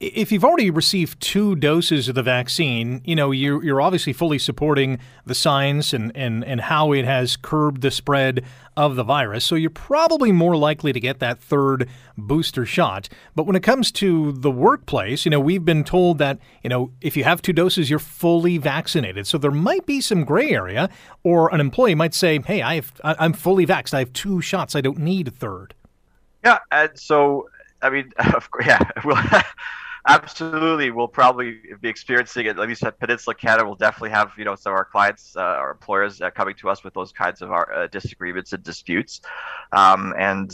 if 0.00 0.32
you've 0.32 0.46
already 0.46 0.70
received 0.70 1.20
two 1.20 1.54
doses 1.54 2.08
of 2.08 2.14
the 2.14 2.22
vaccine, 2.22 3.02
you 3.04 3.14
know, 3.14 3.30
you're, 3.32 3.62
you're 3.62 3.82
obviously 3.82 4.14
fully 4.14 4.38
supporting 4.38 4.98
the 5.26 5.34
science 5.34 5.92
and, 5.92 6.10
and, 6.16 6.42
and 6.42 6.62
how 6.62 6.92
it 6.92 7.04
has 7.04 7.36
curbed 7.36 7.82
the 7.82 7.90
spread 7.90 8.42
of 8.78 8.96
the 8.96 9.04
virus. 9.04 9.44
So 9.44 9.56
you're 9.56 9.68
probably 9.68 10.32
more 10.32 10.56
likely 10.56 10.94
to 10.94 11.00
get 11.00 11.18
that 11.18 11.38
third 11.38 11.86
booster 12.16 12.64
shot. 12.64 13.10
But 13.36 13.44
when 13.44 13.56
it 13.56 13.62
comes 13.62 13.92
to 13.92 14.32
the 14.32 14.50
workplace, 14.50 15.26
you 15.26 15.30
know, 15.30 15.38
we've 15.38 15.66
been 15.66 15.84
told 15.84 16.16
that, 16.16 16.38
you 16.62 16.70
know, 16.70 16.92
if 17.02 17.14
you 17.14 17.24
have 17.24 17.42
two 17.42 17.52
doses, 17.52 17.90
you're 17.90 17.98
fully 17.98 18.56
vaccinated. 18.56 19.26
So 19.26 19.36
there 19.36 19.50
might 19.50 19.84
be 19.84 20.00
some 20.00 20.24
gray 20.24 20.50
area, 20.52 20.88
or 21.24 21.52
an 21.52 21.60
employee 21.60 21.94
might 21.94 22.14
say, 22.14 22.40
hey, 22.40 22.62
I 22.62 22.76
have, 22.76 22.92
I'm 23.04 23.34
fully 23.34 23.66
vaxxed. 23.66 23.92
I 23.92 23.98
have 23.98 24.14
two 24.14 24.40
shots. 24.40 24.74
I 24.74 24.80
don't 24.80 24.98
need 24.98 25.28
a 25.28 25.30
third. 25.30 25.74
Yeah. 26.42 26.60
And 26.72 26.98
so, 26.98 27.50
I 27.82 27.90
mean, 27.90 28.10
yeah, 28.64 28.80
well, 29.04 29.42
absolutely. 30.06 30.90
We'll 30.90 31.08
probably 31.08 31.60
be 31.80 31.88
experiencing 31.88 32.46
it 32.46 32.58
at 32.58 32.68
least 32.68 32.82
at 32.82 32.98
peninsula 32.98 33.34
canada 33.34 33.64
we'll 33.64 33.74
definitely 33.74 34.10
have 34.10 34.32
you 34.36 34.44
know 34.44 34.54
some 34.54 34.72
of 34.72 34.76
our 34.76 34.84
clients 34.84 35.36
uh, 35.36 35.40
our 35.40 35.70
employers 35.70 36.20
uh, 36.20 36.30
coming 36.30 36.54
to 36.56 36.68
us 36.68 36.82
with 36.84 36.94
those 36.94 37.12
kinds 37.12 37.42
of 37.42 37.50
our 37.50 37.72
uh, 37.72 37.86
disagreements 37.88 38.52
and 38.52 38.62
disputes. 38.62 39.20
Um, 39.72 40.14
and 40.18 40.50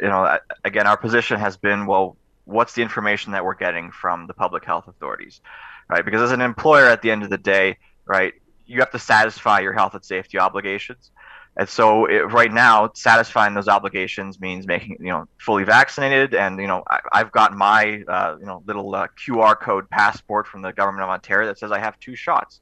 you 0.00 0.08
know 0.08 0.38
again 0.64 0.86
our 0.86 0.96
position 0.96 1.38
has 1.38 1.56
been 1.56 1.86
well 1.86 2.16
what's 2.44 2.74
the 2.74 2.82
information 2.82 3.32
that 3.32 3.44
we're 3.44 3.54
getting 3.54 3.90
from 3.90 4.26
the 4.26 4.34
public 4.34 4.64
health 4.64 4.88
authorities 4.88 5.40
right? 5.88 6.04
Because 6.04 6.22
as 6.22 6.32
an 6.32 6.40
employer 6.40 6.86
at 6.86 7.02
the 7.02 7.10
end 7.10 7.22
of 7.22 7.30
the 7.30 7.38
day 7.38 7.78
right 8.06 8.34
you 8.66 8.80
have 8.80 8.90
to 8.90 8.98
satisfy 8.98 9.60
your 9.60 9.72
health 9.72 9.94
and 9.94 10.04
safety 10.04 10.38
obligations 10.38 11.12
and 11.56 11.68
so 11.68 12.04
it, 12.04 12.32
right 12.32 12.52
now, 12.52 12.90
satisfying 12.94 13.54
those 13.54 13.68
obligations 13.68 14.38
means 14.40 14.66
making 14.66 14.98
you 15.00 15.06
know 15.06 15.26
fully 15.38 15.64
vaccinated, 15.64 16.34
and 16.34 16.60
you 16.60 16.66
know 16.66 16.82
I, 16.86 17.18
have 17.18 17.32
got 17.32 17.54
my 17.54 18.02
uh, 18.06 18.36
you 18.38 18.44
know 18.44 18.62
little 18.66 18.94
uh, 18.94 19.08
QR 19.16 19.58
code 19.58 19.88
passport 19.88 20.46
from 20.46 20.60
the 20.60 20.72
government 20.72 21.04
of 21.04 21.10
Ontario 21.10 21.48
that 21.48 21.58
says 21.58 21.72
I 21.72 21.78
have 21.78 21.98
two 21.98 22.14
shots. 22.14 22.60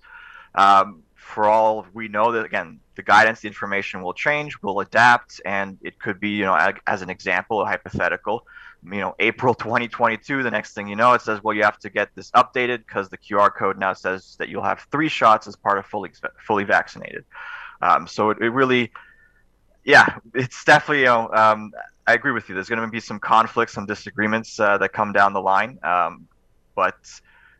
Um, 0.54 1.02
for 1.16 1.48
all 1.48 1.86
we 1.92 2.06
know 2.06 2.32
that 2.32 2.44
again, 2.44 2.78
the 2.94 3.02
guidance, 3.02 3.40
the 3.40 3.48
information 3.48 4.00
will 4.02 4.12
change, 4.12 4.62
will 4.62 4.78
adapt, 4.78 5.40
and 5.44 5.76
it 5.82 5.98
could 5.98 6.20
be 6.20 6.30
you 6.30 6.44
know 6.44 6.72
as 6.86 7.02
an 7.02 7.10
example, 7.10 7.62
a 7.62 7.66
hypothetical. 7.66 8.46
You 8.84 9.00
know, 9.00 9.14
April 9.18 9.54
2022. 9.54 10.44
The 10.44 10.50
next 10.52 10.74
thing 10.74 10.86
you 10.86 10.94
know, 10.94 11.14
it 11.14 11.22
says, 11.22 11.42
well, 11.42 11.56
you 11.56 11.64
have 11.64 11.78
to 11.80 11.90
get 11.90 12.10
this 12.14 12.30
updated 12.30 12.86
because 12.86 13.08
the 13.08 13.18
QR 13.18 13.52
code 13.52 13.76
now 13.76 13.94
says 13.94 14.36
that 14.38 14.50
you'll 14.50 14.62
have 14.62 14.86
three 14.92 15.08
shots 15.08 15.48
as 15.48 15.56
part 15.56 15.78
of 15.78 15.86
fully 15.86 16.12
fully 16.38 16.62
vaccinated. 16.62 17.24
Um, 17.84 18.06
so 18.06 18.30
it, 18.30 18.38
it, 18.40 18.48
really, 18.48 18.90
yeah, 19.84 20.18
it's 20.34 20.64
definitely 20.64 21.00
you 21.00 21.04
know 21.06 21.30
um, 21.34 21.72
I 22.06 22.14
agree 22.14 22.32
with 22.32 22.48
you. 22.48 22.54
There's 22.54 22.68
going 22.68 22.80
to 22.80 22.88
be 22.88 23.00
some 23.00 23.20
conflicts, 23.20 23.74
some 23.74 23.84
disagreements 23.84 24.58
uh, 24.58 24.78
that 24.78 24.92
come 24.94 25.12
down 25.12 25.34
the 25.34 25.42
line, 25.42 25.78
um, 25.82 26.26
but 26.74 26.96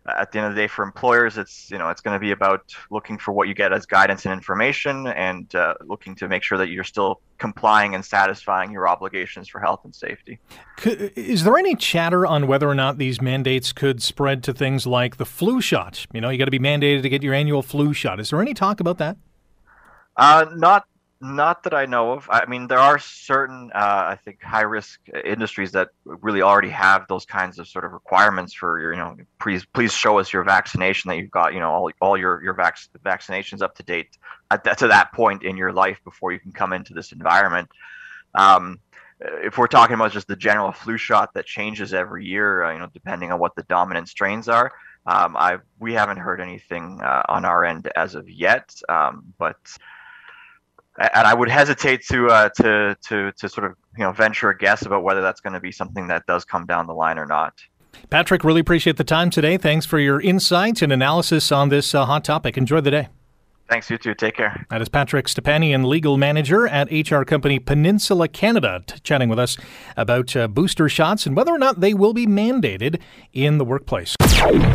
at 0.07 0.33
the 0.33 0.39
end 0.39 0.49
of 0.49 0.55
the 0.55 0.61
day, 0.61 0.66
for 0.66 0.83
employers, 0.83 1.37
it's 1.37 1.70
you 1.70 1.77
know 1.77 1.91
it's 1.91 2.01
going 2.01 2.14
to 2.14 2.20
be 2.20 2.31
about 2.31 2.75
looking 2.91 3.18
for 3.18 3.33
what 3.33 3.49
you 3.49 3.55
get 3.55 3.75
as 3.75 3.85
guidance 3.85 4.25
and 4.25 4.33
information, 4.33 5.09
and 5.09 5.55
uh, 5.55 5.75
looking 5.85 6.14
to 6.16 6.29
make 6.29 6.43
sure 6.43 6.57
that 6.57 6.68
you're 6.70 6.85
still 6.85 7.20
complying 7.37 7.95
and 7.95 8.03
satisfying 8.03 8.72
your 8.72 8.89
obligations 8.89 9.47
for 9.47 9.61
health 9.61 9.81
and 9.85 9.95
safety. 9.95 10.39
Is 10.85 11.45
there 11.45 11.59
any 11.59 11.75
chatter 11.75 12.27
on 12.27 12.47
whether 12.47 12.68
or 12.68 12.75
not 12.75 12.97
these 12.97 13.20
mandates 13.20 13.72
could 13.72 14.03
spread 14.03 14.43
to 14.45 14.55
things 14.55 14.87
like 14.87 15.18
the 15.18 15.27
flu 15.27 15.61
shot? 15.61 16.07
You 16.14 16.22
know, 16.22 16.31
you 16.31 16.39
got 16.39 16.47
to 16.47 16.51
be 16.51 16.59
mandated 16.59 17.03
to 17.03 17.11
get 17.11 17.22
your 17.22 17.35
annual 17.35 17.62
flu 17.62 17.93
shot. 17.93 18.20
Is 18.20 18.31
there 18.31 18.41
any 18.41 18.55
talk 18.55 18.81
about 18.81 18.97
that? 18.99 19.18
Uh, 20.17 20.47
not 20.55 20.87
not 21.21 21.62
that 21.62 21.73
I 21.73 21.87
know 21.87 22.12
of. 22.12 22.29
I 22.31 22.45
mean, 22.45 22.67
there 22.67 22.79
are 22.79 22.99
certain, 22.99 23.71
uh, 23.75 23.79
I 23.79 24.19
think, 24.25 24.43
high 24.43 24.62
risk 24.62 25.01
industries 25.25 25.73
that 25.73 25.89
really 26.05 26.43
already 26.43 26.69
have 26.69 27.07
those 27.09 27.25
kinds 27.25 27.59
of 27.59 27.67
sort 27.67 27.87
of 27.87 27.93
requirements 27.93 28.53
for 28.53 28.79
your, 28.79 28.93
you 28.93 28.99
know, 28.99 29.17
please 29.41 29.65
please 29.65 29.93
show 29.93 30.19
us 30.19 30.33
your 30.33 30.45
vaccination 30.45 31.09
that 31.09 31.17
you've 31.17 31.31
got, 31.31 31.55
you 31.55 31.61
know, 31.61 31.71
all, 31.71 31.91
all 32.01 32.19
your 32.19 32.43
your 32.43 32.53
vac- 32.53 32.79
vaccinations 33.05 33.62
up 33.62 33.75
to 33.77 33.83
date 33.83 34.19
at 34.51 34.65
that, 34.65 34.79
to 34.79 34.89
that 34.89 35.12
point 35.12 35.43
in 35.43 35.57
your 35.57 35.73
life 35.73 35.99
before 36.05 36.33
you 36.33 36.39
can 36.39 36.53
come 36.53 36.73
into 36.73 36.93
this 36.93 37.12
environment. 37.12 37.69
Um, 38.35 38.81
if 39.21 39.57
we're 39.57 39.69
talking 39.69 39.95
about 39.95 40.12
just 40.12 40.29
the 40.29 40.37
general 40.37 40.73
flu 40.73 40.99
shot 40.99 41.33
that 41.35 41.47
changes 41.47 41.95
every 41.95 42.27
year, 42.27 42.65
uh, 42.65 42.73
you 42.73 42.79
know, 42.81 42.89
depending 42.93 43.33
on 43.33 43.39
what 43.39 43.55
the 43.55 43.62
dominant 43.62 44.09
strains 44.09 44.49
are, 44.49 44.73
um, 45.07 45.37
I 45.37 45.59
we 45.79 45.95
haven't 45.95 46.19
heard 46.19 46.41
anything 46.41 47.01
uh, 47.01 47.23
on 47.29 47.45
our 47.45 47.65
end 47.65 47.91
as 47.97 48.15
of 48.15 48.29
yet, 48.29 48.75
um, 48.89 49.33
but 49.39 49.57
and 50.99 51.26
I 51.26 51.34
would 51.34 51.49
hesitate 51.49 52.05
to 52.07 52.28
uh, 52.28 52.49
to 52.57 52.97
to 53.09 53.32
to 53.32 53.49
sort 53.49 53.70
of 53.70 53.76
you 53.97 54.05
know 54.05 54.12
venture 54.12 54.51
a 54.51 54.57
guess 54.57 54.82
about 54.86 55.03
whether 55.03 55.20
that's 55.20 55.40
going 55.40 55.55
to 55.55 55.61
be 55.61 55.72
something 55.72 56.07
that 56.09 56.26
does 56.26 56.45
come 56.45 56.66
down 56.66 56.86
the 56.86 56.95
line 56.95 57.18
or 57.18 57.26
not. 57.26 57.55
Patrick, 58.11 58.45
really 58.45 58.61
appreciate 58.61 58.97
the 58.97 59.05
time 59.05 59.30
today. 59.30 59.57
Thanks 59.57 59.86
for 59.86 59.99
your 59.99 60.20
insights 60.20 60.82
and 60.82 60.92
analysis 60.92 61.53
on 61.53 61.68
this 61.68 61.95
uh, 61.95 62.05
hot 62.07 62.24
topic. 62.24 62.57
Enjoy 62.57 62.80
the 62.80 62.90
day. 62.90 63.09
Thanks, 63.69 63.89
you 63.89 63.97
too. 63.97 64.15
Take 64.15 64.37
care. 64.37 64.67
That 64.69 64.83
is 64.83 64.91
Patrick 64.91 65.27
Stepanian, 65.27 65.87
legal 65.87 66.19
manager 66.19 66.69
at 66.69 66.89
HR 66.93 67.23
company 67.23 67.59
Peninsula 67.59 68.29
Canada, 68.29 68.85
t- 68.87 68.99
chatting 69.03 69.31
with 69.31 69.39
us 69.39 69.57
about 69.97 70.37
uh, 70.37 70.49
booster 70.49 70.87
shots 70.89 71.25
and 71.25 71.35
whether 71.35 71.51
or 71.51 71.59
not 71.59 71.81
they 71.81 71.95
will 71.95 72.12
be 72.12 72.27
mandated 72.27 73.01
in 73.33 73.57
the 73.57 73.65
workplace. 73.65 74.15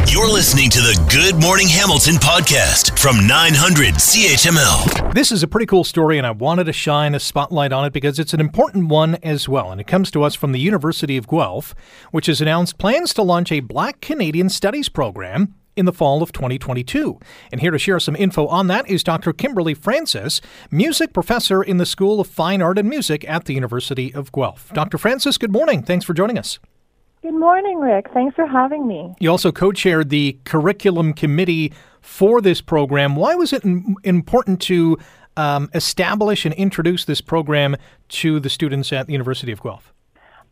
You're 0.08 0.28
listening 0.28 0.72
to 0.72 0.80
the 0.80 1.08
Good 1.12 1.40
Morning 1.40 1.68
Hamilton 1.68 2.16
podcast 2.16 2.98
from 2.98 3.28
900 3.28 3.94
CHML. 3.94 5.14
This 5.14 5.32
is 5.32 5.44
a 5.44 5.48
pretty 5.48 5.68
cool 5.68 5.84
story, 5.84 6.18
and 6.18 6.26
I 6.26 6.32
wanted 6.32 6.64
to 6.64 6.74
shine 6.74 7.14
a 7.14 7.20
spotlight 7.20 7.72
on 7.72 7.86
it 7.86 7.94
because 7.94 8.18
it's 8.18 8.34
an 8.34 8.40
important 8.40 8.88
one 8.88 9.16
as 9.22 9.48
well. 9.48 9.72
And 9.72 9.80
it 9.80 9.86
comes 9.86 10.10
to 10.12 10.24
us 10.24 10.34
from 10.34 10.52
the 10.52 10.60
University 10.60 11.16
of 11.16 11.28
Guelph, 11.28 11.76
which 12.10 12.26
has 12.26 12.42
announced 12.42 12.80
plans 12.80 13.14
to 13.14 13.22
launch 13.22 13.52
a 13.52 13.60
Black 13.60 14.02
Canadian 14.02 14.50
Studies 14.50 14.90
program 14.90 15.54
in 15.80 15.86
the 15.86 15.94
fall 15.94 16.22
of 16.22 16.32
2022. 16.34 17.18
And 17.52 17.62
here 17.62 17.72
to 17.72 17.80
share 17.80 18.00
some 18.00 18.16
info 18.16 18.46
on 18.48 18.68
that 18.68 18.88
is 18.90 19.04
Dr. 19.04 19.32
Kimberly 19.32 19.74
Francis, 19.74 20.42
music 20.70 21.14
professor 21.14 21.64
in 21.64 21.78
the 21.78 21.86
School 21.86 22.20
of 22.20 22.28
Fine 22.28 22.62
Art 22.62 22.78
and 22.78 22.90
Music 22.90 23.28
at 23.28 23.46
the 23.46 23.54
University 23.54 24.14
of 24.14 24.32
Guelph. 24.32 24.72
Dr. 24.74 24.98
Francis, 24.98 25.38
good 25.38 25.54
morning. 25.54 25.82
Thanks 25.82 26.06
for 26.06 26.14
joining 26.14 26.38
us. 26.38 26.60
Good 27.22 27.34
morning, 27.34 27.80
Rick. 27.80 28.08
Thanks 28.14 28.36
for 28.36 28.46
having 28.46 28.88
me. 28.88 29.14
You 29.20 29.32
also 29.32 29.52
co 29.52 29.72
chaired 29.72 30.10
the 30.10 30.38
curriculum 30.44 31.14
committee 31.14 31.74
for 32.02 32.42
this 32.42 32.62
program. 32.62 33.16
Why 33.16 33.36
was 33.36 33.52
it 33.52 33.64
important 34.04 34.62
to 34.64 34.98
um, 35.36 35.70
establish 35.74 36.46
and 36.46 36.54
introduce 36.56 37.06
this 37.06 37.22
program 37.22 37.76
to 38.10 38.40
the 38.40 38.50
students 38.50 38.92
at 38.94 39.08
the 39.08 39.14
University 39.14 39.52
of 39.52 39.62
Guelph? 39.62 39.94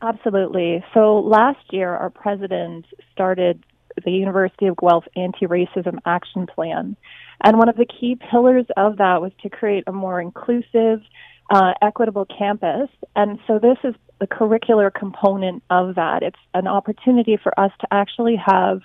Absolutely. 0.01 0.84
So 0.93 1.19
last 1.19 1.71
year, 1.71 1.95
our 1.95 2.09
president 2.09 2.86
started 3.11 3.63
the 4.04 4.12
University 4.12 4.68
of 4.68 4.78
Guelph 4.78 5.06
Anti-Racism 5.16 5.98
Action 6.06 6.48
Plan. 6.48 6.95
And 7.43 7.58
one 7.58 7.70
of 7.70 7.78
the 7.78 7.86
key 7.86 8.18
pillars 8.32 8.66
of 8.76 8.98
that 8.98 9.22
was 9.22 9.32
to 9.41 9.50
create 9.50 9.84
a 9.88 9.91
more 9.91 10.20
inclusive, 10.20 11.02
uh, 11.50 11.74
equitable 11.82 12.26
campus. 12.26 12.89
And 13.16 13.39
so 13.48 13.60
this 13.60 13.78
is 13.84 13.95
the 14.20 14.28
curricular 14.28 14.93
component 14.93 15.64
of 15.70 15.95
that. 15.95 16.24
It's 16.24 16.39
an 16.54 16.68
opportunity 16.68 17.38
for 17.38 17.58
us 17.60 17.72
to 17.82 17.88
actually 17.91 18.36
have 18.43 18.82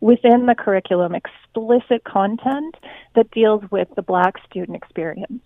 within 0.00 0.46
the 0.46 0.54
curriculum 0.54 1.14
explicit 1.14 2.04
content 2.04 2.76
that 3.14 3.30
deals 3.30 3.62
with 3.70 3.88
the 3.96 4.02
black 4.02 4.34
student 4.48 4.76
experience. 4.76 5.42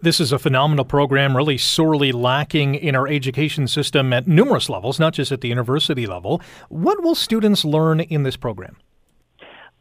This 0.00 0.20
is 0.20 0.32
a 0.32 0.38
phenomenal 0.38 0.84
program, 0.84 1.36
really 1.36 1.58
sorely 1.58 2.12
lacking 2.12 2.74
in 2.74 2.94
our 2.94 3.06
education 3.08 3.66
system 3.68 4.12
at 4.12 4.26
numerous 4.26 4.68
levels, 4.68 4.98
not 4.98 5.14
just 5.14 5.32
at 5.32 5.40
the 5.40 5.48
university 5.48 6.06
level. 6.06 6.40
What 6.68 7.02
will 7.02 7.14
students 7.14 7.64
learn 7.64 8.00
in 8.00 8.22
this 8.22 8.36
program? 8.36 8.76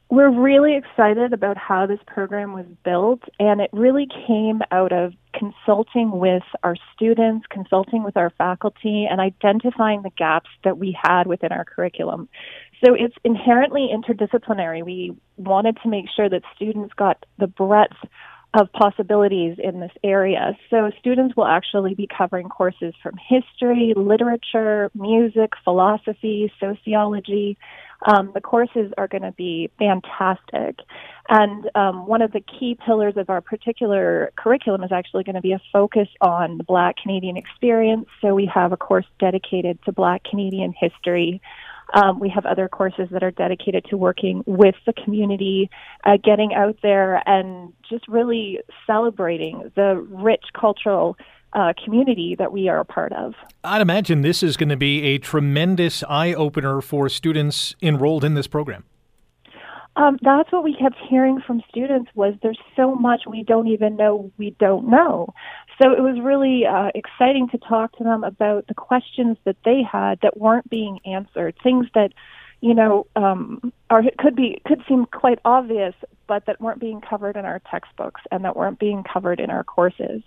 We're 0.09 0.29
really 0.29 0.77
excited 0.77 1.33
about 1.33 1.57
how 1.57 1.87
this 1.87 1.99
program 2.05 2.53
was 2.53 2.67
built, 2.85 3.23
and 3.39 3.59
it 3.59 3.71
really 3.73 4.07
came 4.27 4.61
out 4.69 4.91
of 4.91 5.13
consulting 5.33 6.11
with 6.11 6.43
our 6.61 6.75
students, 6.93 7.47
consulting 7.49 8.03
with 8.03 8.15
our 8.15 8.29
faculty, 8.37 9.07
and 9.09 9.19
identifying 9.19 10.03
the 10.03 10.11
gaps 10.11 10.51
that 10.63 10.77
we 10.77 10.95
had 11.01 11.25
within 11.25 11.51
our 11.51 11.65
curriculum. 11.65 12.29
So 12.85 12.93
it's 12.93 13.15
inherently 13.23 13.89
interdisciplinary. 13.91 14.83
We 14.83 15.15
wanted 15.37 15.77
to 15.81 15.89
make 15.89 16.05
sure 16.15 16.29
that 16.29 16.43
students 16.55 16.93
got 16.93 17.25
the 17.39 17.47
breadth 17.47 17.97
of 18.53 18.71
possibilities 18.71 19.57
in 19.57 19.79
this 19.79 19.91
area. 20.03 20.55
So 20.69 20.91
students 20.99 21.35
will 21.35 21.47
actually 21.47 21.95
be 21.95 22.07
covering 22.07 22.49
courses 22.49 22.93
from 23.01 23.15
history, 23.17 23.93
literature, 23.95 24.91
music, 24.93 25.53
philosophy, 25.63 26.51
sociology. 26.59 27.57
Um, 28.05 28.31
the 28.33 28.41
courses 28.41 28.91
are 28.97 29.07
going 29.07 29.23
to 29.23 29.31
be 29.31 29.71
fantastic. 29.79 30.77
And 31.29 31.69
um, 31.73 32.05
one 32.05 32.21
of 32.21 32.31
the 32.31 32.41
key 32.41 32.77
pillars 32.85 33.15
of 33.17 33.29
our 33.29 33.41
particular 33.41 34.31
curriculum 34.35 34.83
is 34.83 34.91
actually 34.91 35.23
going 35.23 35.35
to 35.35 35.41
be 35.41 35.53
a 35.53 35.61
focus 35.71 36.09
on 36.21 36.57
the 36.57 36.63
Black 36.63 36.97
Canadian 36.97 37.37
experience. 37.37 38.07
So 38.21 38.35
we 38.35 38.45
have 38.53 38.71
a 38.71 38.77
course 38.77 39.05
dedicated 39.19 39.79
to 39.85 39.91
Black 39.91 40.23
Canadian 40.25 40.73
history. 40.77 41.41
Um, 41.93 42.19
we 42.19 42.29
have 42.29 42.45
other 42.45 42.67
courses 42.67 43.07
that 43.11 43.23
are 43.23 43.31
dedicated 43.31 43.85
to 43.89 43.97
working 43.97 44.43
with 44.45 44.75
the 44.85 44.93
community, 44.93 45.69
uh, 46.03 46.17
getting 46.23 46.53
out 46.53 46.77
there 46.81 47.21
and 47.27 47.71
just 47.87 48.07
really 48.07 48.59
celebrating 48.87 49.71
the 49.75 49.95
rich 50.09 50.45
cultural 50.59 51.17
uh, 51.53 51.73
community 51.83 52.35
that 52.37 52.51
we 52.51 52.67
are 52.67 52.79
a 52.79 52.85
part 52.85 53.13
of. 53.13 53.35
I'd 53.63 53.81
imagine 53.81 54.21
this 54.21 54.41
is 54.41 54.57
going 54.57 54.69
to 54.69 54.77
be 54.77 55.03
a 55.03 55.17
tremendous 55.19 56.03
eye 56.09 56.33
opener 56.33 56.81
for 56.81 57.09
students 57.09 57.75
enrolled 57.81 58.23
in 58.23 58.33
this 58.33 58.47
program. 58.47 58.85
Um, 59.95 60.17
that's 60.23 60.51
what 60.51 60.63
we 60.63 60.75
kept 60.75 60.95
hearing 61.07 61.39
from 61.45 61.61
students 61.69 62.09
was 62.15 62.33
there's 62.41 62.57
so 62.75 62.95
much 62.95 63.21
we 63.27 63.43
don't 63.43 63.67
even 63.67 63.95
know 63.95 64.31
we 64.37 64.55
don't 64.59 64.89
know. 64.89 65.33
So 65.81 65.91
it 65.91 66.01
was 66.01 66.19
really 66.21 66.65
uh, 66.65 66.91
exciting 66.93 67.49
to 67.49 67.57
talk 67.57 67.97
to 67.97 68.03
them 68.03 68.23
about 68.23 68.67
the 68.67 68.73
questions 68.73 69.37
that 69.45 69.57
they 69.65 69.81
had 69.81 70.19
that 70.21 70.37
weren't 70.37 70.69
being 70.69 70.99
answered, 71.05 71.55
things 71.63 71.87
that 71.95 72.13
you 72.61 72.73
know 72.73 73.07
um, 73.15 73.73
are 73.89 74.03
could 74.17 74.35
be 74.35 74.61
could 74.65 74.83
seem 74.87 75.05
quite 75.05 75.39
obvious, 75.45 75.95
but 76.27 76.45
that 76.45 76.61
weren't 76.61 76.79
being 76.79 77.01
covered 77.01 77.35
in 77.35 77.45
our 77.45 77.59
textbooks 77.71 78.21
and 78.31 78.45
that 78.45 78.55
weren't 78.55 78.79
being 78.79 79.03
covered 79.03 79.39
in 79.39 79.49
our 79.49 79.63
courses. 79.63 80.21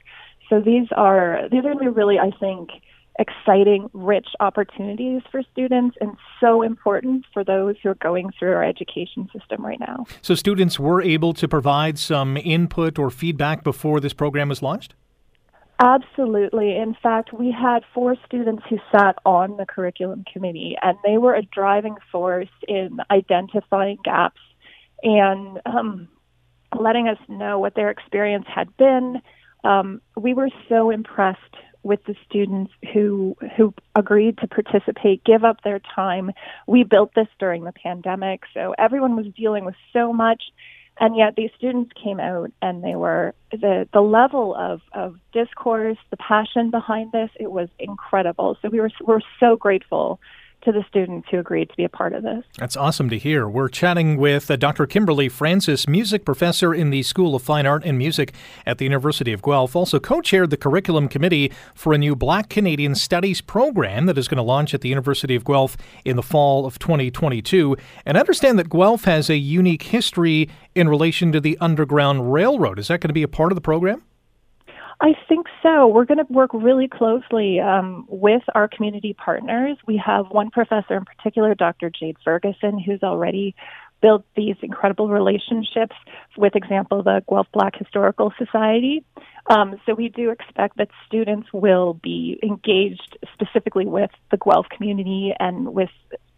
So 0.49 0.61
these 0.61 0.89
are 0.97 1.49
these 1.51 1.65
are 1.65 1.71
really, 1.71 1.89
really 1.89 2.19
I 2.19 2.31
think 2.39 2.71
exciting, 3.19 3.89
rich 3.93 4.29
opportunities 4.41 5.23
for 5.31 5.43
students 5.53 5.97
and 6.01 6.17
so 6.41 6.63
important 6.63 7.25
for 7.33 7.45
those 7.45 7.77
who 7.83 7.89
are 7.89 7.95
going 7.95 8.31
through 8.39 8.53
our 8.53 8.65
education 8.65 9.29
system 9.33 9.65
right 9.65 9.81
now. 9.81 10.05
So, 10.23 10.35
students 10.35 10.79
were 10.79 11.03
able 11.03 11.33
to 11.35 11.49
provide 11.49 11.99
some 11.99 12.37
input 12.37 12.99
or 12.99 13.11
feedback 13.11 13.65
before 13.65 14.01
this 14.01 14.13
program 14.13 14.49
was 14.49 14.63
launched? 14.63 14.95
Absolutely. 15.79 16.77
In 16.77 16.95
fact, 17.03 17.33
we 17.33 17.53
had 17.53 17.81
four 17.93 18.17
students 18.25 18.63
who 18.69 18.79
sat 18.91 19.17
on 19.27 19.59
the 19.59 19.67
curriculum 19.67 20.25
committee, 20.33 20.77
and 20.81 20.97
they 21.05 21.19
were 21.19 21.35
a 21.35 21.43
driving 21.43 21.97
force 22.11 22.49
in 22.67 22.99
identifying 23.11 23.99
gaps 24.03 24.41
and 25.03 25.61
um, 25.67 26.09
letting 26.79 27.09
us 27.09 27.19
know 27.29 27.59
what 27.59 27.75
their 27.75 27.91
experience 27.91 28.47
had 28.49 28.75
been. 28.79 29.21
Um, 29.65 30.01
we 30.17 30.33
were 30.33 30.49
so 30.69 30.91
impressed 30.91 31.41
with 31.83 32.03
the 32.05 32.15
students 32.27 32.73
who 32.93 33.37
who 33.57 33.75
agreed 33.95 34.39
to 34.39 34.49
participate, 34.49 35.25
give 35.25 35.45
up 35.45 35.63
their 35.63 35.81
time. 35.95 36.31
We 36.67 36.85
built 36.85 37.13
this 37.15 37.29
during 37.39 37.65
the 37.65 37.73
pandemic, 37.73 38.43
so 38.55 38.75
everyone 38.79 39.15
was 39.15 39.27
dealing 39.37 39.65
with 39.67 39.77
so 39.93 40.13
much, 40.13 40.43
and 40.99 41.17
yet 41.17 41.35
these 41.37 41.51
students 41.57 41.93
came 42.03 42.21
out 42.21 42.51
and 42.63 42.83
they 42.83 42.95
were 42.95 43.35
the 43.51 43.89
the 43.93 44.01
level 44.01 44.55
of 44.55 44.81
of 44.93 45.17
discourse, 45.33 45.99
the 46.11 46.17
passion 46.17 46.71
behind 46.71 47.13
this, 47.13 47.31
it 47.39 47.51
was 47.51 47.69
incredible. 47.79 48.57
So 48.63 48.69
we 48.69 48.81
were 48.81 48.91
we're 49.05 49.21
so 49.41 49.57
grateful 49.57 50.21
to 50.67 50.73
the 50.73 50.85
students 50.89 51.29
who 51.31 51.39
agreed 51.39 51.71
to 51.71 51.77
be 51.77 51.85
a 51.85 51.89
part 51.89 52.13
of 52.13 52.25
this. 52.25 52.45
That's 52.59 52.77
awesome 52.77 53.09
to 53.11 53.19
hear. 53.19 53.49
We're 53.49 53.69
chatting 53.69 54.17
with 54.17 54.51
uh, 54.51 54.57
Dr. 54.57 54.85
Kimberly 54.87 55.29
Francis, 55.29 55.87
music 55.89 56.25
professor 56.25 56.75
in 56.75 56.91
the 56.91 57.05
School 57.05 57.37
of 57.37 57.43
Fine 57.43 57.67
Art 57.67 57.85
and 57.85 57.97
Music 57.97 58.35
at 58.67 58.79
the 58.79 58.85
University 58.85 59.33
of 59.33 59.43
Guelph. 59.43 59.77
Also 59.77 60.01
co 60.01 60.21
chaired 60.21 60.51
the 60.51 60.57
curriculum 60.57 61.09
committee 61.09 61.53
for 61.75 61.93
a 61.95 61.99
new 61.99 62.17
Black 62.17 62.51
Canadian 62.51 62.97
Studies 62.97 63.41
program 63.41 64.07
that 64.07 64.19
is 64.19 64.27
going 64.27 64.39
to 64.39 64.43
launch 64.43 64.75
at 64.75 64.81
the 64.81 64.89
University 64.89 65.37
of 65.37 65.45
Guelph 65.45 65.77
in 66.05 66.17
the 66.17 66.23
fall 66.23 66.67
of 66.67 66.81
2022. 66.81 67.77
And 68.05 68.19
I 68.19 68.21
understand 68.21 68.59
that 68.59 68.69
Guelph 68.69 69.05
has 69.05 69.31
a 69.31 69.37
unique 69.37 69.85
history 69.85 70.51
in 70.75 70.89
relation 70.89 71.31
to 71.31 71.41
the 71.41 71.57
Underground 71.61 72.33
Railroad. 72.33 72.81
Is 72.81 72.89
that 72.89 73.01
going 73.01 73.09
to 73.09 73.15
be 73.15 73.23
a 73.23 73.29
part 73.29 73.53
of 73.53 73.57
the 73.57 73.63
program? 73.63 74.03
I 75.01 75.13
think 75.29 75.47
so. 75.63 75.87
We're 75.89 76.07
going 76.07 76.25
to 76.25 76.33
work 76.33 76.51
really 76.55 76.89
closely 76.89 77.61
um, 77.61 78.07
with 78.09 78.43
our 78.55 78.67
community 78.67 79.13
partners. 79.13 79.77
We 79.87 80.01
have 80.05 80.27
one 80.31 80.51
professor 80.51 80.95
in 80.95 81.05
particular, 81.05 81.55
Dr. 81.55 81.91
Jade 81.91 82.17
Ferguson, 82.25 82.79
who's 82.79 83.03
already 83.03 83.55
built 84.01 84.25
these 84.37 84.57
incredible 84.63 85.09
relationships 85.09 85.97
with, 86.37 86.55
example, 86.57 87.03
the 87.03 87.23
Guelph 87.29 87.49
Black 87.53 87.77
Historical 87.77 88.33
Society. 88.39 89.05
Um, 89.49 89.81
so 89.85 89.95
we 89.95 90.09
do 90.09 90.31
expect 90.31 90.77
that 90.79 90.89
students 91.07 91.49
will 91.53 91.95
be 91.95 92.39
engaged 92.43 93.19
specifically 93.33 93.87
with 93.87 94.11
the 94.31 94.39
Guelph 94.39 94.67
community 94.71 95.35
and 95.39 95.75
with 95.75 95.91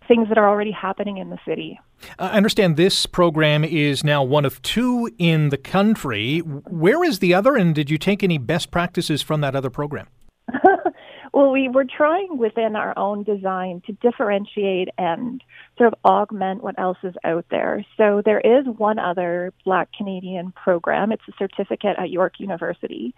things 0.09 0.29
that 0.29 0.39
are 0.39 0.49
already 0.49 0.73
happening 0.73 1.19
in 1.19 1.31
the 1.31 1.39
city. 1.47 1.79
I 2.19 2.31
understand 2.31 2.77
this 2.77 3.07
program 3.07 3.63
is 3.63 4.03
now 4.03 4.25
one 4.25 4.45
of 4.45 4.61
two 4.63 5.11
in 5.19 5.51
the 5.51 5.59
country. 5.59 6.39
Where 6.39 7.05
is 7.05 7.19
the 7.19 7.35
other, 7.35 7.55
and 7.55 7.75
did 7.75 7.91
you 7.91 7.99
take 7.99 8.25
any 8.25 8.39
best 8.39 8.71
practices 8.71 9.23
from 9.23 9.43
that 9.43 9.55
other 9.55 9.71
program? 9.71 10.09
well, 11.33 11.51
we 11.53 11.69
were 11.69 11.85
trying 11.85 12.39
within 12.39 12.75
our 12.75 12.97
own 12.99 13.23
design 13.23 13.83
to 13.87 13.93
differentiate 13.93 14.89
and 14.97 15.43
sort 15.77 15.93
of 15.93 15.99
augment 16.05 16.63
what 16.63 16.79
else 16.79 16.99
is 17.03 17.15
out 17.25 17.45
there. 17.51 17.85
So 17.97 18.23
there 18.25 18.41
is 18.41 18.65
one 18.79 18.99
other 18.99 19.53
Black 19.65 19.91
Canadian 19.97 20.53
program. 20.53 21.13
It's 21.13 21.23
a 21.29 21.33
certificate 21.39 21.97
at 21.99 22.11
York 22.11 22.35
University. 22.39 23.15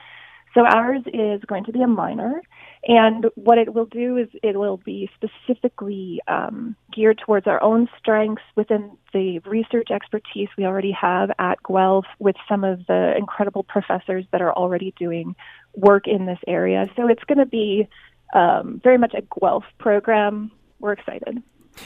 So 0.55 0.65
ours 0.67 1.03
is 1.07 1.41
going 1.47 1.65
to 1.65 1.73
be 1.73 1.81
a 1.83 1.87
minor, 1.87 2.43
and 2.85 3.27
what 3.37 3.59
it 3.59 3.73
will 3.73 3.87
do 3.87 4.17
is 4.17 4.29
it 4.43 4.59
will 4.59 4.79
be 4.79 5.09
specifically 5.15 6.21
um, 6.27 6.75
geared 6.93 7.19
towards 7.25 7.47
our 7.47 7.63
own 7.63 7.89
strengths 7.99 8.43
within 8.57 8.97
the 9.13 9.39
research 9.41 9.89
expertise 9.91 10.49
we 10.59 10.65
already 10.65 10.93
have 10.93 11.31
at 11.39 11.59
Guelph 11.63 12.07
with 12.19 12.37
some 12.49 12.65
of 12.65 12.85
the 12.87 13.15
incredible 13.17 13.63
professors 13.63 14.25
that 14.33 14.43
are 14.43 14.53
already 14.53 14.93
doing 14.99 15.37
work 15.77 16.09
in 16.09 16.27
this 16.27 16.39
area. 16.49 16.87
So 16.97 17.07
it's 17.07 17.25
going 17.25 17.39
to 17.39 17.47
be 17.47 17.89
um, 18.35 18.81
very 18.83 18.99
much 18.99 19.15
a 19.15 19.23
Guelph 19.39 19.65
program. 19.79 20.51
We're 20.81 20.93
excited. 20.93 21.43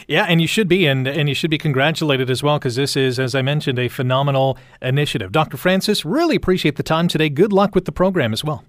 Yeah, 0.06 0.26
and 0.28 0.40
you 0.40 0.46
should 0.46 0.68
be, 0.68 0.86
and 0.86 1.06
and 1.06 1.28
you 1.28 1.34
should 1.34 1.50
be 1.50 1.58
congratulated 1.58 2.30
as 2.30 2.42
well, 2.42 2.58
because 2.58 2.76
this 2.76 2.96
is, 2.96 3.18
as 3.18 3.34
I 3.34 3.42
mentioned, 3.42 3.78
a 3.78 3.88
phenomenal 3.88 4.58
initiative. 4.82 5.32
Dr. 5.32 5.56
Francis, 5.56 6.04
really 6.04 6.36
appreciate 6.36 6.76
the 6.76 6.82
time 6.82 7.08
today. 7.08 7.28
Good 7.28 7.52
luck 7.52 7.74
with 7.74 7.84
the 7.84 7.92
program 7.92 8.32
as 8.32 8.44
well. 8.44 8.64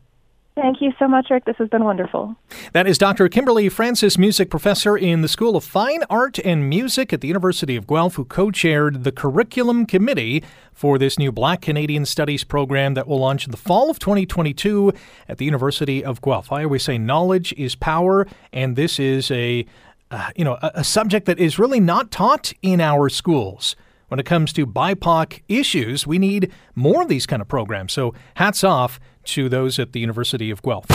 Thank 0.55 0.80
you 0.80 0.93
so 0.97 1.09
much, 1.09 1.28
Rick. 1.30 1.43
This 1.43 1.57
has 1.57 1.67
been 1.67 1.84
wonderful. 1.84 2.34
That 2.71 2.88
is 2.88 2.97
Dr. 2.97 3.28
Kimberly 3.28 3.67
Francis, 3.67 4.17
music 4.17 4.49
professor 4.49 4.95
in 4.95 5.21
the 5.21 5.28
School 5.28 5.57
of 5.57 5.65
Fine 5.65 6.03
Art 6.09 6.39
and 6.39 6.69
Music 6.69 7.11
at 7.11 7.19
the 7.19 7.28
University 7.28 7.76
of 7.76 7.86
Guelph, 7.86 8.15
who 8.15 8.23
co 8.23 8.51
chaired 8.51 9.03
the 9.03 9.11
curriculum 9.11 9.86
committee 9.86 10.45
for 10.71 10.97
this 10.97 11.19
new 11.19 11.30
Black 11.30 11.59
Canadian 11.61 12.05
Studies 12.05 12.45
program 12.45 12.93
that 12.93 13.05
will 13.05 13.19
launch 13.19 13.43
in 13.45 13.51
the 13.51 13.57
fall 13.57 13.89
of 13.89 13.99
2022 13.99 14.93
at 15.28 15.39
the 15.39 15.45
University 15.45 16.05
of 16.05 16.21
Guelph. 16.21 16.53
I 16.53 16.63
always 16.63 16.84
say 16.84 16.97
knowledge 16.97 17.53
is 17.57 17.76
power, 17.76 18.26
and 18.53 18.78
this 18.78 18.97
is 18.97 19.30
a 19.32 19.65
uh, 20.12 20.30
you 20.36 20.43
know, 20.43 20.58
a, 20.62 20.72
a 20.76 20.84
subject 20.84 21.26
that 21.26 21.39
is 21.39 21.60
really 21.60 21.80
not 21.80 22.12
taught 22.12 22.53
in 22.62 22.82
our 22.82 23.10
schools. 23.10 23.76
When 24.08 24.20
it 24.20 24.26
comes 24.26 24.53
to 24.53 24.68
BIPOC 24.68 25.41
issues, 25.47 26.06
we 26.06 26.20
need 26.20 26.51
more 26.76 27.01
of 27.01 27.08
these 27.08 27.26
kind 27.26 27.41
of 27.41 27.47
programs. 27.47 27.91
So, 27.91 28.14
hats 28.36 28.64
off 28.64 28.99
to 29.26 29.49
those 29.49 29.80
at 29.80 29.93
the 29.93 29.99
University 29.99 30.51
of 30.51 30.62
Guelph. 30.62 30.86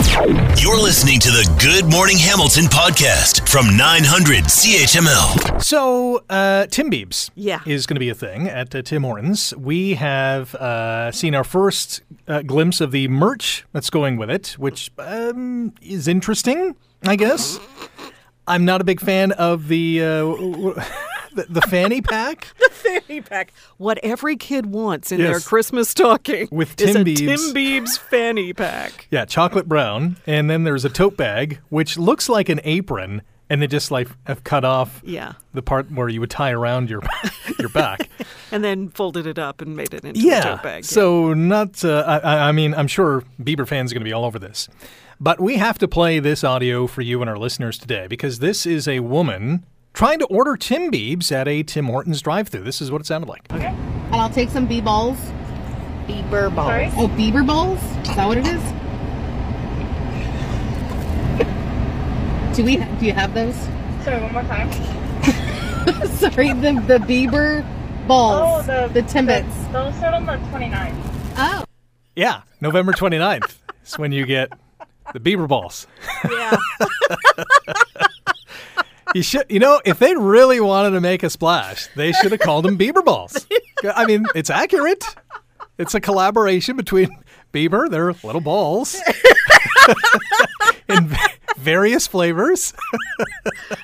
You're 0.56 0.80
listening 0.80 1.18
to 1.20 1.28
the 1.28 1.58
Good 1.60 1.90
Morning 1.90 2.16
Hamilton 2.16 2.66
podcast 2.66 3.48
from 3.48 3.76
900 3.76 4.44
CHML. 4.44 5.60
So, 5.60 6.24
uh, 6.30 6.66
Tim 6.66 6.88
Biebs 6.88 7.30
yeah. 7.34 7.60
is 7.66 7.86
going 7.86 7.96
to 7.96 8.00
be 8.00 8.10
a 8.10 8.14
thing 8.14 8.48
at 8.48 8.72
uh, 8.74 8.82
Tim 8.82 9.02
Hortons. 9.02 9.54
We 9.56 9.94
have 9.94 10.54
uh, 10.54 11.10
seen 11.10 11.34
our 11.34 11.44
first 11.44 12.02
uh, 12.28 12.42
glimpse 12.42 12.80
of 12.80 12.92
the 12.92 13.08
merch 13.08 13.64
that's 13.72 13.90
going 13.90 14.18
with 14.18 14.30
it, 14.30 14.54
which 14.58 14.92
um, 14.98 15.74
is 15.82 16.06
interesting, 16.06 16.76
I 17.02 17.16
guess. 17.16 17.58
I'm 18.50 18.64
not 18.64 18.80
a 18.80 18.84
big 18.84 19.00
fan 19.00 19.32
of 19.32 19.68
the 19.68 20.02
uh, 20.02 20.04
the, 21.34 21.46
the, 21.48 21.62
fanny 21.62 22.02
pack. 22.02 22.48
the 22.58 22.70
fanny 22.70 23.20
pack. 23.20 23.52
What 23.78 23.98
every 24.02 24.36
kid 24.36 24.66
wants 24.66 25.12
in 25.12 25.20
Yes. 25.20 25.30
their 25.30 25.40
Christmas 25.40 25.88
stocking 25.88 26.48
With 26.50 26.80
is 26.80 26.92
Tim 26.92 27.02
a 27.02 27.04
Biebs. 27.04 27.18
Tim 27.18 27.38
Biebs 27.54 27.98
fanny 27.98 28.52
pack. 28.52 29.06
Yeah, 29.10 29.24
chocolate 29.24 29.68
brown, 29.68 30.16
and 30.26 30.50
then 30.50 30.64
there's 30.64 30.84
a 30.84 30.88
tote 30.90 31.16
bag 31.16 31.60
which 31.68 31.96
looks 31.98 32.28
like 32.28 32.48
an 32.48 32.60
apron, 32.64 33.22
and 33.48 33.60
they 33.62 33.66
just 33.66 33.90
like 33.90 34.08
have 34.24 34.42
cut 34.44 34.64
off 34.64 35.00
Yeah. 35.04 35.32
the 35.54 35.62
part 35.62 35.90
where 35.92 36.08
you 36.08 36.20
would 36.20 36.30
tie 36.30 36.50
around 36.52 36.90
your 36.90 37.02
your 37.58 37.68
back. 37.70 38.08
And 38.52 38.64
then 38.64 38.88
folded 38.88 39.26
it 39.28 39.38
up 39.38 39.60
and 39.60 39.76
made 39.76 39.94
it 39.94 40.04
into 40.04 40.20
a 40.28 40.40
tote 40.42 40.62
bag. 40.62 40.84
So 40.84 41.34
not. 41.34 41.84
Uh, 41.84 42.02
I- 42.06 42.18
I, 42.18 42.48
I 42.48 42.52
mean, 42.52 42.74
I'm 42.74 42.88
sure 42.88 43.22
Bieber 43.40 43.66
fans 43.66 43.92
are 43.92 43.94
going 43.94 44.02
to 44.02 44.08
be 44.08 44.12
all 44.12 44.24
over 44.24 44.38
this, 44.40 44.68
but 45.20 45.40
we 45.40 45.56
have 45.56 45.78
to 45.78 45.86
play 45.88 46.18
this 46.18 46.42
audio 46.44 46.86
for 46.86 47.02
you 47.02 47.20
and 47.20 47.28
our 47.30 47.38
listeners 47.38 47.76
today 47.78 48.06
because 48.06 48.38
this 48.38 48.64
is 48.66 48.88
a 48.88 49.00
woman 49.00 49.64
trying 49.92 50.18
to 50.18 50.26
order 50.26 50.56
Tim 50.56 50.90
Biebs 50.90 51.30
at 51.32 51.46
a 51.48 51.62
Tim 51.62 51.86
Hortons 51.86 52.22
drive-through. 52.22 52.62
This 52.62 52.80
is 52.80 52.90
what 52.90 53.00
it 53.00 53.06
sounded 53.06 53.28
like. 53.28 53.52
Okay. 53.52 53.66
And 53.66 54.14
I'll 54.16 54.30
take 54.30 54.48
some 54.50 54.66
bee 54.66 54.80
balls. 54.80 55.18
Bieber 56.06 56.54
balls. 56.54 56.68
Sorry? 56.68 56.86
Oh, 56.96 57.08
Bieber 57.08 57.46
balls? 57.46 57.78
Is 58.08 58.16
that 58.16 58.26
what 58.26 58.38
it 58.38 58.46
is? 58.46 58.62
Do 62.56 62.64
we? 62.64 62.76
Do 62.98 63.06
you 63.06 63.12
have 63.12 63.32
those? 63.34 63.54
Sorry, 64.04 64.20
one 64.22 64.32
more 64.32 64.42
time. 64.42 64.72
Sorry, 66.08 66.52
the 66.52 66.82
the 66.86 66.98
Bieber 66.98 67.64
balls. 68.08 68.66
Oh, 68.68 68.88
the 68.88 68.92
the 68.92 69.02
Timbits. 69.02 69.66
the- 69.66 69.72
those 69.72 70.02
are 70.02 70.14
on 70.14 70.26
the 70.26 70.32
29th. 70.32 70.94
Oh, 71.36 71.64
Yeah, 72.16 72.42
November 72.60 72.92
29th 72.92 73.54
is 73.86 73.98
when 73.98 74.10
you 74.10 74.26
get 74.26 74.50
the 75.12 75.20
Bieber 75.20 75.48
balls. 75.48 75.86
Yeah. 76.28 76.56
You 79.14 79.22
should, 79.22 79.46
you 79.48 79.58
know, 79.58 79.80
if 79.84 79.98
they 79.98 80.14
really 80.14 80.60
wanted 80.60 80.90
to 80.90 81.00
make 81.00 81.24
a 81.24 81.30
splash, 81.30 81.88
they 81.96 82.12
should 82.12 82.30
have 82.30 82.40
called 82.40 82.64
them 82.64 82.78
Bieber 82.78 83.04
balls. 83.04 83.44
I 83.84 84.06
mean, 84.06 84.24
it's 84.36 84.50
accurate. 84.50 85.04
It's 85.78 85.94
a 85.94 86.00
collaboration 86.00 86.76
between 86.76 87.08
Bieber, 87.52 87.90
their 87.90 88.12
little 88.22 88.40
balls, 88.40 88.96
in 90.88 91.12
various 91.58 92.06
flavors. 92.06 92.72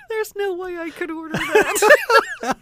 There's 0.09 0.37
no 0.37 0.55
way 0.55 0.79
I 0.79 0.91
could 0.91 1.11
order 1.11 1.33
that. 1.37 2.57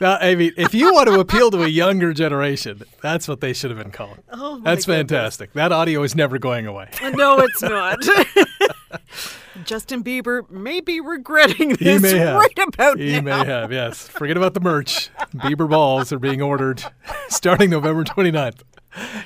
I 0.00 0.34
mean, 0.34 0.52
if 0.56 0.74
you 0.74 0.92
want 0.92 1.08
to 1.08 1.20
appeal 1.20 1.50
to 1.52 1.62
a 1.62 1.68
younger 1.68 2.12
generation, 2.12 2.82
that's 3.00 3.28
what 3.28 3.40
they 3.40 3.52
should 3.52 3.70
have 3.70 3.78
been 3.78 3.92
called. 3.92 4.18
Oh, 4.32 4.58
my 4.58 4.70
that's 4.72 4.84
fantastic. 4.86 5.52
That 5.52 5.72
audio 5.72 6.02
is 6.02 6.14
never 6.14 6.38
going 6.38 6.66
away. 6.66 6.90
Uh, 7.02 7.10
no, 7.10 7.38
it's 7.38 7.62
not. 7.62 7.98
Justin 9.64 10.02
Bieber 10.02 10.50
may 10.50 10.80
be 10.80 11.00
regretting 11.00 11.70
He 11.70 11.76
this 11.76 12.02
may 12.02 12.18
have. 12.18 12.36
right 12.36 12.58
about 12.66 12.98
He 12.98 13.20
now. 13.20 13.38
may 13.38 13.44
have, 13.46 13.72
yes. 13.72 14.08
Forget 14.08 14.36
about 14.36 14.54
the 14.54 14.60
merch. 14.60 15.10
Bieber 15.36 15.68
balls 15.68 16.12
are 16.12 16.18
being 16.18 16.42
ordered 16.42 16.82
starting 17.28 17.70
November 17.70 18.02
29th. 18.04 18.62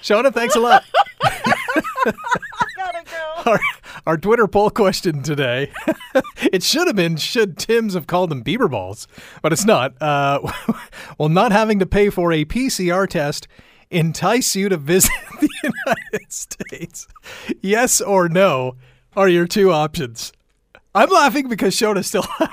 Shona, 0.02 0.32
thanks 0.32 0.54
a 0.54 0.60
lot. 0.60 0.84
Our, 3.46 3.60
our 4.06 4.16
Twitter 4.18 4.46
poll 4.48 4.70
question 4.70 5.22
today. 5.22 5.70
it 6.52 6.62
should 6.62 6.86
have 6.86 6.96
been 6.96 7.16
should 7.16 7.56
Tim's 7.56 7.94
have 7.94 8.06
called 8.06 8.30
them 8.30 8.42
Bieber 8.42 8.70
balls, 8.70 9.06
but 9.42 9.52
it's 9.52 9.64
not. 9.64 9.94
Uh, 10.02 10.50
will 11.18 11.28
not 11.28 11.52
having 11.52 11.78
to 11.78 11.86
pay 11.86 12.10
for 12.10 12.32
a 12.32 12.44
PCR 12.44 13.08
test 13.08 13.46
entice 13.90 14.54
you 14.56 14.68
to 14.68 14.76
visit 14.76 15.12
the 15.40 15.48
United 15.62 16.32
States? 16.32 17.06
Yes 17.62 18.00
or 18.00 18.28
no 18.28 18.76
are 19.16 19.28
your 19.28 19.46
two 19.46 19.70
options. 19.72 20.32
I'm 20.94 21.10
laughing 21.10 21.48
because 21.48 21.74
Shona's 21.74 22.06
still 22.06 22.26
laughing. 22.40 22.48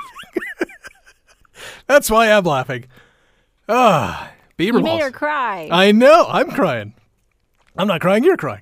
That's 1.87 2.09
why 2.09 2.31
I'm 2.31 2.43
laughing. 2.43 2.85
Ah, 3.67 4.31
Bieber 4.57 4.65
You 4.65 4.71
balls. 4.73 4.83
made 4.83 5.01
her 5.01 5.11
cry. 5.11 5.67
I 5.71 5.91
know. 5.91 6.25
I'm 6.29 6.51
crying. 6.51 6.93
I'm 7.77 7.87
not 7.87 8.01
crying. 8.01 8.23
You're 8.23 8.37
crying. 8.37 8.61